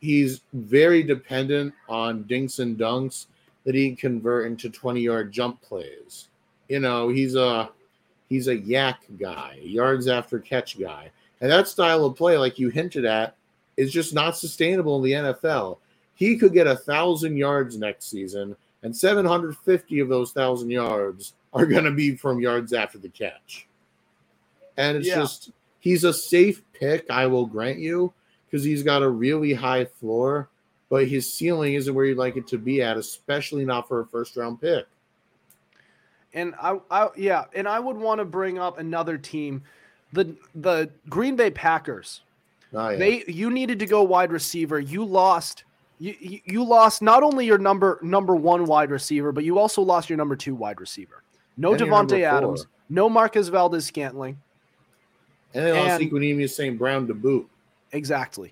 he's 0.00 0.40
very 0.52 1.02
dependent 1.02 1.72
on 1.88 2.24
dinks 2.24 2.58
and 2.58 2.76
dunks 2.76 3.26
that 3.64 3.74
he 3.74 3.94
can 3.94 3.96
convert 3.96 4.46
into 4.46 4.68
20 4.68 5.00
yard 5.00 5.32
jump 5.32 5.60
plays. 5.62 6.28
You 6.68 6.80
know, 6.80 7.08
he's 7.08 7.34
a 7.34 7.70
he's 8.28 8.48
a 8.48 8.56
yak 8.56 9.02
guy, 9.18 9.58
yards 9.62 10.08
after 10.08 10.38
catch 10.38 10.78
guy. 10.78 11.10
And 11.40 11.50
that 11.50 11.68
style 11.68 12.04
of 12.04 12.16
play, 12.16 12.36
like 12.36 12.58
you 12.58 12.68
hinted 12.70 13.04
at, 13.04 13.36
is 13.76 13.92
just 13.92 14.14
not 14.14 14.36
sustainable 14.36 14.96
in 14.96 15.02
the 15.02 15.12
NFL. 15.12 15.78
He 16.14 16.36
could 16.36 16.52
get 16.52 16.66
a 16.66 16.76
thousand 16.76 17.36
yards 17.36 17.76
next 17.76 18.06
season, 18.08 18.56
and 18.82 18.96
750 18.96 20.00
of 20.00 20.08
those 20.08 20.32
thousand 20.32 20.70
yards 20.70 21.34
are 21.52 21.66
going 21.66 21.84
to 21.84 21.90
be 21.90 22.16
from 22.16 22.40
yards 22.40 22.72
after 22.72 22.98
the 22.98 23.08
catch. 23.08 23.66
And 24.76 24.96
it's 24.96 25.06
Yeah. 25.08 25.16
just 25.16 25.50
he's 25.84 26.02
a 26.02 26.14
safe 26.14 26.62
pick, 26.72 27.04
I 27.10 27.26
will 27.26 27.44
grant 27.44 27.78
you, 27.78 28.12
because 28.46 28.64
he's 28.64 28.82
got 28.82 29.02
a 29.02 29.08
really 29.08 29.52
high 29.52 29.84
floor, 29.84 30.48
but 30.88 31.06
his 31.06 31.30
ceiling 31.30 31.74
isn't 31.74 31.94
where 31.94 32.06
you'd 32.06 32.16
like 32.16 32.38
it 32.38 32.46
to 32.48 32.58
be 32.58 32.80
at, 32.80 32.96
especially 32.96 33.66
not 33.66 33.86
for 33.86 34.00
a 34.00 34.06
first 34.06 34.34
round 34.36 34.62
pick. 34.62 34.86
And 36.32 36.54
I, 36.60 36.80
I 36.90 37.08
yeah, 37.16 37.44
and 37.54 37.68
I 37.68 37.78
would 37.78 37.96
want 37.96 38.18
to 38.18 38.24
bring 38.24 38.58
up 38.58 38.78
another 38.78 39.18
team, 39.18 39.62
the 40.12 40.34
the 40.54 40.90
Green 41.08 41.36
Bay 41.36 41.50
Packers. 41.50 42.22
Oh, 42.72 42.88
yeah. 42.88 42.96
They 42.96 43.24
you 43.28 43.50
needed 43.50 43.78
to 43.80 43.86
go 43.86 44.02
wide 44.02 44.32
receiver. 44.32 44.80
You 44.80 45.04
lost 45.04 45.64
you, 45.98 46.40
you 46.44 46.64
lost 46.64 47.02
not 47.02 47.22
only 47.22 47.46
your 47.46 47.58
number 47.58 48.00
number 48.02 48.34
one 48.34 48.64
wide 48.64 48.90
receiver, 48.90 49.32
but 49.32 49.44
you 49.44 49.58
also 49.58 49.82
lost 49.82 50.08
your 50.08 50.16
number 50.16 50.34
two 50.34 50.54
wide 50.54 50.80
receiver. 50.80 51.22
No 51.56 51.72
And 51.72 51.80
your 51.80 51.88
number 51.88 52.16
Davante 52.16 52.28
four. 52.30 52.38
Adams, 52.38 52.66
no 52.88 53.08
Marquez 53.08 53.48
Valdes-Scantling. 53.48 54.40
And 55.54 55.76
lost 55.76 56.00
and- 56.00 56.10
Equanimeous 56.10 56.50
St. 56.50 56.78
Brown 56.78 57.06
to 57.06 57.14
boot. 57.14 57.48
Exactly. 57.92 58.50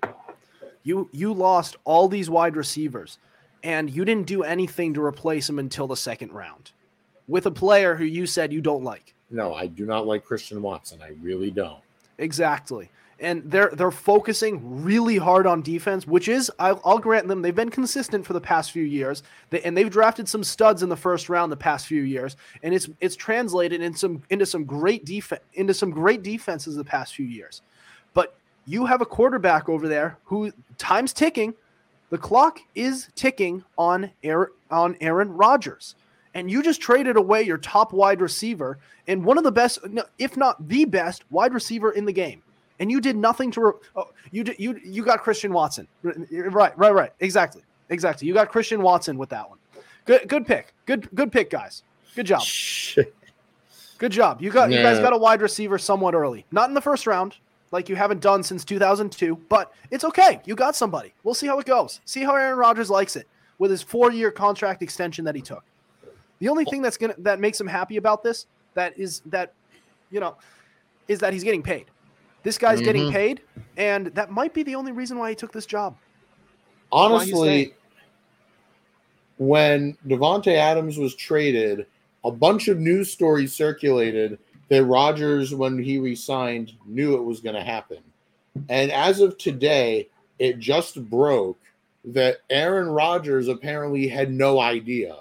You 0.83 1.09
you 1.11 1.33
lost 1.33 1.75
all 1.85 2.07
these 2.07 2.29
wide 2.29 2.55
receivers, 2.55 3.17
and 3.63 3.89
you 3.89 4.03
didn't 4.05 4.27
do 4.27 4.43
anything 4.43 4.93
to 4.95 5.03
replace 5.03 5.47
them 5.47 5.59
until 5.59 5.87
the 5.87 5.95
second 5.97 6.31
round, 6.33 6.71
with 7.27 7.45
a 7.45 7.51
player 7.51 7.95
who 7.95 8.03
you 8.05 8.25
said 8.25 8.51
you 8.51 8.61
don't 8.61 8.83
like. 8.83 9.13
No, 9.29 9.53
I 9.53 9.67
do 9.67 9.85
not 9.85 10.05
like 10.07 10.23
Christian 10.25 10.61
Watson. 10.61 11.01
I 11.01 11.11
really 11.21 11.51
don't. 11.51 11.79
Exactly. 12.17 12.89
And 13.19 13.43
they're 13.49 13.69
they're 13.73 13.91
focusing 13.91 14.83
really 14.83 15.17
hard 15.17 15.47
on 15.47 15.61
defense, 15.61 16.05
which 16.07 16.27
is 16.27 16.51
I'll, 16.59 16.81
I'll 16.83 16.99
grant 16.99 17.27
them 17.27 17.41
they've 17.41 17.55
been 17.55 17.69
consistent 17.69 18.25
for 18.25 18.33
the 18.33 18.41
past 18.41 18.71
few 18.71 18.83
years. 18.83 19.23
They, 19.49 19.61
and 19.61 19.77
they've 19.77 19.89
drafted 19.89 20.27
some 20.27 20.43
studs 20.43 20.83
in 20.83 20.89
the 20.89 20.97
first 20.97 21.29
round 21.29 21.51
the 21.51 21.57
past 21.57 21.87
few 21.87 22.01
years, 22.01 22.35
and 22.63 22.73
it's 22.73 22.89
it's 22.99 23.15
translated 23.15 23.81
in 23.81 23.93
some 23.93 24.23
into 24.29 24.45
some 24.45 24.65
great 24.65 25.05
defense 25.05 25.41
into 25.53 25.73
some 25.73 25.91
great 25.91 26.23
defenses 26.23 26.75
the 26.75 26.83
past 26.83 27.15
few 27.15 27.25
years. 27.25 27.61
But 28.13 28.35
you 28.65 28.85
have 28.85 29.01
a 29.01 29.05
quarterback 29.05 29.69
over 29.69 29.87
there 29.87 30.17
who 30.25 30.51
time's 30.77 31.13
ticking, 31.13 31.53
the 32.09 32.17
clock 32.17 32.59
is 32.75 33.09
ticking 33.15 33.63
on 33.77 34.11
Aaron, 34.23 34.51
on 34.69 34.97
Aaron 35.01 35.31
Rodgers. 35.31 35.95
And 36.35 36.49
you 36.49 36.63
just 36.63 36.81
traded 36.81 37.15
away 37.15 37.43
your 37.43 37.59
top 37.59 37.93
wide 37.93 38.21
receiver 38.21 38.79
and 39.07 39.23
one 39.23 39.37
of 39.37 39.43
the 39.43 39.51
best, 39.51 39.79
if 40.17 40.35
not 40.35 40.67
the 40.67 40.85
best, 40.85 41.23
wide 41.29 41.53
receiver 41.53 41.91
in 41.91 42.05
the 42.05 42.13
game. 42.13 42.41
And 42.79 42.91
you 42.91 42.99
did 42.99 43.15
nothing 43.15 43.51
to. 43.51 43.61
Re- 43.61 43.71
oh, 43.95 44.09
you 44.31 44.43
did, 44.43 44.59
you 44.59 44.79
you 44.83 45.03
got 45.03 45.21
Christian 45.21 45.53
Watson. 45.53 45.87
Right, 46.03 46.77
right, 46.77 46.93
right. 46.93 47.11
Exactly, 47.19 47.61
exactly. 47.89 48.27
You 48.27 48.33
got 48.33 48.49
Christian 48.49 48.81
Watson 48.81 49.17
with 49.17 49.29
that 49.29 49.47
one. 49.49 49.59
Good, 50.05 50.27
good 50.27 50.45
pick. 50.45 50.73
Good, 50.85 51.07
good 51.15 51.31
pick, 51.31 51.49
guys. 51.49 51.83
Good 52.15 52.25
job. 52.25 52.41
Shit. 52.41 53.15
Good 53.97 54.11
job. 54.11 54.41
You 54.41 54.51
got 54.51 54.71
you 54.71 54.81
guys 54.81 54.99
got 54.99 55.13
a 55.13 55.17
wide 55.17 55.41
receiver 55.41 55.77
somewhat 55.77 56.13
early. 56.13 56.45
Not 56.51 56.67
in 56.67 56.73
the 56.73 56.81
first 56.81 57.07
round, 57.07 57.37
like 57.71 57.89
you 57.89 57.95
haven't 57.95 58.21
done 58.21 58.43
since 58.43 58.65
2002, 58.65 59.35
but 59.49 59.71
it's 59.91 60.03
okay. 60.03 60.41
You 60.45 60.55
got 60.55 60.75
somebody. 60.75 61.13
We'll 61.23 61.33
see 61.33 61.47
how 61.47 61.59
it 61.59 61.65
goes. 61.65 62.01
See 62.05 62.23
how 62.23 62.35
Aaron 62.35 62.57
Rodgers 62.57 62.89
likes 62.89 63.15
it 63.15 63.27
with 63.59 63.71
his 63.71 63.83
4-year 63.83 64.31
contract 64.31 64.81
extension 64.81 65.23
that 65.25 65.35
he 65.35 65.41
took. 65.41 65.63
The 66.39 66.49
only 66.49 66.65
thing 66.65 66.81
that's 66.81 66.97
going 66.97 67.13
to 67.13 67.21
that 67.21 67.39
makes 67.39 67.59
him 67.59 67.67
happy 67.67 67.97
about 67.97 68.23
this 68.23 68.47
that 68.73 68.97
is 68.99 69.21
that 69.27 69.53
you 70.11 70.19
know 70.19 70.35
is 71.07 71.19
that 71.19 71.31
he's 71.31 71.43
getting 71.43 71.63
paid. 71.63 71.85
This 72.43 72.57
guy's 72.57 72.81
getting 72.81 73.03
Mhm. 73.03 73.11
paid 73.11 73.41
and 73.77 74.07
that 74.07 74.31
might 74.31 74.53
be 74.53 74.63
the 74.63 74.75
only 74.75 74.91
reason 74.91 75.17
why 75.17 75.29
he 75.29 75.35
took 75.35 75.51
this 75.51 75.65
job. 75.65 75.95
why 76.89 77.25
he's 77.25 77.35
staying. 77.35 77.41
Honestly, 77.41 77.73
when 79.37 79.97
Davante 80.07 80.53
Adams 80.55 80.97
was 80.97 81.15
traded, 81.15 81.87
a 82.23 82.31
bunch 82.31 82.67
of 82.67 82.79
news 82.79 83.11
stories 83.11 83.53
circulated 83.53 84.37
that 84.69 84.85
Rodgers, 84.85 85.53
when 85.53 85.81
he 85.81 85.97
resigned, 85.97 86.73
knew 86.85 87.15
it 87.15 87.23
was 87.23 87.39
going 87.39 87.55
to 87.55 87.63
happen. 87.63 87.97
And 88.69 88.91
as 88.91 89.19
of 89.19 89.37
today, 89.37 90.07
it 90.39 90.59
just 90.59 91.03
broke 91.09 91.59
that 92.05 92.37
Aaron 92.49 92.89
Rodgers 92.89 93.47
apparently 93.47 94.07
had 94.07 94.31
no 94.31 94.59
idea. 94.59 95.15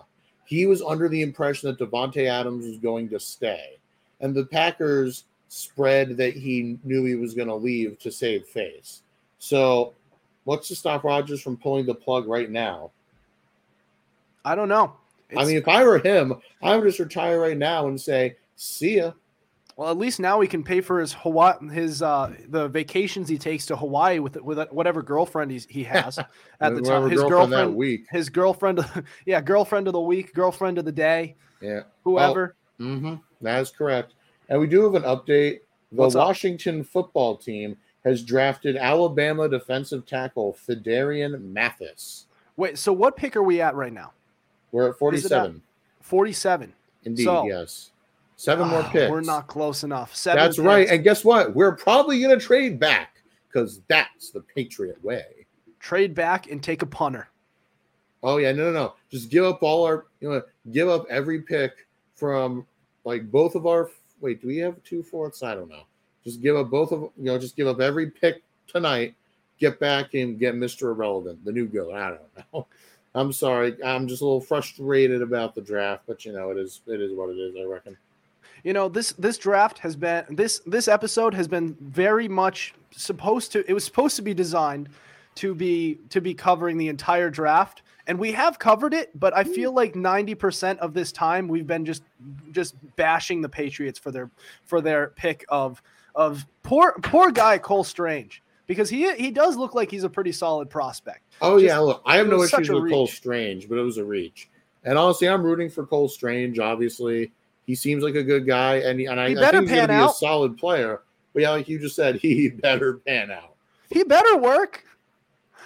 He 0.45 0.67
was 0.67 0.83
under 0.83 1.09
the 1.09 1.23
impression 1.23 1.71
that 1.71 1.79
Davante 1.79 2.27
Adams 2.27 2.67
was 2.67 2.77
going 2.77 3.09
to 3.09 3.21
stay. 3.21 3.79
And 4.21 4.35
the 4.35 4.45
Packers 4.45 5.25
spread 5.53 6.17
that 6.17 6.35
he 6.35 6.79
knew 6.83 7.05
he 7.05 7.15
was 7.15 7.35
going 7.35 7.49
to 7.49 7.55
leave 7.55 7.99
to 7.99 8.11
save 8.11 8.47
face. 8.47 9.03
So, 9.39 9.93
what's 10.45 10.69
to 10.69 10.75
stop 10.75 11.05
Rodgers 11.05 11.43
from 11.43 11.59
pulling 11.59 11.85
the 11.85 11.95
plug 11.95 12.27
right 12.27 12.51
now? 12.51 12.91
I 14.47 14.55
don't 14.55 14.71
know. 14.71 14.95
I 15.37 15.45
mean, 15.45 15.57
if 15.57 15.69
I 15.69 15.85
were 15.85 15.99
him, 15.99 16.35
I 16.63 16.75
would 16.77 16.85
just 16.87 16.99
retire 16.99 17.39
right 17.39 17.57
now 17.57 17.87
and 17.89 18.01
say, 18.01 18.37
"See 18.57 18.97
ya." 18.97 19.13
Well, 19.77 19.91
at 19.91 19.97
least 19.99 20.21
now 20.21 20.41
he 20.41 20.49
can 20.49 20.63
pay 20.63 20.81
for 20.81 21.01
his 21.01 21.13
Hawaii, 21.13 21.69
his 21.71 22.03
uh, 22.03 22.35
the 22.49 22.69
vacations 22.69 23.29
he 23.29 23.39
takes 23.39 23.67
to 23.67 23.77
Hawaii 23.77 24.21
with 24.21 24.37
with 24.43 24.59
whatever 24.71 25.03
girlfriend 25.03 25.51
he's, 25.51 25.67
he 25.67 25.85
has 25.85 26.19
at 26.61 26.75
the 26.75 26.81
time. 26.83 27.09
His 27.11 27.21
girlfriend 27.21 27.51
girlfriend, 27.51 27.53
that 27.53 27.77
week. 27.77 28.07
his 28.11 28.29
girlfriend, 28.31 28.85
yeah, 29.27 29.41
girlfriend 29.43 29.87
of 29.87 29.93
the 29.93 30.01
week, 30.01 30.35
girlfriend 30.35 30.79
of 30.79 30.85
the 30.87 30.93
day, 30.93 31.37
Yeah. 31.61 31.83
whoever. 32.05 32.57
hmm 32.79 33.15
That 33.43 33.61
is 33.61 33.71
correct. 33.71 34.15
And 34.53 34.61
we 34.61 34.67
do 34.67 34.83
have 34.85 34.95
an 34.95 35.03
update. 35.05 35.61
The 35.93 35.97
What's 35.97 36.15
up? 36.15 36.27
Washington 36.27 36.85
football 36.85 37.39
team 37.39 37.75
has 38.05 38.23
drafted 38.23 38.77
Alabama 38.77 39.49
defensive 39.49 40.05
tackle 40.05 40.55
Phidarian 40.69 41.41
Mathis. 41.41 42.27
Wait, 42.59 42.77
so 42.77 42.93
what 42.93 43.17
pick 43.17 43.35
are 43.35 43.43
we 43.43 43.63
at 43.63 43.75
right 43.75 43.95
now? 43.95 44.13
We're 44.71 44.89
at 44.91 44.91
Is 45.15 45.25
it 45.25 45.33
at- 45.33 45.41
47. 45.41 45.63
Forty-seven. 46.03 46.75
Indeed, 47.05 47.25
so- 47.25 47.47
yes. 47.47 47.93
Seven 48.37 48.69
more 48.69 48.81
Ah, 48.83 48.91
picks. 48.91 49.11
We're 49.11 49.21
not 49.23 49.47
close 49.47 49.85
enough. 49.85 50.15
Seven. 50.15 50.43
That's 50.43 50.59
right. 50.59 50.87
And 50.89 51.03
guess 51.05 51.25
what? 51.25 51.55
We're 51.55 51.77
probably 51.77 52.21
going 52.21 52.39
to 52.39 52.45
trade 52.45 52.79
back 52.79 53.23
because 53.49 53.81
that's 53.89 54.31
the 54.31 54.41
Patriot 54.41 55.03
way. 55.03 55.47
Trade 55.81 56.15
back 56.15 56.51
and 56.51 56.63
take 56.63 56.83
a 56.83 56.87
punter. 56.87 57.29
Oh 58.23 58.37
yeah, 58.37 58.53
no, 58.53 58.65
no, 58.65 58.73
no. 58.73 58.95
Just 59.11 59.31
give 59.31 59.45
up 59.45 59.63
all 59.63 59.85
our, 59.87 60.07
you 60.21 60.29
know, 60.29 60.43
give 60.73 60.89
up 60.89 61.07
every 61.09 61.41
pick 61.41 61.87
from 62.17 62.67
like 63.05 63.31
both 63.31 63.55
of 63.55 63.67
our. 63.67 63.91
Wait, 64.23 64.41
do 64.41 64.47
we 64.47 64.57
have 64.59 64.83
two 64.85 65.03
fourths? 65.03 65.43
I 65.43 65.55
don't 65.55 65.69
know. 65.69 65.83
Just 66.25 66.41
give 66.41 66.57
up 66.57 66.71
both 66.71 66.93
of, 66.93 67.11
you 67.19 67.25
know, 67.25 67.39
just 67.39 67.57
give 67.57 67.67
up 67.67 67.81
every 67.81 68.11
pick 68.11 68.43
tonight. 68.67 69.15
Get 69.59 69.79
back 69.79 70.15
and 70.15 70.39
get 70.39 70.55
Mister 70.55 70.91
Irrelevant, 70.91 71.45
the 71.45 71.53
new 71.53 71.67
goat. 71.67 71.95
I 71.95 72.11
don't 72.11 72.55
know. 72.55 72.67
I'm 73.15 73.33
sorry. 73.33 73.77
I'm 73.85 74.09
just 74.09 74.23
a 74.23 74.25
little 74.25 74.41
frustrated 74.41 75.21
about 75.21 75.55
the 75.55 75.61
draft, 75.61 76.05
but 76.07 76.25
you 76.25 76.33
know, 76.33 76.51
it 76.51 76.57
is 76.57 76.81
it 76.87 77.01
is 77.01 77.13
what 77.13 77.29
it 77.29 77.35
is. 77.35 77.55
I 77.61 77.65
reckon. 77.65 77.97
You 78.65 78.73
know 78.73 78.89
this 78.89 79.13
this 79.13 79.39
draft 79.39 79.79
has 79.79 79.97
been 79.97 80.25
this 80.31 80.61
this 80.67 80.89
episode 80.89 81.35
has 81.35 81.47
been 81.47 81.77
very 81.81 82.29
much 82.29 82.75
supposed 82.91 83.53
to. 83.53 83.69
It 83.69 83.75
was 83.75 83.85
supposed 83.85 84.17
to 84.17 84.23
be 84.23 84.33
designed 84.33 84.89
to 85.37 85.55
be 85.55 85.99
to 86.11 86.21
be 86.21 86.33
covering 86.33 86.79
the 86.79 86.89
entire 86.89 87.29
draft, 87.29 87.83
and 88.07 88.19
we 88.19 88.33
have 88.33 88.59
covered 88.59 88.95
it. 88.95 89.19
But 89.19 89.35
I 89.35 89.45
mm-hmm. 89.45 89.53
feel 89.53 89.73
like 89.73 89.97
ninety 89.97 90.35
percent 90.35 90.81
of 90.81 90.95
this 90.95 91.13
time 91.13 91.49
we've 91.49 91.67
been 91.67 91.85
just 91.85 92.03
just 92.51 92.75
bashing 92.97 93.41
the 93.43 93.49
Patriots 93.49 93.99
for 93.99 94.11
their 94.11 94.31
for 94.65 94.81
their 94.81 95.09
pick 95.09 95.45
of 95.49 95.83
of 96.15 96.47
poor 96.63 96.95
poor 97.03 97.31
guy 97.31 97.59
Cole 97.59 97.85
Strange 97.85 98.43
because 98.67 98.89
he 98.89 99.13
he 99.15 99.31
does 99.31 99.57
look 99.57 99.75
like 99.75 99.91
he's 99.91 100.05
a 100.05 100.11
pretty 100.11 100.33
solid 100.33 100.71
prospect. 100.71 101.23
Oh 101.41 101.59
Just- 101.59 101.67
yeah, 101.67 101.79
look, 101.79 102.03
I 102.07 102.17
have 102.17 102.29
no 102.29 102.39
was 102.39 102.53
issues 102.53 102.69
a 102.71 102.81
with 102.81 102.91
Cole. 102.91 103.07
Strange, 103.07 103.69
but 103.69 103.79
it 103.79 103.83
was 103.83 103.99
a 103.99 104.05
reach. 104.05 104.49
And 104.85 104.99
honestly, 104.99 105.29
I'm 105.29 105.43
rooting 105.45 105.71
for 105.71 105.87
Cole 105.87 106.09
Strange. 106.09 106.59
Obviously, 106.59 107.33
he 107.67 107.75
seems 107.75 108.03
like 108.03 108.15
a 108.15 108.23
good 108.23 108.47
guy, 108.47 108.77
and 108.77 108.99
he, 108.99 109.07
and 109.07 109.21
I, 109.21 109.29
He 109.29 109.37
I 109.37 109.41
better 109.41 109.59
think 109.59 109.71
he's 109.71 109.79
going 109.79 109.89
to 109.89 110.07
be 110.07 110.11
a 110.11 110.13
solid 110.13 110.59
player. 110.59 111.03
But 111.33 111.43
yeah, 111.43 111.51
like 111.51 111.69
you 111.69 111.79
just 111.79 111.97
said, 111.97 112.17
he 112.23 112.49
better 112.49 112.95
pan 112.95 113.31
out. 113.31 113.55
He 113.91 114.05
better 114.05 114.37
work. 114.37 114.85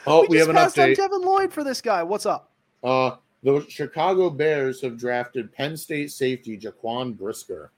Oh, 0.06 0.22
we, 0.22 0.28
we, 0.28 0.36
have 0.38 0.48
an 0.48 0.56
update. 0.56 0.96
Devin 0.96 1.22
Lloyd 1.22 1.52
for 1.52 1.64
this 1.64 1.80
guy. 1.80 2.02
What's 2.02 2.26
up? 2.26 2.50
Uh, 2.82 3.16
the 3.42 3.64
Chicago 3.68 4.30
Bears 4.30 4.80
have 4.82 4.98
drafted 4.98 5.52
Penn 5.52 5.76
State 5.76 6.10
safety 6.12 6.58
Jaquan 6.58 7.16
Brisker. 7.16 7.70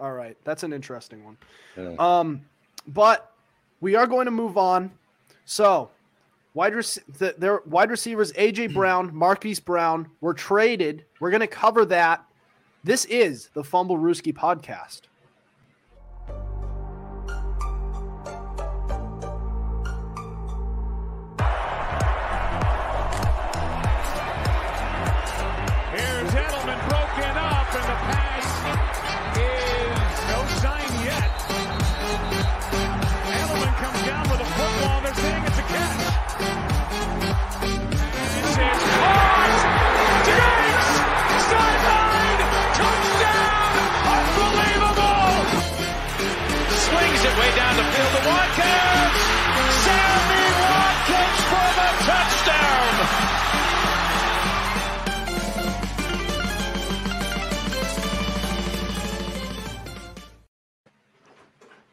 All 0.00 0.12
right, 0.12 0.36
that's 0.44 0.62
an 0.62 0.72
interesting 0.72 1.24
one. 1.24 1.36
Yeah. 1.76 1.94
Um, 1.98 2.42
but 2.88 3.32
we 3.80 3.94
are 3.94 4.06
going 4.06 4.24
to 4.24 4.30
move 4.30 4.56
on. 4.56 4.90
So, 5.44 5.90
wide 6.54 6.74
rec- 6.74 7.04
the, 7.18 7.34
their 7.38 7.60
wide 7.66 7.90
receivers 7.90 8.32
AJ 8.32 8.72
Brown, 8.74 9.14
Marquise 9.14 9.60
Brown 9.60 10.08
were 10.20 10.34
traded. 10.34 11.04
We're 11.20 11.30
going 11.30 11.40
to 11.40 11.46
cover 11.46 11.84
that. 11.86 12.24
This 12.84 13.04
is 13.04 13.48
the 13.54 13.62
Fumblerooski 13.62 14.34
podcast. 14.34 15.02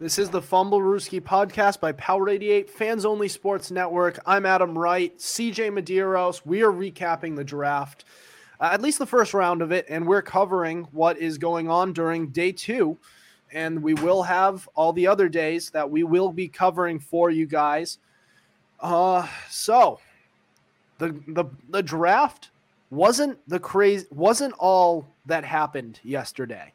This 0.09 0.17
is 0.17 0.31
the 0.31 0.41
Fumblerooski 0.41 1.21
podcast 1.21 1.79
by 1.79 1.91
Power 1.91 2.29
88 2.29 2.67
Fans 2.67 3.05
Only 3.05 3.27
Sports 3.27 3.69
Network. 3.69 4.17
I'm 4.25 4.43
Adam 4.43 4.75
Wright, 4.75 5.15
CJ 5.15 5.69
Medeiros. 5.69 6.43
We 6.43 6.63
are 6.63 6.71
recapping 6.71 7.35
the 7.35 7.43
draft, 7.43 8.05
uh, 8.59 8.71
at 8.73 8.81
least 8.81 8.97
the 8.97 9.05
first 9.05 9.35
round 9.35 9.61
of 9.61 9.71
it, 9.71 9.85
and 9.87 10.07
we're 10.07 10.23
covering 10.23 10.87
what 10.93 11.19
is 11.19 11.37
going 11.37 11.69
on 11.69 11.93
during 11.93 12.29
day 12.29 12.51
two. 12.51 12.97
And 13.53 13.83
we 13.83 13.93
will 13.93 14.23
have 14.23 14.67
all 14.73 14.93
the 14.93 15.05
other 15.05 15.29
days 15.29 15.69
that 15.69 15.87
we 15.87 16.03
will 16.03 16.31
be 16.31 16.47
covering 16.47 16.97
for 16.99 17.29
you 17.29 17.45
guys. 17.45 17.99
Uh, 18.79 19.27
so 19.47 19.99
the 20.97 21.09
the 21.27 21.45
the 21.69 21.83
draft 21.83 22.49
wasn't 22.89 23.37
the 23.47 23.59
crazy 23.59 24.07
wasn't 24.09 24.55
all 24.57 25.05
that 25.27 25.45
happened 25.45 25.99
yesterday. 26.01 26.73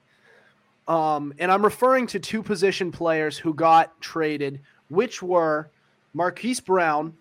Um, 0.86 1.32
and 1.38 1.50
I'm 1.50 1.64
referring 1.64 2.06
to 2.08 2.20
two 2.20 2.42
position 2.42 2.92
players 2.92 3.38
who 3.38 3.54
got 3.54 3.98
traded, 4.00 4.60
which 4.88 5.22
were 5.22 5.70
Marquise 6.12 6.60
Brown 6.60 7.14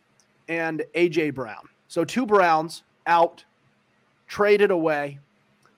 and 0.50 0.84
AJ 0.96 1.34
Brown. 1.34 1.70
So 1.88 2.04
two 2.04 2.26
Browns 2.26 2.84
out, 3.08 3.46
traded 4.28 4.72
away, 4.72 5.20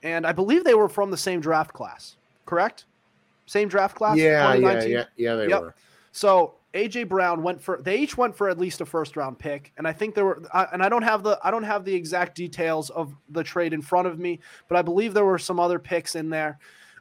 and 0.02 0.26
I 0.26 0.32
believe 0.32 0.64
they 0.64 0.74
were 0.74 0.90
from 0.90 1.12
the 1.12 1.18
same 1.18 1.40
draft 1.40 1.74
class. 1.74 2.18
Correct? 2.46 2.86
Same 3.46 3.68
draft 3.68 3.96
class. 3.96 4.18
yeah, 4.18 4.54
yeah, 4.56 4.84
yeah, 4.84 5.04
yeah, 5.18 5.36
they 5.36 5.48
Yep. 5.48 5.62
were. 5.62 5.76
So 6.12 6.56
AJ 6.74 7.08
Brown 7.08 7.44
went 7.44 7.62
for 7.62 7.80
they 7.82 7.98
each 7.98 8.18
went 8.18 8.36
for 8.36 8.50
at 8.50 8.58
least 8.58 8.82
a 8.82 8.86
first 8.86 9.16
round 9.16 9.38
pick, 9.38 9.72
and 9.78 9.88
I 9.88 9.94
think 9.94 10.16
there 10.16 10.26
were 10.26 10.42
I, 10.54 10.68
and 10.74 10.82
I 10.82 10.90
don't 10.90 11.04
have 11.04 11.24
the 11.24 11.40
I 11.44 11.52
don't 11.52 11.64
have 11.64 11.86
the 11.86 11.94
exact 11.94 12.36
details 12.36 12.90
of 12.90 13.14
the 13.30 13.44
trade 13.44 13.74
in 13.74 13.82
front 13.82 14.08
of 14.08 14.18
me, 14.20 14.40
but 14.68 14.78
I 14.78 14.82
believe 14.82 15.14
there 15.14 15.26
were 15.26 15.38
some 15.38 15.60
other 15.60 15.80
picks 15.80 16.16
in 16.16 16.30
there. 16.30 16.60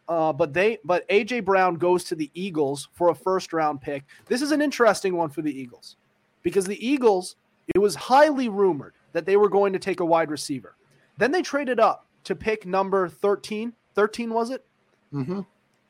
Uh, 0.09 0.33
but 0.33 0.53
they 0.53 0.79
but 0.85 1.09
AJ 1.09 1.45
Brown 1.45 1.77
goes 1.77 2.05
to 2.05 2.15
the 2.15 2.31
Eagles 2.35 2.89
for 2.93 3.09
a 3.09 3.15
first 3.15 3.53
round 3.53 3.81
pick. 3.81 4.05
This 4.27 4.43
is 4.43 4.53
an 4.53 4.61
interesting 4.61 5.17
one 5.17 5.31
for 5.31 5.41
the 5.43 5.53
Eagles 5.59 5.97
because 6.43 6.67
the 6.67 6.87
Eagles 6.87 7.37
it 7.75 7.79
was 7.79 7.95
highly 7.95 8.49
rumored 8.51 8.93
that 9.13 9.25
they 9.25 9.37
were 9.37 9.49
going 9.49 9.73
to 9.73 9.79
take 9.79 10.01
a 10.01 10.05
wide 10.05 10.31
receiver. 10.31 10.77
Then 11.17 11.31
they 11.33 11.41
traded 11.41 11.81
up 11.81 12.07
to 12.25 12.35
pick 12.35 12.67
number 12.67 13.09
13. 13.09 13.73
13 13.95 14.31
was 14.35 14.51
it? 14.51 14.65
hmm 15.11 15.41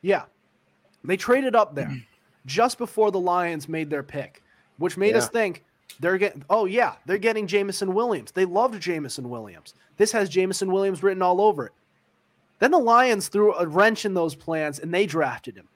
Yeah. 0.01 0.23
They 1.03 1.17
traded 1.17 1.55
up 1.55 1.75
there 1.75 1.91
just 2.45 2.77
before 2.77 3.11
the 3.11 3.19
Lions 3.19 3.67
made 3.67 3.89
their 3.89 4.03
pick, 4.03 4.41
which 4.77 4.97
made 4.97 5.15
us 5.15 5.29
think 5.29 5.63
they're 5.99 6.17
getting, 6.17 6.43
oh, 6.49 6.65
yeah, 6.65 6.95
they're 7.05 7.17
getting 7.17 7.47
Jameson 7.47 7.93
Williams. 7.93 8.31
They 8.31 8.45
loved 8.45 8.79
Jameson 8.81 9.29
Williams. 9.29 9.73
This 9.97 10.11
has 10.13 10.29
Jameson 10.29 10.71
Williams 10.71 11.03
written 11.03 11.21
all 11.21 11.41
over 11.41 11.65
it. 11.67 11.73
Then 12.59 12.71
the 12.71 12.77
Lions 12.77 13.27
threw 13.27 13.53
a 13.53 13.67
wrench 13.67 14.05
in 14.05 14.13
those 14.13 14.35
plans 14.35 14.79
and 14.79 14.93
they 14.93 15.05
drafted 15.05 15.55
him. 15.55 15.67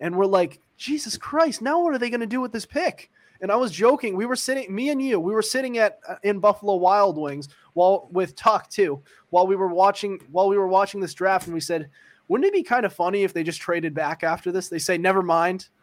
And 0.00 0.16
we're 0.16 0.26
like, 0.26 0.60
Jesus 0.76 1.16
Christ, 1.16 1.62
now 1.62 1.82
what 1.82 1.94
are 1.94 1.98
they 1.98 2.10
going 2.10 2.20
to 2.20 2.26
do 2.26 2.40
with 2.40 2.52
this 2.52 2.66
pick? 2.66 3.10
And 3.40 3.52
I 3.52 3.56
was 3.56 3.72
joking. 3.72 4.16
We 4.16 4.26
were 4.26 4.36
sitting, 4.36 4.74
me 4.74 4.90
and 4.90 5.02
you, 5.02 5.20
we 5.20 5.32
were 5.32 5.42
sitting 5.42 5.78
at 5.78 5.98
uh, 6.08 6.16
in 6.22 6.38
Buffalo 6.38 6.76
Wild 6.76 7.18
Wings 7.18 7.48
while 7.74 8.08
with 8.10 8.34
Tuck 8.36 8.70
too, 8.70 9.02
while 9.30 9.46
we 9.46 9.56
were 9.56 9.68
watching 9.68 10.18
while 10.30 10.48
we 10.48 10.56
were 10.56 10.68
watching 10.68 11.00
this 11.00 11.14
draft, 11.14 11.46
and 11.46 11.54
we 11.54 11.60
said, 11.60 11.90
wouldn't 12.28 12.46
it 12.46 12.54
be 12.54 12.62
kind 12.62 12.86
of 12.86 12.92
funny 12.92 13.22
if 13.22 13.32
they 13.32 13.42
just 13.42 13.60
traded 13.60 13.92
back 13.92 14.22
after 14.24 14.50
this? 14.50 14.68
They 14.68 14.78
say, 14.78 14.98
never 14.98 15.22
mind. 15.22 15.68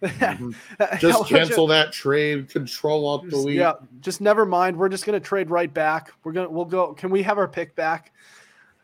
Mm-hmm. 0.00 0.52
Just 1.00 1.26
cancel 1.26 1.66
that 1.66 1.92
trade, 1.92 2.48
control 2.48 3.18
Just- 3.18 3.30
delete. 3.30 3.56
Yeah, 3.56 3.72
just 4.00 4.20
never 4.20 4.46
mind. 4.46 4.76
We're 4.76 4.88
just 4.88 5.04
gonna 5.04 5.18
trade 5.18 5.50
right 5.50 5.74
back. 5.74 6.12
We're 6.22 6.30
gonna 6.30 6.48
we'll 6.48 6.66
go. 6.66 6.94
Can 6.94 7.10
we 7.10 7.20
have 7.24 7.36
our 7.36 7.48
pick 7.48 7.74
back? 7.74 8.12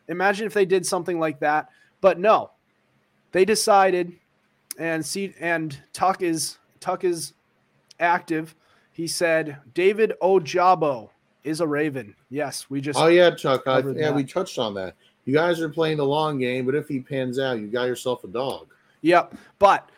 Imagine 0.07 0.47
if 0.47 0.53
they 0.53 0.65
did 0.65 0.85
something 0.85 1.19
like 1.19 1.39
that. 1.39 1.69
But 2.01 2.19
no, 2.19 2.51
they 3.31 3.45
decided, 3.45 4.13
and 4.77 5.05
see, 5.05 5.33
and 5.39 5.77
Tuck 5.93 6.21
is 6.21 6.57
Tuck 6.79 7.03
is 7.03 7.33
active. 7.99 8.55
He 8.91 9.07
said 9.07 9.57
David 9.73 10.13
Ojabo 10.21 11.09
is 11.43 11.61
a 11.61 11.67
Raven. 11.67 12.15
Yes, 12.29 12.69
we 12.69 12.81
just 12.81 12.99
Oh 12.99 13.07
yeah, 13.07 13.31
Chuck. 13.31 13.63
I, 13.67 13.79
yeah, 13.79 14.11
we 14.11 14.23
touched 14.23 14.59
on 14.59 14.73
that. 14.75 14.95
You 15.25 15.33
guys 15.33 15.59
are 15.59 15.69
playing 15.69 15.97
the 15.97 16.05
long 16.05 16.37
game, 16.37 16.65
but 16.65 16.75
if 16.75 16.87
he 16.87 16.99
pans 16.99 17.39
out, 17.39 17.59
you 17.59 17.67
got 17.67 17.85
yourself 17.85 18.23
a 18.23 18.27
dog. 18.27 18.67
Yep. 19.01 19.35
But 19.59 19.89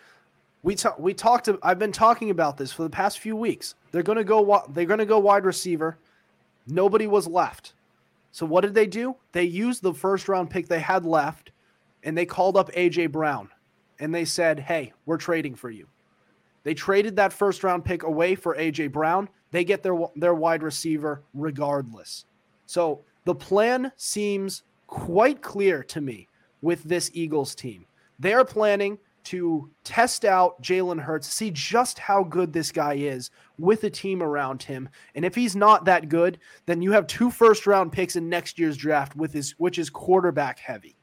we 0.64 0.76
ta- 0.76 0.96
we 0.98 1.14
talked. 1.14 1.50
I've 1.64 1.80
been 1.80 1.92
talking 1.92 2.30
about 2.30 2.58
this 2.58 2.72
for 2.72 2.84
the 2.84 2.90
past 2.90 3.20
few 3.20 3.36
weeks. 3.36 3.76
They're 3.92 4.04
going 4.04 4.18
to 4.18 4.24
go. 4.24 4.64
They're 4.70 4.86
going 4.86 5.00
to 5.00 5.06
go 5.06 5.20
wide 5.20 5.46
receiver. 5.46 5.98
Nobody 6.66 7.08
was 7.08 7.28
left. 7.28 7.74
So 8.38 8.46
what 8.46 8.62
did 8.62 8.76
they 8.76 8.86
do? 8.86 9.16
They 9.32 9.46
used 9.46 9.82
the 9.82 9.96
first 9.96 10.30
round 10.30 10.52
pick 10.52 10.68
they 10.68 10.80
had 10.80 11.06
left, 11.06 11.50
and 12.04 12.16
they 12.16 12.28
called 12.28 12.56
up 12.56 12.72
AJ 12.74 13.12
Brown, 13.12 13.50
and 13.98 14.14
they 14.14 14.26
said, 14.26 14.60
"Hey, 14.60 14.94
we're 15.08 15.18
trading 15.18 15.56
for 15.56 15.72
you." 15.72 15.88
They 16.62 16.76
traded 16.76 17.16
that 17.16 17.34
first 17.34 17.64
round 17.64 17.84
pick 17.84 18.04
away 18.04 18.36
for 18.36 18.54
AJ 18.56 18.90
Brown. 18.90 19.28
They 19.50 19.64
get 19.64 19.82
their 19.82 19.98
their 20.16 20.36
wide 20.36 20.62
receiver 20.62 21.24
regardless. 21.34 22.26
So 22.68 23.04
the 23.26 23.34
plan 23.34 23.92
seems 23.98 24.62
quite 24.86 25.42
clear 25.42 25.82
to 25.86 26.00
me 26.00 26.28
with 26.62 26.84
this 26.84 27.10
Eagles 27.16 27.56
team. 27.56 27.88
They 28.20 28.34
are 28.34 28.46
planning 28.46 29.00
to 29.28 29.70
test 29.84 30.24
out 30.24 30.62
Jalen 30.62 31.02
Hurts, 31.02 31.28
see 31.28 31.52
just 31.52 32.00
how 32.00 32.24
good 32.24 32.54
this 32.54 32.72
guy 32.72 32.94
is 32.94 33.30
with 33.60 33.84
a 33.84 33.90
team 33.90 34.24
around 34.24 34.64
him. 34.64 34.88
And 35.16 35.26
if 35.26 35.36
he's 35.36 35.54
not 35.54 35.84
that 35.86 36.08
good, 36.08 36.40
then 36.66 36.82
you 36.82 36.94
have 36.94 37.08
two 37.08 37.30
first 37.30 37.68
round 37.68 37.92
picks 37.92 38.16
in 38.16 38.30
next 38.30 38.58
year's 38.58 38.78
draft 38.78 39.18
with 39.18 39.34
his 39.34 39.52
which 39.58 39.80
is 39.80 39.90
quarterback 39.90 40.60
heavy. 40.60 40.96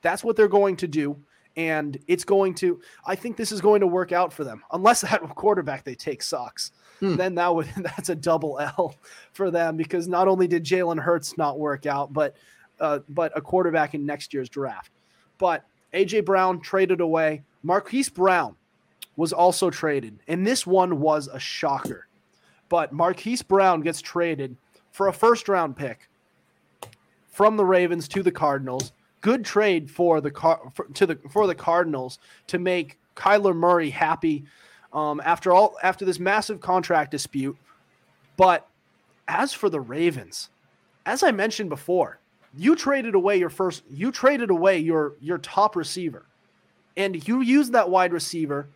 That's 0.00 0.22
what 0.22 0.36
they're 0.36 0.46
going 0.46 0.76
to 0.76 0.86
do. 0.86 1.16
And 1.56 1.98
it's 2.06 2.22
going 2.22 2.54
to, 2.56 2.80
I 3.04 3.16
think 3.16 3.36
this 3.36 3.50
is 3.50 3.60
going 3.60 3.80
to 3.80 3.86
work 3.86 4.12
out 4.12 4.32
for 4.32 4.44
them, 4.44 4.62
unless 4.70 5.00
that 5.00 5.22
quarterback 5.34 5.82
they 5.82 5.96
take 5.96 6.22
sucks. 6.22 6.70
Hmm. 7.00 7.16
Then 7.16 7.34
that 7.34 7.52
would 7.52 7.66
that's 7.76 8.10
a 8.10 8.14
double 8.14 8.60
L 8.60 8.94
for 9.32 9.50
them 9.50 9.76
because 9.76 10.06
not 10.06 10.28
only 10.28 10.46
did 10.46 10.64
Jalen 10.64 11.00
Hurts 11.00 11.36
not 11.36 11.58
work 11.58 11.84
out, 11.84 12.12
but 12.12 12.36
uh, 12.78 13.00
but 13.08 13.32
a 13.34 13.40
quarterback 13.40 13.94
in 13.94 14.06
next 14.06 14.32
year's 14.32 14.48
draft. 14.48 14.92
But 15.38 15.64
AJ 15.96 16.24
Brown 16.24 16.60
traded 16.60 17.00
away. 17.00 17.42
Marquise 17.66 18.08
Brown 18.08 18.54
was 19.16 19.32
also 19.32 19.70
traded, 19.70 20.20
and 20.28 20.46
this 20.46 20.64
one 20.64 21.00
was 21.00 21.26
a 21.26 21.40
shocker. 21.40 22.06
But 22.68 22.92
Marquise 22.92 23.42
Brown 23.42 23.80
gets 23.80 24.00
traded 24.00 24.56
for 24.92 25.08
a 25.08 25.12
first 25.12 25.48
round 25.48 25.76
pick 25.76 26.08
from 27.28 27.56
the 27.56 27.64
Ravens 27.64 28.06
to 28.08 28.22
the 28.22 28.30
Cardinals. 28.30 28.92
Good 29.20 29.44
trade 29.44 29.90
for 29.90 30.20
the 30.20 30.30
car 30.30 30.72
to 30.94 31.06
the 31.06 31.18
for 31.28 31.48
the 31.48 31.56
Cardinals 31.56 32.20
to 32.46 32.60
make 32.60 33.00
Kyler 33.16 33.54
Murray 33.54 33.90
happy 33.90 34.44
um, 34.92 35.20
after 35.24 35.52
all 35.52 35.76
after 35.82 36.04
this 36.04 36.20
massive 36.20 36.60
contract 36.60 37.10
dispute. 37.10 37.56
But 38.36 38.68
as 39.26 39.52
for 39.52 39.68
the 39.68 39.80
Ravens, 39.80 40.50
as 41.04 41.24
I 41.24 41.32
mentioned 41.32 41.70
before, 41.70 42.20
you 42.56 42.76
traded 42.76 43.16
away 43.16 43.38
your 43.38 43.50
first 43.50 43.82
you 43.90 44.12
traded 44.12 44.50
away 44.50 44.78
your 44.78 45.14
your 45.20 45.38
top 45.38 45.74
receiver 45.74 46.26
and 46.96 47.26
you 47.28 47.40
used 47.40 47.72
that 47.72 47.90
wide 47.90 48.12
receiver 48.12 48.68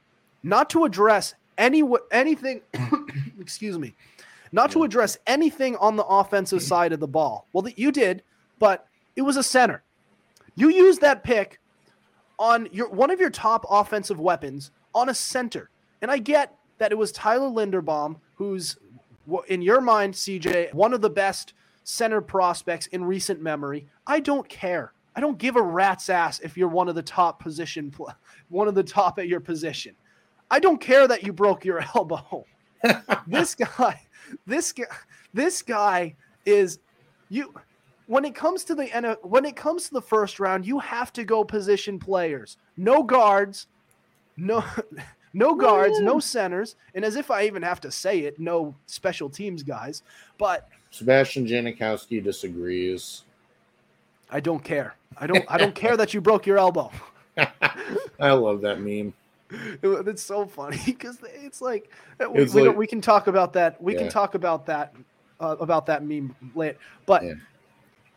not 0.43 0.71
to 0.71 0.85
address 0.85 1.35
any 1.59 1.83
anything 2.11 2.61
excuse 3.41 3.79
me 3.79 3.95
not 4.53 4.71
to 4.73 4.83
address 4.83 5.17
anything 5.27 5.77
on 5.77 5.97
the 5.97 6.05
offensive 6.05 6.61
side 6.61 6.93
of 6.93 6.99
the 6.99 7.07
ball. 7.07 7.47
Well 7.53 7.63
that 7.63 7.79
you 7.79 7.93
did 7.93 8.23
but 8.59 8.87
it 9.17 9.23
was 9.23 9.37
a 9.37 9.43
center. 9.43 9.83
You 10.55 10.69
used 10.69 11.01
that 11.01 11.25
pick 11.25 11.61
on 12.39 12.69
your 12.73 12.89
one 12.89 13.11
of 13.11 13.21
your 13.21 13.31
top 13.31 13.65
offensive 13.71 14.19
weapons 14.19 14.71
on 14.95 15.09
a 15.09 15.15
center. 15.15 15.71
And 16.03 16.11
i 16.11 16.19
get 16.19 16.57
that 16.79 16.93
it 16.93 16.99
was 16.99 17.13
tyler 17.13 17.49
linderbaum 17.49 18.17
who's 18.37 18.79
in 19.49 19.63
your 19.63 19.81
mind 19.81 20.15
cj 20.15 20.73
one 20.73 20.95
of 20.95 21.03
the 21.03 21.11
best 21.11 21.53
center 21.85 22.21
prospects 22.21 22.87
in 22.89 23.05
recent 23.05 23.41
memory. 23.41 23.87
I 24.07 24.21
don't 24.21 24.49
care 24.49 24.93
i 25.21 25.23
don't 25.23 25.37
give 25.37 25.57
a 25.57 25.63
rat's 25.63 26.09
ass 26.09 26.41
if 26.41 26.57
you're 26.57 26.67
one 26.67 26.89
of 26.89 26.95
the 26.95 27.03
top 27.03 27.43
position 27.43 27.91
pl- 27.91 28.15
one 28.49 28.69
of 28.69 28.75
the 28.75 28.83
top 28.83 29.19
at 29.19 29.29
your 29.29 29.39
position. 29.39 29.95
I 30.51 30.61
don't 30.61 30.81
care 30.81 31.07
that 31.07 31.23
you 31.23 31.35
broke 31.35 31.63
your 31.63 31.85
elbow. 31.95 32.47
This 33.27 33.55
guy 33.55 34.01
this 34.47 34.73
guy 34.73 34.87
this 35.35 35.61
guy 35.61 36.17
is 36.47 36.79
you 37.29 37.53
when 38.07 38.25
it 38.25 38.35
comes 38.35 38.65
to 38.65 38.75
the 38.75 38.85
N- 38.97 39.17
when 39.23 39.45
it 39.45 39.57
comes 39.57 39.89
to 39.89 39.93
the 39.93 40.01
first 40.01 40.41
round 40.41 40.65
you 40.67 40.79
have 40.79 41.13
to 41.13 41.25
go 41.25 41.45
position 41.45 41.99
players. 41.99 42.57
No 42.79 43.03
guards 43.03 43.67
no 44.39 44.65
no 45.35 45.55
guards 45.55 46.01
no 46.01 46.19
centers 46.19 46.77
and 46.95 47.05
as 47.05 47.15
if 47.15 47.31
i 47.31 47.45
even 47.45 47.63
have 47.63 47.81
to 47.81 47.91
say 47.91 48.21
it 48.21 48.41
no 48.41 48.75
special 48.87 49.29
teams 49.29 49.63
guys 49.63 50.03
but 50.39 50.69
Sebastian 50.91 51.47
Janikowski 51.47 52.23
disagrees. 52.23 53.23
I 54.31 54.41
don't 54.41 54.63
care 54.65 54.95
i 55.19 55.27
don't 55.27 55.45
i 55.49 55.57
don't 55.59 55.75
care 55.75 55.97
that 55.97 56.15
you 56.15 56.21
broke 56.21 56.47
your 56.47 56.59
elbow 56.59 56.91
I 58.19 58.33
love 58.33 58.61
that 58.63 58.81
meme. 58.81 59.15
It- 59.51 60.09
it's 60.09 60.23
so 60.23 60.47
funny 60.47 60.79
because 60.85 61.19
it's 61.23 61.63
like 61.63 61.91
we, 62.19 62.43
It's 62.43 62.53
we, 62.53 62.69
like- 62.69 62.77
we 62.77 62.87
can 62.87 63.01
talk 63.01 63.29
about 63.29 63.55
that. 63.55 63.83
We 63.83 63.95
can 63.95 64.09
talk 64.11 64.35
about 64.35 64.67
that 64.67 64.95
uh, 65.41 65.57
about 65.59 65.87
that 65.87 66.05
meme 66.05 66.35
later. 66.55 66.77
But 67.07 67.23
Yeah. 67.25 67.35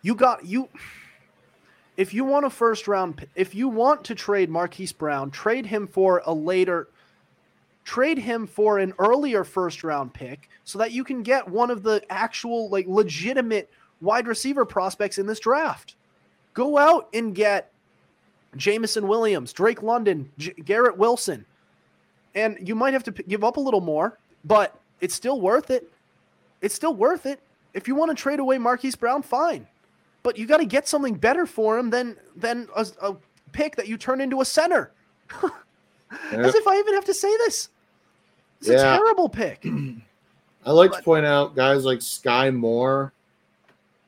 you 0.01 0.13
got 0.15 0.45
you. 0.45 0.67
If 1.95 2.13
you 2.13 2.25
want 2.25 2.45
a 2.45 2.49
first 2.49 2.87
round, 2.87 3.25
if 3.35 3.55
you 3.55 3.69
want 3.69 4.03
to 4.05 4.15
trade 4.15 4.49
Marquise 4.49 4.91
Brown, 4.91 5.31
trade 5.31 5.65
him 5.67 5.87
for 5.87 6.21
a 6.25 6.33
later, 6.33 6.89
trade 7.85 8.17
him 8.17 8.45
for 8.47 8.79
an 8.79 8.93
earlier 8.99 9.43
first 9.45 9.83
round 9.85 10.13
pick, 10.13 10.49
so 10.65 10.79
that 10.79 10.91
you 10.91 11.03
can 11.05 11.23
get 11.23 11.47
one 11.47 11.69
of 11.69 11.81
the 11.83 12.03
actual 12.09 12.67
like 12.69 12.87
legitimate 12.87 13.69
wide 14.01 14.27
receiver 14.27 14.65
prospects 14.65 15.17
in 15.17 15.27
this 15.27 15.39
draft. 15.39 15.95
Go 16.53 16.77
out 16.77 17.09
and 17.13 17.33
get 17.33 17.71
Jameson 18.55 19.07
Williams, 19.07 19.53
Drake 19.53 19.81
London, 19.81 20.29
J- 20.37 20.53
Garrett 20.53 20.97
Wilson. 20.97 21.45
And 22.35 22.57
you 22.67 22.75
might 22.75 22.93
have 22.93 23.03
to 23.03 23.11
p- 23.11 23.23
give 23.23 23.43
up 23.43 23.57
a 23.57 23.59
little 23.59 23.81
more, 23.81 24.17
but 24.45 24.79
it's 25.01 25.13
still 25.15 25.39
worth 25.41 25.69
it. 25.69 25.91
It's 26.61 26.73
still 26.75 26.95
worth 26.95 27.25
it. 27.25 27.39
If 27.73 27.87
you 27.87 27.95
want 27.95 28.09
to 28.09 28.15
trade 28.15 28.39
away 28.39 28.57
Marquise 28.57 28.95
Brown, 28.95 29.21
fine. 29.21 29.67
But 30.21 30.37
you 30.37 30.45
got 30.45 30.57
to 30.57 30.65
get 30.65 30.87
something 30.87 31.15
better 31.15 31.45
for 31.45 31.77
him 31.77 31.89
than 31.89 32.15
than 32.35 32.69
a, 32.75 32.87
a 33.01 33.15
pick 33.51 33.75
that 33.75 33.87
you 33.87 33.97
turn 33.97 34.21
into 34.21 34.41
a 34.41 34.45
center. 34.45 34.91
As 36.31 36.53
if 36.55 36.67
I 36.67 36.77
even 36.77 36.93
have 36.93 37.05
to 37.05 37.13
say 37.13 37.35
this. 37.37 37.69
It's 38.59 38.69
a 38.69 38.97
terrible 38.97 39.27
pick. 39.27 39.65
I 40.65 40.71
like 40.71 40.91
to 40.91 41.01
point 41.03 41.25
out 41.25 41.55
guys 41.55 41.83
like 41.83 41.99
Skyy 41.99 42.55
Moore, 42.55 43.11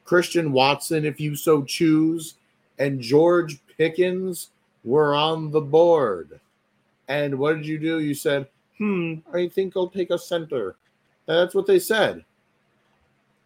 Christian 0.05 0.51
Watson, 0.51 1.03
if 1.03 1.19
you 1.19 1.35
so 1.35 1.63
choose, 1.63 2.35
and 2.79 3.01
George 3.01 3.59
Pickens 3.77 4.49
were 4.83 5.13
on 5.13 5.51
the 5.51 5.61
board. 5.61 6.39
And 7.07 7.37
what 7.37 7.57
did 7.57 7.65
you 7.65 7.77
do? 7.77 7.99
You 7.99 8.13
said, 8.13 8.47
hmm, 8.77 9.15
I 9.33 9.47
think 9.47 9.75
I'll 9.75 9.89
take 9.89 10.11
a 10.11 10.17
center. 10.17 10.75
And 11.27 11.37
that's 11.37 11.55
what 11.55 11.67
they 11.67 11.79
said. 11.79 12.23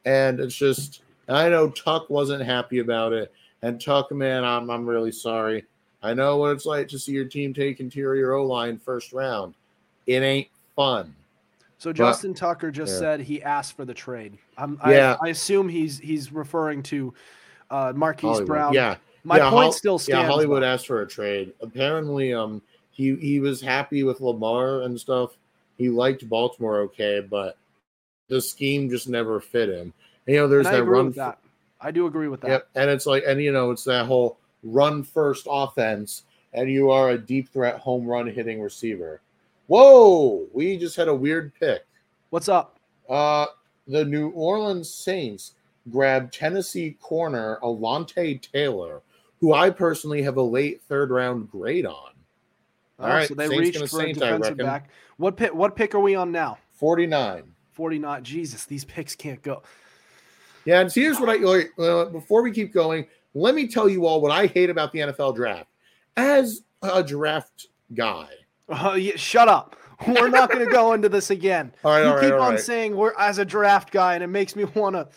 And 0.06 0.40
it's 0.40 0.56
just, 0.56 1.02
and 1.28 1.38
I 1.38 1.50
know 1.50 1.70
Tuck 1.70 2.10
wasn't 2.10 2.44
happy 2.44 2.80
about 2.80 3.14
it. 3.14 3.34
And 3.62 3.82
Tuck, 3.82 4.12
man, 4.12 4.44
I'm, 4.44 4.70
I'm 4.70 4.86
really 4.86 5.12
sorry. 5.12 5.66
I 6.02 6.14
know 6.14 6.38
what 6.38 6.52
it's 6.52 6.66
like 6.66 6.88
to 6.90 7.00
see 7.00 7.12
your 7.12 7.26
team 7.26 7.54
take 7.54 7.80
interior 7.80 8.34
O 8.34 8.46
line 8.46 8.78
first 8.78 9.12
round. 9.12 9.54
It 10.08 10.24
ain't 10.24 10.48
fun. 10.76 11.14
So 11.80 11.94
Justin 11.94 12.34
Tucker 12.34 12.72
just 12.72 12.94
yeah. 12.94 13.00
said 13.00 13.20
he 13.22 13.42
asked 13.42 13.78
for 13.78 13.86
the 13.86 13.94
trade. 13.94 14.38
I'm, 14.58 14.80
Yeah. 14.86 15.16
I, 15.22 15.28
I 15.28 15.30
assume 15.30 15.70
he's 15.70 15.98
he's 15.98 16.32
referring 16.32 16.84
to 16.84 17.14
uh, 17.72 17.94
Marquise 17.96 18.24
Hollywood. 18.24 18.48
Brown. 18.48 18.74
Yeah. 18.74 18.98
My 19.24 19.38
yeah, 19.38 19.50
point 19.50 19.64
Hol- 19.64 19.72
still 19.72 19.98
stands. 19.98 20.24
Yeah, 20.24 20.28
Hollywood 20.28 20.62
asked 20.62 20.88
for 20.88 21.02
a 21.02 21.08
trade. 21.08 21.54
Apparently, 21.62 22.34
um, 22.34 22.62
he 22.92 23.16
he 23.16 23.40
was 23.40 23.62
happy 23.62 24.04
with 24.04 24.20
Lamar 24.20 24.82
and 24.82 25.00
stuff. 25.00 25.38
He 25.78 25.90
liked 25.90 26.28
Baltimore 26.28 26.82
okay, 26.82 27.22
but 27.22 27.58
the 28.28 28.42
scheme 28.42 28.90
just 28.90 29.08
never 29.08 29.40
fit 29.40 29.70
him. 29.70 29.94
And, 30.28 30.36
you 30.36 30.42
know, 30.42 30.48
there's 30.50 30.66
that 30.66 30.84
run. 30.84 31.12
that. 31.12 31.40
I 31.80 31.92
do 31.92 32.08
agree 32.08 32.28
with 32.28 32.42
that. 32.42 32.50
Yep, 32.50 32.70
and 32.76 32.90
it's 32.90 33.06
like, 33.06 33.24
and 33.26 33.42
you 33.42 33.54
know, 33.54 33.72
it's 33.72 33.86
that 33.86 34.06
whole 34.06 34.38
run 34.64 35.04
first 35.04 35.48
offense, 35.50 36.24
and 36.54 36.70
you 36.70 36.92
are 36.92 37.12
a 37.12 37.18
deep 37.18 37.50
threat 37.54 37.78
home 37.78 38.06
run 38.06 38.28
hitting 38.28 38.62
receiver. 38.62 39.22
Whoa, 39.70 40.48
we 40.52 40.78
just 40.80 40.96
had 40.96 41.10
a 41.10 41.14
weird 41.14 41.54
pick. 41.54 41.86
What's 42.32 42.50
up? 42.50 42.80
Uh, 43.08 43.46
the 43.86 44.04
New 44.04 44.30
Orleans 44.30 44.92
Saints 44.92 45.54
grabbed 45.92 46.34
Tennessee 46.34 46.98
corner 47.00 47.60
Alontae 47.62 48.42
Taylor, 48.42 49.04
who 49.40 49.54
I 49.54 49.70
personally 49.70 50.24
have 50.24 50.38
a 50.38 50.42
late 50.42 50.82
third 50.82 51.12
round 51.12 51.52
grade 51.52 51.86
on. 51.86 52.14
Oh, 52.98 53.04
All 53.04 53.10
right, 53.10 53.28
so 53.28 53.36
they 53.36 53.48
Saints 53.48 53.60
reached 53.60 53.78
for 53.78 53.84
a 53.84 53.88
Saint, 53.88 54.24
I 54.24 54.32
defensive 54.32 54.58
back. 54.58 54.90
What 55.18 55.38
pick? 55.38 55.54
What 55.54 55.76
pick 55.76 55.94
are 55.94 56.00
we 56.00 56.16
on 56.16 56.32
now? 56.32 56.58
49. 56.72 57.44
Forty 57.70 58.00
nine. 58.00 58.24
Jesus, 58.24 58.66
these 58.66 58.86
picks 58.86 59.16
can't 59.16 59.42
go. 59.44 59.62
Yeah, 60.66 60.82
and 60.82 60.92
so 60.92 61.00
here's 61.00 61.20
what 61.20 61.30
I 61.30 61.36
like, 61.36 61.72
uh, 61.78 62.06
before 62.06 62.42
we 62.42 62.52
keep 62.52 62.74
going, 62.74 63.06
let 63.36 63.54
me 63.54 63.68
tell 63.68 63.88
you 63.88 64.08
all 64.08 64.20
what 64.20 64.32
I 64.32 64.48
hate 64.48 64.72
about 64.72 64.92
the 64.94 65.00
NFL 65.00 65.36
draft. 65.36 65.70
As 66.18 66.64
a 66.82 67.04
draft 67.04 67.68
guy, 67.94 68.30
Uh, 68.70 68.94
yeah, 68.94 69.16
shut 69.16 69.48
up. 69.48 69.76
We're 70.08 70.30
not 70.30 70.50
going 70.50 70.66
to 70.66 70.72
go 70.72 70.94
into 70.94 71.10
this 71.10 71.30
again. 71.30 71.74
all 71.84 71.92
right, 71.92 72.04
you 72.04 72.08
all 72.08 72.16
right, 72.16 72.24
keep 72.24 72.34
all 72.34 72.42
on 72.42 72.52
right. 72.52 72.60
saying 72.60 72.96
we're 72.96 73.14
as 73.18 73.38
a 73.38 73.44
draft 73.44 73.92
guy, 73.92 74.14
and 74.14 74.24
it 74.24 74.28
makes 74.28 74.56
me 74.56 74.64
want 74.64 74.96
to. 74.96 75.08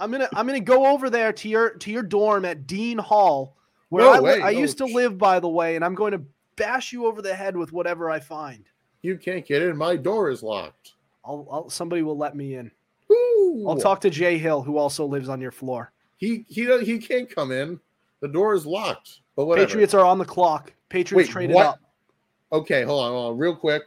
I'm 0.00 0.12
gonna 0.12 0.28
I'm 0.32 0.46
gonna 0.46 0.60
go 0.60 0.86
over 0.86 1.10
there 1.10 1.32
to 1.32 1.48
your 1.48 1.70
to 1.70 1.90
your 1.90 2.04
dorm 2.04 2.44
at 2.44 2.68
Dean 2.68 2.98
Hall, 2.98 3.56
where 3.88 4.04
No 4.04 4.12
I, 4.12 4.20
way, 4.20 4.40
I 4.40 4.52
no 4.52 4.60
used 4.60 4.78
to 4.78 4.84
live, 4.84 5.18
by 5.18 5.40
the 5.40 5.48
way, 5.48 5.74
and 5.74 5.84
I'm 5.84 5.96
going 5.96 6.12
to 6.12 6.22
bash 6.54 6.92
you 6.92 7.06
over 7.06 7.20
the 7.20 7.34
head 7.34 7.56
with 7.56 7.72
whatever 7.72 8.10
I 8.10 8.20
find. 8.20 8.64
You 9.02 9.16
can't 9.16 9.44
get 9.44 9.62
in. 9.62 9.76
My 9.76 9.96
door 9.96 10.30
is 10.30 10.42
locked. 10.42 10.92
I'll, 11.24 11.48
I'll 11.50 11.70
somebody 11.70 12.02
will 12.02 12.16
let 12.16 12.36
me 12.36 12.54
in. 12.54 12.70
Ooh. 13.10 13.64
I'll 13.68 13.76
talk 13.76 14.00
to 14.02 14.10
Jay 14.10 14.38
Hill, 14.38 14.62
who 14.62 14.78
also 14.78 15.04
lives 15.04 15.28
on 15.28 15.40
your 15.40 15.50
floor. 15.50 15.92
He 16.16 16.44
he 16.48 16.66
he 16.84 16.98
can't 16.98 17.32
come 17.32 17.50
in. 17.50 17.80
The 18.20 18.28
door 18.28 18.54
is 18.54 18.66
locked. 18.66 19.20
But 19.36 19.46
whatever. 19.46 19.66
Patriots 19.66 19.94
are 19.94 20.04
on 20.04 20.18
the 20.18 20.24
clock. 20.24 20.72
Patriots 20.88 21.28
Wait, 21.28 21.32
traded 21.32 21.54
what? 21.54 21.66
up. 21.66 21.80
Okay, 22.52 22.82
hold 22.82 23.04
on, 23.04 23.12
hold 23.12 23.32
on, 23.32 23.38
real 23.38 23.54
quick. 23.54 23.82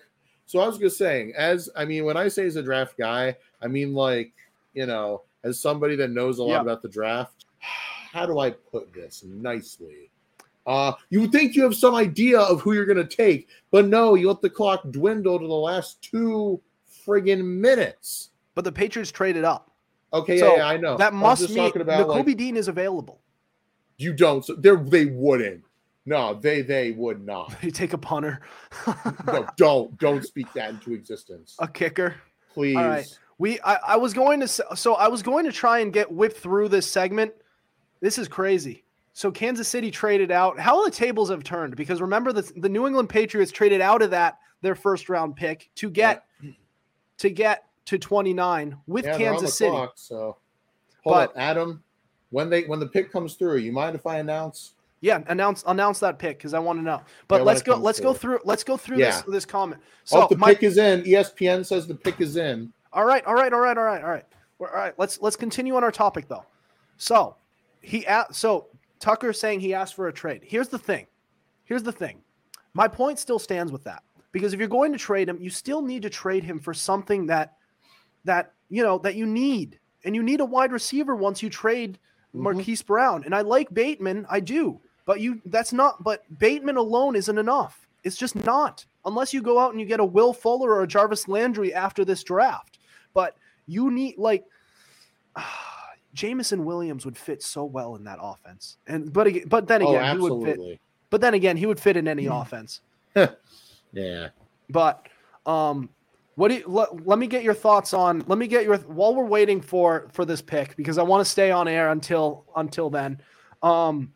So 0.46 0.60
I 0.60 0.68
was 0.68 0.78
just 0.78 0.98
saying, 0.98 1.34
as 1.38 1.70
I 1.76 1.86
mean, 1.86 2.06
when 2.06 2.18
I 2.18 2.28
say 2.28 2.46
as 2.46 2.56
a 2.58 2.64
draft 2.64 2.98
guy, 2.98 3.36
I 3.62 3.68
mean 3.68 3.94
like 3.94 4.34
you 4.74 4.86
know, 4.86 5.24
as 5.44 5.60
somebody 5.60 5.96
that 5.98 6.12
knows 6.12 6.40
a 6.40 6.44
lot 6.44 6.54
Yeah. 6.54 6.62
about 6.62 6.82
the 6.82 6.90
draft. 6.90 7.46
How 8.12 8.26
do 8.26 8.40
I 8.40 8.52
put 8.52 8.94
this 8.94 9.24
nicely? 9.26 10.10
Uh, 10.68 10.94
you 11.10 11.22
would 11.22 11.32
think 11.32 11.56
you 11.56 11.64
have 11.64 11.76
some 11.76 11.96
idea 11.96 12.40
of 12.40 12.62
who 12.62 12.74
you're 12.74 12.86
going 12.86 12.98
to 12.98 13.16
take, 13.16 13.48
but 13.72 13.88
no, 13.88 14.14
you 14.16 14.28
let 14.28 14.42
the 14.42 14.50
clock 14.50 14.84
dwindle 14.92 15.40
to 15.40 15.48
the 15.48 15.54
last 15.54 16.02
two 16.04 16.62
friggin' 17.06 17.44
minutes. 17.44 18.30
But 18.54 18.64
the 18.66 18.72
Patriots 18.72 19.12
traded 19.12 19.44
up. 19.44 19.72
Okay, 20.14 20.38
So, 20.38 20.52
yeah, 20.52 20.58
yeah, 20.58 20.68
I 20.68 20.78
know. 20.78 20.98
That 20.98 21.14
must 21.14 21.50
mean 21.50 21.72
about 21.78 22.10
Kobe 22.10 22.32
like, 22.32 22.38
Dean 22.38 22.58
is 22.58 22.68
available. 22.68 23.22
you 23.98 24.14
don't. 24.14 24.46
So 24.46 24.54
they 24.54 24.76
they 24.76 25.06
wouldn't. 25.06 25.64
No, 26.06 26.34
they 26.34 26.62
they 26.62 26.92
would 26.92 27.26
not. 27.26 27.56
You 27.64 27.72
take 27.72 27.94
a 27.94 27.98
punter, 27.98 28.42
No, 29.28 29.46
don't 29.58 29.98
don't 30.00 30.24
speak 30.26 30.52
that 30.54 30.70
into 30.72 30.94
existence, 30.94 31.56
a 31.60 31.68
kicker. 31.68 32.16
please. 32.54 32.76
all 32.76 32.88
right. 32.88 33.18
We 33.38 33.60
I, 33.62 33.76
I 33.76 33.96
was 33.98 34.14
going 34.14 34.40
to 34.42 34.48
so 34.48 34.96
I 34.96 35.08
was 35.08 35.22
going 35.24 35.46
to 35.46 35.52
try 35.52 35.80
and 35.80 35.92
get 35.94 36.12
whipped 36.12 36.38
through 36.38 36.70
this 36.70 36.90
segment. 36.90 37.34
This 38.00 38.18
is 38.18 38.28
crazy. 38.28 38.84
So 39.14 39.30
Kansas 39.32 39.68
City 39.68 39.92
traded 39.92 40.32
out. 40.32 40.58
How 40.60 40.84
the 40.86 40.92
tables 40.92 41.30
have 41.30 41.44
turned 41.44 41.76
because 41.76 42.02
remember 42.02 42.32
the 42.34 42.52
the 42.58 42.70
New 42.70 42.88
England 42.88 43.10
Patriots 43.10 43.52
traded 43.52 43.82
out 43.82 44.02
of 44.02 44.12
that 44.12 44.38
their 44.62 44.76
first 44.76 45.10
round 45.10 45.36
pick 45.36 45.70
to 45.76 45.90
get 45.90 46.24
to 47.18 47.30
get 47.30 47.66
to 47.86 47.98
29 47.98 48.78
with 48.88 49.06
Yeah, 49.06 49.18
they're 49.18 49.30
on 49.30 49.36
the 49.36 49.40
Kansas 49.42 49.58
City. 49.58 49.72
clock, 49.72 49.94
so 49.96 50.38
hold 51.04 51.16
But- 51.16 51.30
up, 51.32 51.34
Adam. 51.38 51.84
When 52.30 52.50
they 52.50 52.64
when 52.64 52.80
the 52.80 52.88
pick 52.88 53.12
comes 53.12 53.34
through, 53.36 53.58
you 53.58 53.72
mind 53.74 53.94
if 53.96 54.06
I 54.08 54.20
announce? 54.20 54.74
Yeah, 55.04 55.24
announce 55.28 55.64
announce 55.66 56.00
that 56.00 56.20
pick 56.20 56.38
because 56.38 56.54
I 56.54 56.60
want 56.60 56.78
to 56.80 56.84
know. 56.84 57.02
But 57.28 57.38
Yeah, 57.38 57.42
let's 57.44 57.62
go 57.64 57.76
let's 57.76 58.00
go 58.00 58.14
through. 58.14 58.40
let's 58.46 58.64
go 58.64 58.78
through 58.78 59.00
Yeah. 59.00 59.12
this 59.12 59.22
this 59.28 59.46
comment. 59.46 59.82
So 60.04 60.18
So 60.18 60.24
oh, 60.24 60.28
the 60.30 60.38
my, 60.38 60.54
pick 60.54 60.64
is 60.64 60.78
in. 60.78 61.02
ESPN 61.04 61.66
says 61.66 61.88
the 61.88 61.96
pick 61.96 62.22
is 62.22 62.38
in. 62.38 62.72
All 62.94 63.06
right, 63.06 63.26
all 63.26 63.34
right, 63.34 63.52
all 63.52 63.60
right, 63.60 63.78
all 63.78 63.84
right, 63.84 64.04
all 64.04 64.10
right. 64.10 64.26
All 64.60 64.68
right, 64.68 64.94
let's 65.00 65.20
let's 65.22 65.36
continue 65.36 65.76
on 65.76 65.84
our 65.84 65.92
topic 65.92 66.28
though. 66.28 66.46
So 66.98 67.36
he 67.82 68.06
asked, 68.06 68.36
so 68.36 68.68
Tucker 69.00 69.34
saying 69.34 69.60
he 69.60 69.74
asked 69.74 69.96
for 69.96 70.08
a 70.08 70.14
trade. 70.14 70.42
Here's 70.44 70.68
the 70.68 70.78
thing. 70.78 71.08
Here's 71.64 71.82
the 71.82 71.92
thing. 71.92 72.22
My 72.76 72.88
point 72.88 73.18
still 73.18 73.40
stands 73.40 73.72
with 73.72 73.84
that 73.86 74.04
because 74.32 74.54
if 74.54 74.60
you're 74.60 74.70
going 74.70 74.92
to 74.92 75.00
trade 75.00 75.28
him, 75.28 75.40
you 75.42 75.50
still 75.50 75.82
need 75.82 76.04
to 76.04 76.12
trade 76.12 76.44
him 76.44 76.60
for 76.60 76.76
something 76.76 77.26
that 77.26 77.56
that 78.24 78.54
you 78.70 78.84
know 78.84 79.00
that 79.00 79.16
you 79.16 79.26
need, 79.26 79.80
and 80.06 80.16
you 80.16 80.22
need 80.22 80.42
a 80.42 80.46
wide 80.46 80.72
receiver 80.72 81.16
once 81.16 81.42
you 81.42 81.50
trade 81.50 81.98
Mhm. 82.36 82.42
Marquise 82.42 82.84
Brown. 82.84 83.24
And 83.24 83.34
I 83.34 83.42
like 83.42 83.74
Bateman, 83.74 84.28
I 84.30 84.40
do, 84.42 84.80
but 85.06 85.20
you 85.20 85.42
that's 85.46 85.74
not. 85.74 86.04
But 86.04 86.24
Bateman 86.40 86.78
alone 86.78 87.16
isn't 87.16 87.38
enough. 87.38 87.88
It's 88.04 88.16
just 88.18 88.36
not 88.36 88.86
unless 89.06 89.34
you 89.34 89.42
go 89.42 89.60
out 89.60 89.72
and 89.72 89.80
you 89.80 89.86
get 89.86 90.00
a 90.00 90.06
Will 90.06 90.34
Fuller 90.34 90.72
or 90.72 90.84
a 90.84 90.88
Jarvis 90.88 91.28
Landry 91.28 91.74
after 91.74 92.04
this 92.06 92.24
draft. 92.24 92.80
But 93.14 93.36
you 93.68 93.92
need 93.92 94.18
like 94.18 94.44
Jameson 96.14 96.66
Williams 96.66 97.06
would 97.06 97.18
fit 97.18 97.42
so 97.42 97.64
well 97.64 97.96
in 97.96 98.04
that 98.06 98.20
offense. 98.22 98.78
And 98.88 99.12
but 99.14 99.28
again, 99.28 99.44
but 99.48 99.68
then 99.68 99.82
Oh, 99.84 99.96
again, 99.96 100.16
he 100.18 100.22
would 100.22 100.44
fit. 100.44 100.50
absolutely. 100.52 100.80
But 101.10 101.22
then 101.22 101.34
again, 101.34 101.58
he 101.58 101.66
would 101.66 101.80
fit 101.80 101.98
in 101.98 102.08
any 102.08 102.26
Hmm. 102.26 102.34
offense. 102.34 102.82
Yeah. 103.94 104.30
But 104.70 105.06
um, 105.46 105.90
what 106.36 106.48
do 106.48 106.56
you, 106.56 106.64
let, 106.66 107.06
let 107.06 107.20
me 107.20 107.28
get 107.28 107.44
your 107.44 107.54
thoughts 107.54 107.94
on? 107.94 108.24
Let 108.26 108.38
me 108.38 108.48
get 108.48 108.64
your 108.64 108.78
while 108.78 109.14
we're 109.14 109.26
waiting 109.26 109.60
for 109.60 110.08
for 110.14 110.24
this 110.24 110.42
pick 110.42 110.78
because 110.78 110.98
I 110.98 111.04
want 111.04 111.26
to 111.26 111.30
stay 111.30 111.52
on 111.52 111.68
air 111.68 111.90
until 111.92 112.46
until 112.56 112.90
then. 112.90 113.22
Um, 113.62 114.14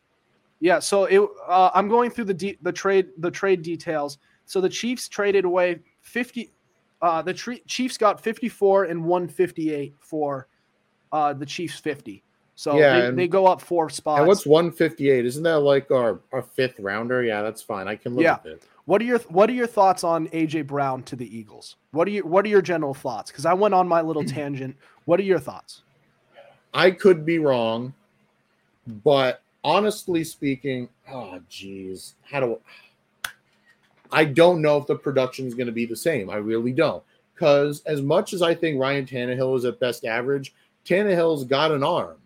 yeah. 0.59 0.79
So 0.79 1.05
it 1.05 1.21
uh, 1.47 1.71
I'm 1.73 1.87
going 1.87 2.09
through 2.09 2.25
the 2.25 2.33
de- 2.33 2.57
the 2.61 2.71
trade 2.71 3.07
the 3.17 3.31
trade 3.31 3.61
details. 3.61 4.17
So 4.45 4.61
the 4.61 4.69
Chiefs 4.69 5.07
traded 5.09 5.45
away 5.45 5.79
fifty. 6.01 6.51
Uh, 7.01 7.21
the 7.21 7.33
tre- 7.33 7.61
Chiefs 7.67 7.97
got 7.97 8.19
54 8.19 8.85
and 8.85 9.03
158 9.03 9.93
for 9.99 10.47
uh, 11.11 11.33
the 11.33 11.45
Chiefs 11.45 11.77
50. 11.77 12.23
So 12.55 12.77
Yeah, 12.79 12.99
they, 12.99 13.07
and- 13.07 13.19
they 13.19 13.27
go 13.27 13.45
up 13.45 13.61
four 13.61 13.89
spots. 13.89 14.19
And 14.19 14.27
what's 14.27 14.45
158? 14.45 15.25
Isn't 15.25 15.43
that 15.43 15.59
like 15.59 15.91
our, 15.91 16.21
our 16.31 16.41
fifth 16.41 16.79
rounder? 16.79 17.21
Yeah, 17.21 17.43
that's 17.43 17.61
fine. 17.61 17.87
I 17.87 17.95
can 17.95 18.15
live 18.15 18.23
Yeah. 18.23 18.37
with 18.43 18.53
it. 18.53 18.63
What 18.85 19.01
are 19.01 19.05
your 19.05 19.19
What 19.27 19.49
are 19.49 19.53
your 19.53 19.67
thoughts 19.67 20.03
on 20.03 20.27
AJ 20.29 20.65
Brown 20.67 21.03
to 21.03 21.15
the 21.15 21.37
Eagles? 21.37 21.75
What 21.91 22.07
are 22.07 22.11
your 22.11 22.25
What 22.25 22.45
are 22.45 22.49
your 22.49 22.61
general 22.61 22.93
thoughts? 22.93 23.29
Because 23.29 23.45
I 23.45 23.53
went 23.53 23.73
on 23.73 23.87
my 23.87 24.01
little 24.01 24.23
tangent. 24.37 24.75
What 25.03 25.19
are 25.19 25.23
your 25.23 25.39
thoughts? 25.39 25.83
I 26.73 26.91
could 26.91 27.25
be 27.25 27.39
wrong, 27.39 27.93
but 29.03 29.41
honestly 29.65 30.23
speaking, 30.23 30.87
oh 31.11 31.41
geez, 31.49 32.13
how 32.21 32.39
do 32.39 32.59
I 34.11 34.23
don't 34.23 34.61
know 34.61 34.77
if 34.77 34.85
the 34.85 34.95
production 34.95 35.47
is 35.47 35.55
going 35.55 35.65
to 35.65 35.73
be 35.73 35.87
the 35.87 35.95
same. 35.95 36.29
I 36.29 36.35
really 36.35 36.71
don't. 36.71 37.03
Because 37.33 37.81
as 37.85 38.01
much 38.01 38.31
as 38.31 38.41
I 38.41 38.53
think 38.53 38.79
Ryan 38.79 39.05
Tannehill 39.05 39.57
is 39.57 39.65
at 39.65 39.79
best 39.79 40.05
average, 40.05 40.53
Tannehill's 40.85 41.43
got 41.43 41.71
an 41.71 41.83
arm, 41.83 42.17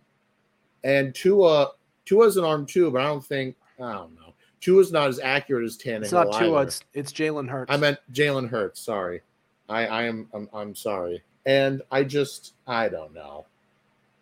and 0.84 1.12
Tua 1.14 1.70
Tua's 2.04 2.36
an 2.36 2.44
arm 2.44 2.66
too. 2.66 2.90
But 2.90 3.00
I 3.00 3.06
don't 3.06 3.24
think 3.24 3.56
I 3.80 3.92
don't 3.92 4.14
know. 4.14 4.34
Tua's 4.60 4.92
not 4.92 5.08
as 5.08 5.18
accurate 5.18 5.64
as 5.64 5.78
Tannehill. 5.78 6.02
It's 6.02 6.12
not 6.12 6.38
Tua. 6.38 6.58
either. 6.58 6.68
It's 6.68 6.82
it's 6.92 7.12
Jalen 7.12 7.48
Hurts. 7.48 7.72
I 7.72 7.76
meant 7.78 7.98
Jalen 8.12 8.50
Hurts. 8.50 8.80
Sorry, 8.80 9.22
I, 9.68 9.86
I 9.86 10.02
am 10.04 10.28
I'm, 10.32 10.48
I'm 10.52 10.74
sorry, 10.76 11.24
and 11.46 11.82
I 11.90 12.04
just 12.04 12.52
I 12.66 12.88
don't 12.88 13.14
know. 13.14 13.46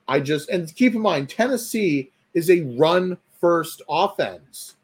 I 0.06 0.20
just 0.20 0.48
and 0.48 0.74
keep 0.74 0.94
in 0.94 1.02
mind 1.02 1.28
Tennessee 1.28 2.12
is 2.34 2.50
a 2.50 2.62
run 2.78 3.16
first 3.40 3.82
offense, 3.88 4.76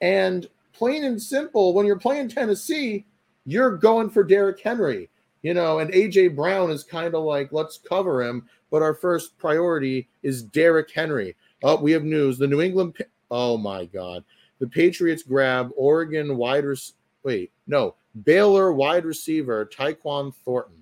and 0.00 0.48
plain 0.72 1.04
and 1.04 1.20
simple, 1.20 1.74
when 1.74 1.86
you're 1.86 1.98
playing 1.98 2.28
Tennessee, 2.28 3.04
you're 3.44 3.76
going 3.76 4.10
for 4.10 4.22
Derrick 4.24 4.60
Henry, 4.60 5.08
you 5.42 5.54
know, 5.54 5.78
and 5.78 5.92
AJ 5.92 6.36
Brown 6.36 6.70
is 6.70 6.84
kind 6.84 7.14
of 7.14 7.24
like 7.24 7.52
let's 7.52 7.78
cover 7.78 8.22
him, 8.22 8.48
but 8.70 8.82
our 8.82 8.94
first 8.94 9.36
priority 9.38 10.08
is 10.22 10.42
Derrick 10.42 10.90
Henry. 10.90 11.36
Oh, 11.62 11.80
we 11.80 11.92
have 11.92 12.04
news. 12.04 12.38
The 12.38 12.46
New 12.46 12.60
England. 12.60 12.96
Oh 13.30 13.56
my 13.56 13.84
God. 13.86 14.24
The 14.58 14.66
Patriots 14.66 15.22
grab 15.22 15.70
Oregon 15.76 16.36
wide 16.36 16.64
rec- 16.64 16.78
wait, 17.22 17.50
no, 17.66 17.94
Baylor 18.24 18.72
wide 18.72 19.04
receiver 19.04 19.66
Tyquan 19.66 20.34
Thornton. 20.44 20.74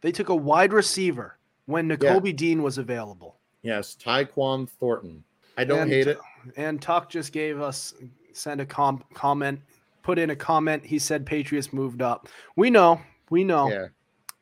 they 0.00 0.12
took 0.12 0.28
a 0.28 0.34
wide 0.34 0.72
receiver 0.72 1.38
when 1.66 1.88
Nakobe 1.88 2.36
Dean 2.36 2.62
was 2.62 2.78
available, 2.78 3.36
Yes, 3.64 3.96
Tyquan 4.00 4.68
Thornton. 4.68 5.24
I 5.56 5.64
don't 5.64 5.80
And- 5.80 5.90
hate 5.90 6.06
it. 6.06 6.18
and 6.56 6.80
Tuck 6.80 7.08
just 7.10 7.32
gave 7.32 7.60
us 7.60 7.94
sent 8.32 8.60
a 8.60 8.66
com- 8.66 9.02
comment, 9.14 9.60
put 10.02 10.18
in 10.18 10.30
a 10.30 10.36
comment. 10.36 10.84
He 10.84 10.98
said 10.98 11.24
Patriots 11.24 11.72
moved 11.72 12.02
up. 12.02 12.28
We 12.56 12.68
know, 12.70 13.00
we 13.30 13.42
know, 13.44 13.68
Yeah. 13.70 13.86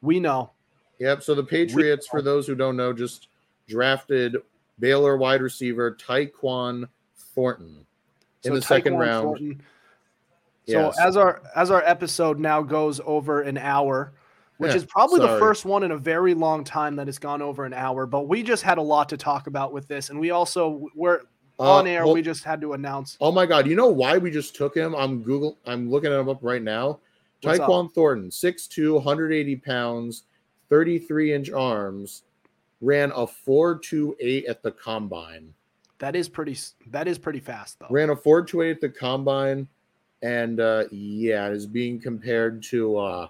we 0.00 0.18
know. 0.18 0.50
Yep. 0.98 1.22
So 1.22 1.34
the 1.34 1.44
Patriots, 1.44 2.06
for 2.06 2.20
those 2.22 2.46
who 2.46 2.54
don't 2.54 2.76
know, 2.76 2.92
just 2.92 3.28
drafted 3.68 4.36
Baylor 4.80 5.16
wide 5.16 5.40
receiver 5.42 5.92
Tyquan 5.94 6.88
Thornton 7.16 7.86
in 8.44 8.50
So 8.50 8.54
the 8.56 8.62
second 8.62 8.96
round. 8.96 9.24
Thornton- 9.24 9.62
So 10.68 10.78
Yes. 10.86 10.98
as 11.00 11.16
our 11.16 11.42
as 11.56 11.70
our 11.72 11.82
episode 11.82 12.38
now 12.38 12.62
goes 12.62 13.00
over 13.04 13.42
an 13.42 13.58
hour, 13.58 14.12
which 14.62 14.70
Yeah, 14.70 14.76
is 14.76 14.84
probably 14.86 15.18
the 15.18 15.38
first 15.40 15.64
one 15.64 15.82
in 15.82 15.90
a 15.90 15.96
very 15.98 16.34
long 16.34 16.62
time 16.62 16.94
that 16.94 17.08
has 17.08 17.18
gone 17.18 17.42
over 17.42 17.64
an 17.64 17.74
hour, 17.74 18.06
but 18.06 18.28
we 18.28 18.44
just 18.44 18.62
had 18.62 18.78
a 18.78 18.82
lot 18.82 19.08
to 19.08 19.16
talk 19.16 19.48
about 19.48 19.72
with 19.72 19.88
this, 19.88 20.08
and 20.10 20.20
we 20.20 20.30
also 20.30 20.88
were 20.94 21.22
Uh, 21.58 21.78
on 21.78 21.86
air. 21.88 22.02
hold- 22.04 22.14
we 22.14 22.22
just 22.22 22.44
had 22.44 22.60
to 22.60 22.74
announce. 22.74 23.16
Oh 23.20 23.32
my 23.32 23.44
God! 23.44 23.66
You 23.66 23.74
know 23.74 23.88
why 23.88 24.18
we 24.18 24.30
just 24.30 24.54
took 24.54 24.76
him? 24.76 24.94
I'm 24.94 25.20
Google. 25.22 25.58
I'm 25.66 25.90
looking 25.90 26.12
at 26.12 26.18
him 26.20 26.28
up 26.28 26.38
right 26.42 26.62
now. 26.62 27.00
What's 27.42 27.58
up? 27.58 27.68
Tyquan 27.68 27.92
Thornton, 27.92 28.30
6'2", 28.30 28.94
180 28.94 29.56
pounds, 29.56 30.22
33 30.68 31.32
inch 31.34 31.50
arms, 31.50 32.22
ran 32.80 33.10
a 33.10 33.26
4.28 33.26 34.48
at 34.48 34.62
the 34.62 34.70
combine. 34.70 35.52
That 35.98 36.14
is 36.14 36.28
pretty. 36.28 36.56
That 36.86 37.08
is 37.08 37.18
pretty 37.18 37.40
fast 37.40 37.80
though. 37.80 37.86
Ran 37.90 38.10
a 38.10 38.16
4.28 38.16 38.70
at 38.76 38.80
the 38.80 38.88
combine, 38.88 39.66
and 40.22 40.60
uh, 40.60 40.84
yeah, 40.92 41.48
is 41.48 41.66
being 41.66 42.00
compared 42.00 42.62
to. 42.64 42.96
Uh, 42.96 43.28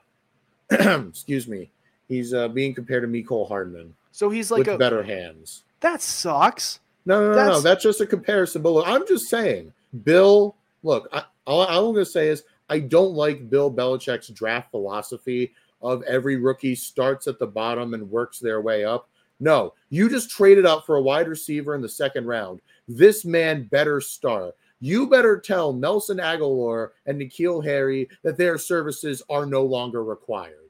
excuse 1.08 1.46
me, 1.48 1.70
he's 2.08 2.32
uh, 2.34 2.48
being 2.48 2.74
compared 2.74 3.02
to 3.02 3.08
Mecole 3.08 3.46
Hardman 3.48 3.94
So 4.12 4.30
he's 4.30 4.50
like 4.50 4.60
with 4.66 4.68
a. 4.68 4.78
better 4.78 5.02
hands. 5.02 5.64
That 5.80 6.00
sucks. 6.02 6.80
No, 7.06 7.20
no, 7.20 7.26
no, 7.26 7.30
no. 7.30 7.36
That's- 7.36 7.62
That's 7.62 7.82
just 7.82 8.00
a 8.00 8.06
comparison. 8.06 8.62
But 8.62 8.70
look, 8.70 8.86
I'm 8.88 9.06
just 9.06 9.28
saying, 9.28 9.72
Bill. 10.04 10.54
Look, 10.84 11.08
I, 11.12 11.24
all, 11.46 11.64
all 11.64 11.88
I'm 11.88 11.94
going 11.94 12.04
to 12.04 12.10
say 12.10 12.28
is 12.28 12.44
I 12.68 12.78
don't 12.80 13.14
like 13.14 13.50
Bill 13.50 13.72
Belichick's 13.72 14.28
draft 14.28 14.70
philosophy 14.70 15.52
of 15.80 16.02
every 16.04 16.36
rookie 16.36 16.74
starts 16.76 17.26
at 17.26 17.38
the 17.38 17.46
bottom 17.46 17.94
and 17.94 18.10
works 18.10 18.38
their 18.38 18.60
way 18.60 18.84
up. 18.84 19.08
No, 19.40 19.74
you 19.90 20.08
just 20.08 20.30
traded 20.30 20.64
up 20.66 20.86
for 20.86 20.96
a 20.96 21.02
wide 21.02 21.26
receiver 21.28 21.74
in 21.74 21.82
the 21.82 21.88
second 21.88 22.26
round. 22.26 22.60
This 22.88 23.24
man 23.24 23.64
better 23.64 24.00
start. 24.00 24.54
you 24.80 25.08
better 25.08 25.38
tell 25.38 25.72
Nelson 25.72 26.18
Agholor 26.18 26.90
and 27.06 27.20
N'Keal 27.20 27.64
Harry 27.64 28.08
that 28.22 28.36
their 28.36 28.58
services 28.58 29.22
are 29.28 29.46
no 29.46 29.62
longer 29.64 30.02
required. 30.04 30.61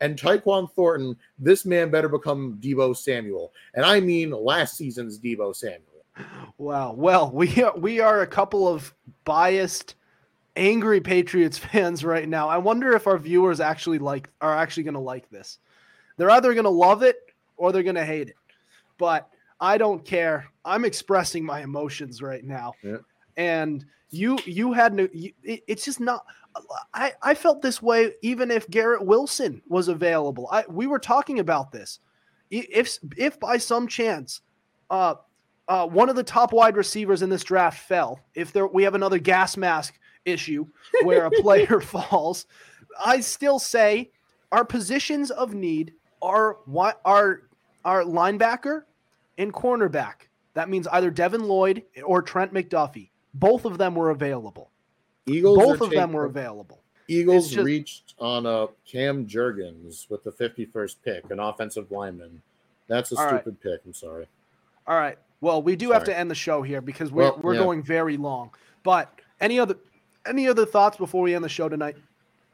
And 0.00 0.18
Tyquan 0.18 0.70
Thornton, 0.72 1.16
this 1.38 1.64
man 1.64 1.90
better 1.90 2.08
become 2.08 2.58
Deebo 2.60 2.96
Samuel. 2.96 3.52
And 3.74 3.84
I 3.84 4.00
mean 4.00 4.30
last 4.30 4.76
season's 4.76 5.18
Deebo 5.18 5.54
Samuel. 5.54 5.82
Wow. 6.58 6.92
Well, 6.92 7.30
we 7.34 7.62
are, 7.62 7.76
we 7.76 8.00
are 8.00 8.22
a 8.22 8.26
couple 8.26 8.68
of 8.68 8.94
biased, 9.24 9.94
angry 10.56 11.00
Patriots 11.00 11.58
fans 11.58 12.04
right 12.04 12.28
now. 12.28 12.48
I 12.48 12.58
wonder 12.58 12.94
if 12.94 13.06
our 13.06 13.18
viewers 13.18 13.60
actually 13.60 13.98
like 13.98 14.28
are 14.40 14.56
actually 14.56 14.84
going 14.84 14.94
to 14.94 15.00
like 15.00 15.28
this. 15.30 15.58
They're 16.16 16.30
either 16.30 16.52
going 16.54 16.64
to 16.64 16.70
love 16.70 17.02
it 17.02 17.16
or 17.56 17.72
they're 17.72 17.82
going 17.82 17.94
to 17.94 18.04
hate 18.04 18.28
it. 18.28 18.36
But 18.98 19.28
I 19.60 19.78
don't 19.78 20.04
care. 20.04 20.46
I'm 20.64 20.84
expressing 20.84 21.44
my 21.44 21.62
emotions 21.62 22.22
right 22.22 22.44
now. 22.44 22.74
Yeah. 22.82 22.98
And 23.36 23.84
you 24.10 24.38
you 24.46 24.72
had 24.72 24.94
no 24.94 25.08
you, 25.12 25.32
it, 25.42 25.62
it's 25.66 25.84
just 25.84 26.00
not 26.00 26.24
I 26.94 27.12
I 27.22 27.34
felt 27.34 27.62
this 27.62 27.82
way 27.82 28.12
even 28.22 28.50
if 28.50 28.68
Garrett 28.68 29.04
Wilson 29.04 29.62
was 29.68 29.88
available. 29.88 30.48
I 30.50 30.64
we 30.68 30.86
were 30.86 30.98
talking 30.98 31.38
about 31.38 31.72
this. 31.72 32.00
If 32.50 32.98
if 33.16 33.38
by 33.38 33.58
some 33.58 33.88
chance 33.88 34.40
uh 34.90 35.14
uh, 35.68 35.86
one 35.86 36.08
of 36.08 36.16
the 36.16 36.22
top 36.22 36.52
wide 36.52 36.76
receivers 36.76 37.22
in 37.22 37.28
this 37.28 37.44
draft 37.44 37.86
fell. 37.86 38.20
If 38.34 38.52
there 38.52 38.66
we 38.66 38.82
have 38.84 38.94
another 38.94 39.18
gas 39.18 39.56
mask 39.56 39.98
issue 40.24 40.66
where 41.02 41.26
a 41.26 41.30
player 41.30 41.80
falls, 41.82 42.46
I 43.04 43.20
still 43.20 43.58
say 43.58 44.10
our 44.50 44.64
positions 44.64 45.30
of 45.30 45.54
need 45.54 45.92
are 46.22 46.58
are 47.04 47.42
our 47.84 48.02
linebacker 48.02 48.82
and 49.36 49.52
cornerback. 49.52 50.28
That 50.54 50.68
means 50.68 50.88
either 50.88 51.10
Devin 51.10 51.46
Lloyd 51.46 51.84
or 52.02 52.22
Trent 52.22 52.52
McDuffie. 52.52 53.10
Both 53.34 53.64
of 53.64 53.78
them 53.78 53.94
were 53.94 54.10
available. 54.10 54.70
Eagles 55.28 55.58
Both 55.58 55.80
of 55.80 55.90
them 55.90 56.12
were 56.12 56.24
available. 56.24 56.80
Eagles 57.08 57.50
just- 57.50 57.64
reached 57.64 58.14
on 58.18 58.46
a 58.46 58.68
Cam 58.86 59.26
Jurgens 59.26 60.08
with 60.10 60.24
the 60.24 60.30
51st 60.32 60.96
pick, 61.04 61.30
an 61.30 61.40
offensive 61.40 61.90
lineman. 61.90 62.42
That's 62.86 63.12
a 63.12 63.16
All 63.16 63.24
right. 63.24 63.40
stupid 63.42 63.60
pick. 63.60 63.80
I'm 63.84 63.94
sorry. 63.94 64.26
All 64.86 64.96
right. 64.96 65.18
Well, 65.40 65.62
we 65.62 65.76
do 65.76 65.90
have 65.92 66.04
to 66.04 66.18
end 66.18 66.30
the 66.30 66.34
show 66.34 66.62
here 66.62 66.80
because 66.80 67.12
we're 67.12 67.24
Well, 67.24 67.40
we're 67.42 67.54
yeah. 67.54 67.60
going 67.60 67.82
very 67.82 68.16
long. 68.16 68.50
But 68.82 69.12
any 69.40 69.58
other 69.60 69.76
any 70.26 70.48
other 70.48 70.66
thoughts 70.66 70.96
before 70.98 71.22
we 71.22 71.34
end 71.34 71.44
the 71.44 71.48
show 71.48 71.68
tonight? 71.68 71.96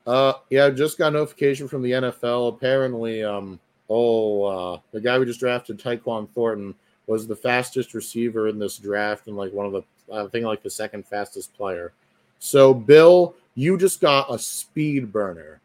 Uh, 0.07 0.35
yeah, 0.51 0.69
just 0.71 0.99
got 0.99 1.13
notification 1.15 1.67
from 1.67 1.83
the 1.83 1.93
NFL. 1.93 2.49
Apparently, 2.49 3.25
um, 3.25 3.59
oh, 3.89 4.43
uh, 4.45 4.79
the 4.93 5.01
guy 5.01 5.19
we 5.19 5.25
just 5.25 5.41
drafted, 5.41 5.79
Tyquan 5.79 6.29
Thornton, 6.31 6.75
was 7.07 7.27
the 7.27 7.35
fastest 7.37 7.95
receiver 7.95 8.49
in 8.49 8.59
this 8.59 8.77
draft 8.77 9.27
and 9.29 9.37
like 9.37 9.53
one 9.53 9.67
of 9.67 9.73
the, 9.73 9.83
I 10.13 10.27
think 10.29 10.45
like 10.45 10.63
the 10.63 10.71
second 10.71 11.07
fastest 11.07 11.55
player. 11.57 11.93
So, 12.39 12.75
Bill, 12.75 13.35
you 13.55 13.79
just 13.79 14.01
got 14.01 14.33
a 14.33 14.39
speed 14.39 15.13
burner. 15.13 15.61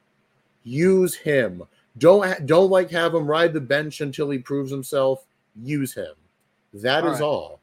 Use 0.64 1.16
him. 1.16 1.64
Don't 1.98 2.46
don't 2.46 2.70
like 2.70 2.92
have 2.92 3.14
him 3.14 3.26
ride 3.28 3.54
the 3.54 3.62
bench 3.62 4.02
until 4.02 4.30
he 4.30 4.38
proves 4.40 4.72
himself. 4.72 5.26
Use 5.62 5.94
him. 5.94 6.14
That 6.74 7.04
is 7.04 7.04
All 7.06 7.12
right. 7.12 7.22
all. 7.22 7.60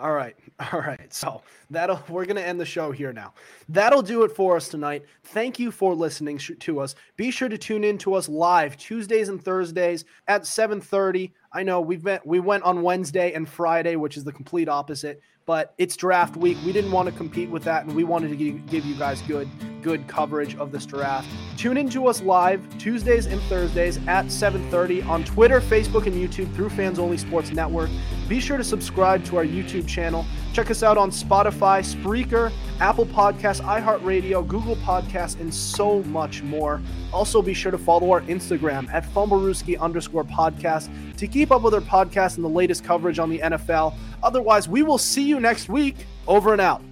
All 0.00 0.12
right. 0.12 0.36
All 0.72 0.80
right. 0.80 1.12
So 1.12 1.42
that'll 1.70 2.02
we're 2.08 2.24
gonna 2.24 2.40
end 2.40 2.60
the 2.60 2.66
show 2.66 2.90
here 2.90 3.12
now. 3.12 3.34
That'll 3.68 4.02
do 4.02 4.24
it 4.24 4.32
for 4.32 4.56
us 4.56 4.68
tonight. 4.68 5.04
Thank 5.24 5.58
you 5.58 5.70
for 5.70 5.94
listening 5.94 6.38
sh- 6.38 6.52
to 6.58 6.80
us. 6.80 6.94
Be 7.16 7.30
sure 7.30 7.48
to 7.48 7.58
tune 7.58 7.84
in 7.84 7.98
to 7.98 8.14
us 8.14 8.28
live 8.28 8.76
Tuesdays 8.76 9.28
and 9.28 9.42
Thursdays 9.42 10.04
at 10.28 10.42
7:30. 10.42 11.32
I 11.52 11.62
know 11.62 11.80
we've 11.80 12.02
been 12.02 12.20
we 12.24 12.40
went 12.40 12.64
on 12.64 12.82
Wednesday 12.82 13.32
and 13.32 13.48
Friday, 13.48 13.96
which 13.96 14.16
is 14.16 14.24
the 14.24 14.32
complete 14.32 14.68
opposite, 14.68 15.20
but 15.50 15.74
it's 15.78 15.96
draft 15.96 16.36
week. 16.36 16.56
We 16.64 16.70
didn't 16.70 16.92
want 16.92 17.08
to 17.08 17.12
compete 17.12 17.50
with 17.50 17.64
that, 17.64 17.84
and 17.84 17.96
we 17.96 18.04
wanted 18.04 18.28
to 18.28 18.36
give, 18.36 18.84
you 18.86 18.94
guys 18.94 19.20
good 19.22 19.48
good 19.82 20.06
coverage 20.06 20.54
of 20.56 20.70
this 20.70 20.84
draft. 20.86 21.26
Tune 21.56 21.76
in 21.78 21.88
to 21.90 22.06
us 22.06 22.22
live 22.22 22.62
Tuesdays 22.78 23.26
and 23.26 23.40
Thursdays 23.42 23.98
at 24.06 24.26
7:30 24.26 25.02
on 25.08 25.24
Twitter, 25.24 25.60
Facebook, 25.60 26.06
and 26.06 26.14
YouTube 26.14 26.54
through 26.54 26.68
Fans 26.68 26.98
Only 26.98 27.16
Sports 27.16 27.50
Network. 27.50 27.90
Be 28.28 28.38
sure 28.38 28.58
to 28.58 28.62
subscribe 28.62 29.24
to 29.24 29.38
our 29.38 29.44
YouTube 29.44 29.88
channel. 29.88 30.24
Check 30.52 30.70
us 30.70 30.82
out 30.82 30.98
on 30.98 31.10
Spotify, 31.10 31.80
Spreaker, 31.82 32.52
Apple 32.78 33.06
Podcasts, 33.06 33.60
iHeartRadio, 33.62 34.46
Google 34.46 34.76
Podcasts, 34.76 35.40
and 35.40 35.52
so 35.52 36.02
much 36.04 36.42
more. 36.42 36.80
Also, 37.12 37.42
be 37.42 37.54
sure 37.54 37.72
to 37.72 37.78
follow 37.78 38.10
our 38.12 38.20
Instagram 38.22 38.88
at 38.92 39.04
Fumblerooski 39.04 39.78
underscore 39.80 40.24
podcast 40.24 40.88
to 41.16 41.26
keep 41.26 41.50
up 41.50 41.62
with 41.62 41.74
our 41.74 41.80
podcast 41.80 42.36
and 42.36 42.44
the 42.44 42.48
latest 42.48 42.84
coverage 42.84 43.18
on 43.18 43.30
the 43.30 43.38
NFL. 43.38 43.94
Otherwise, 44.22 44.68
we 44.68 44.82
will 44.82 44.98
see 44.98 45.22
you 45.22 45.40
next 45.40 45.68
week. 45.68 45.96
Over 46.26 46.52
and 46.52 46.60
out. 46.60 46.82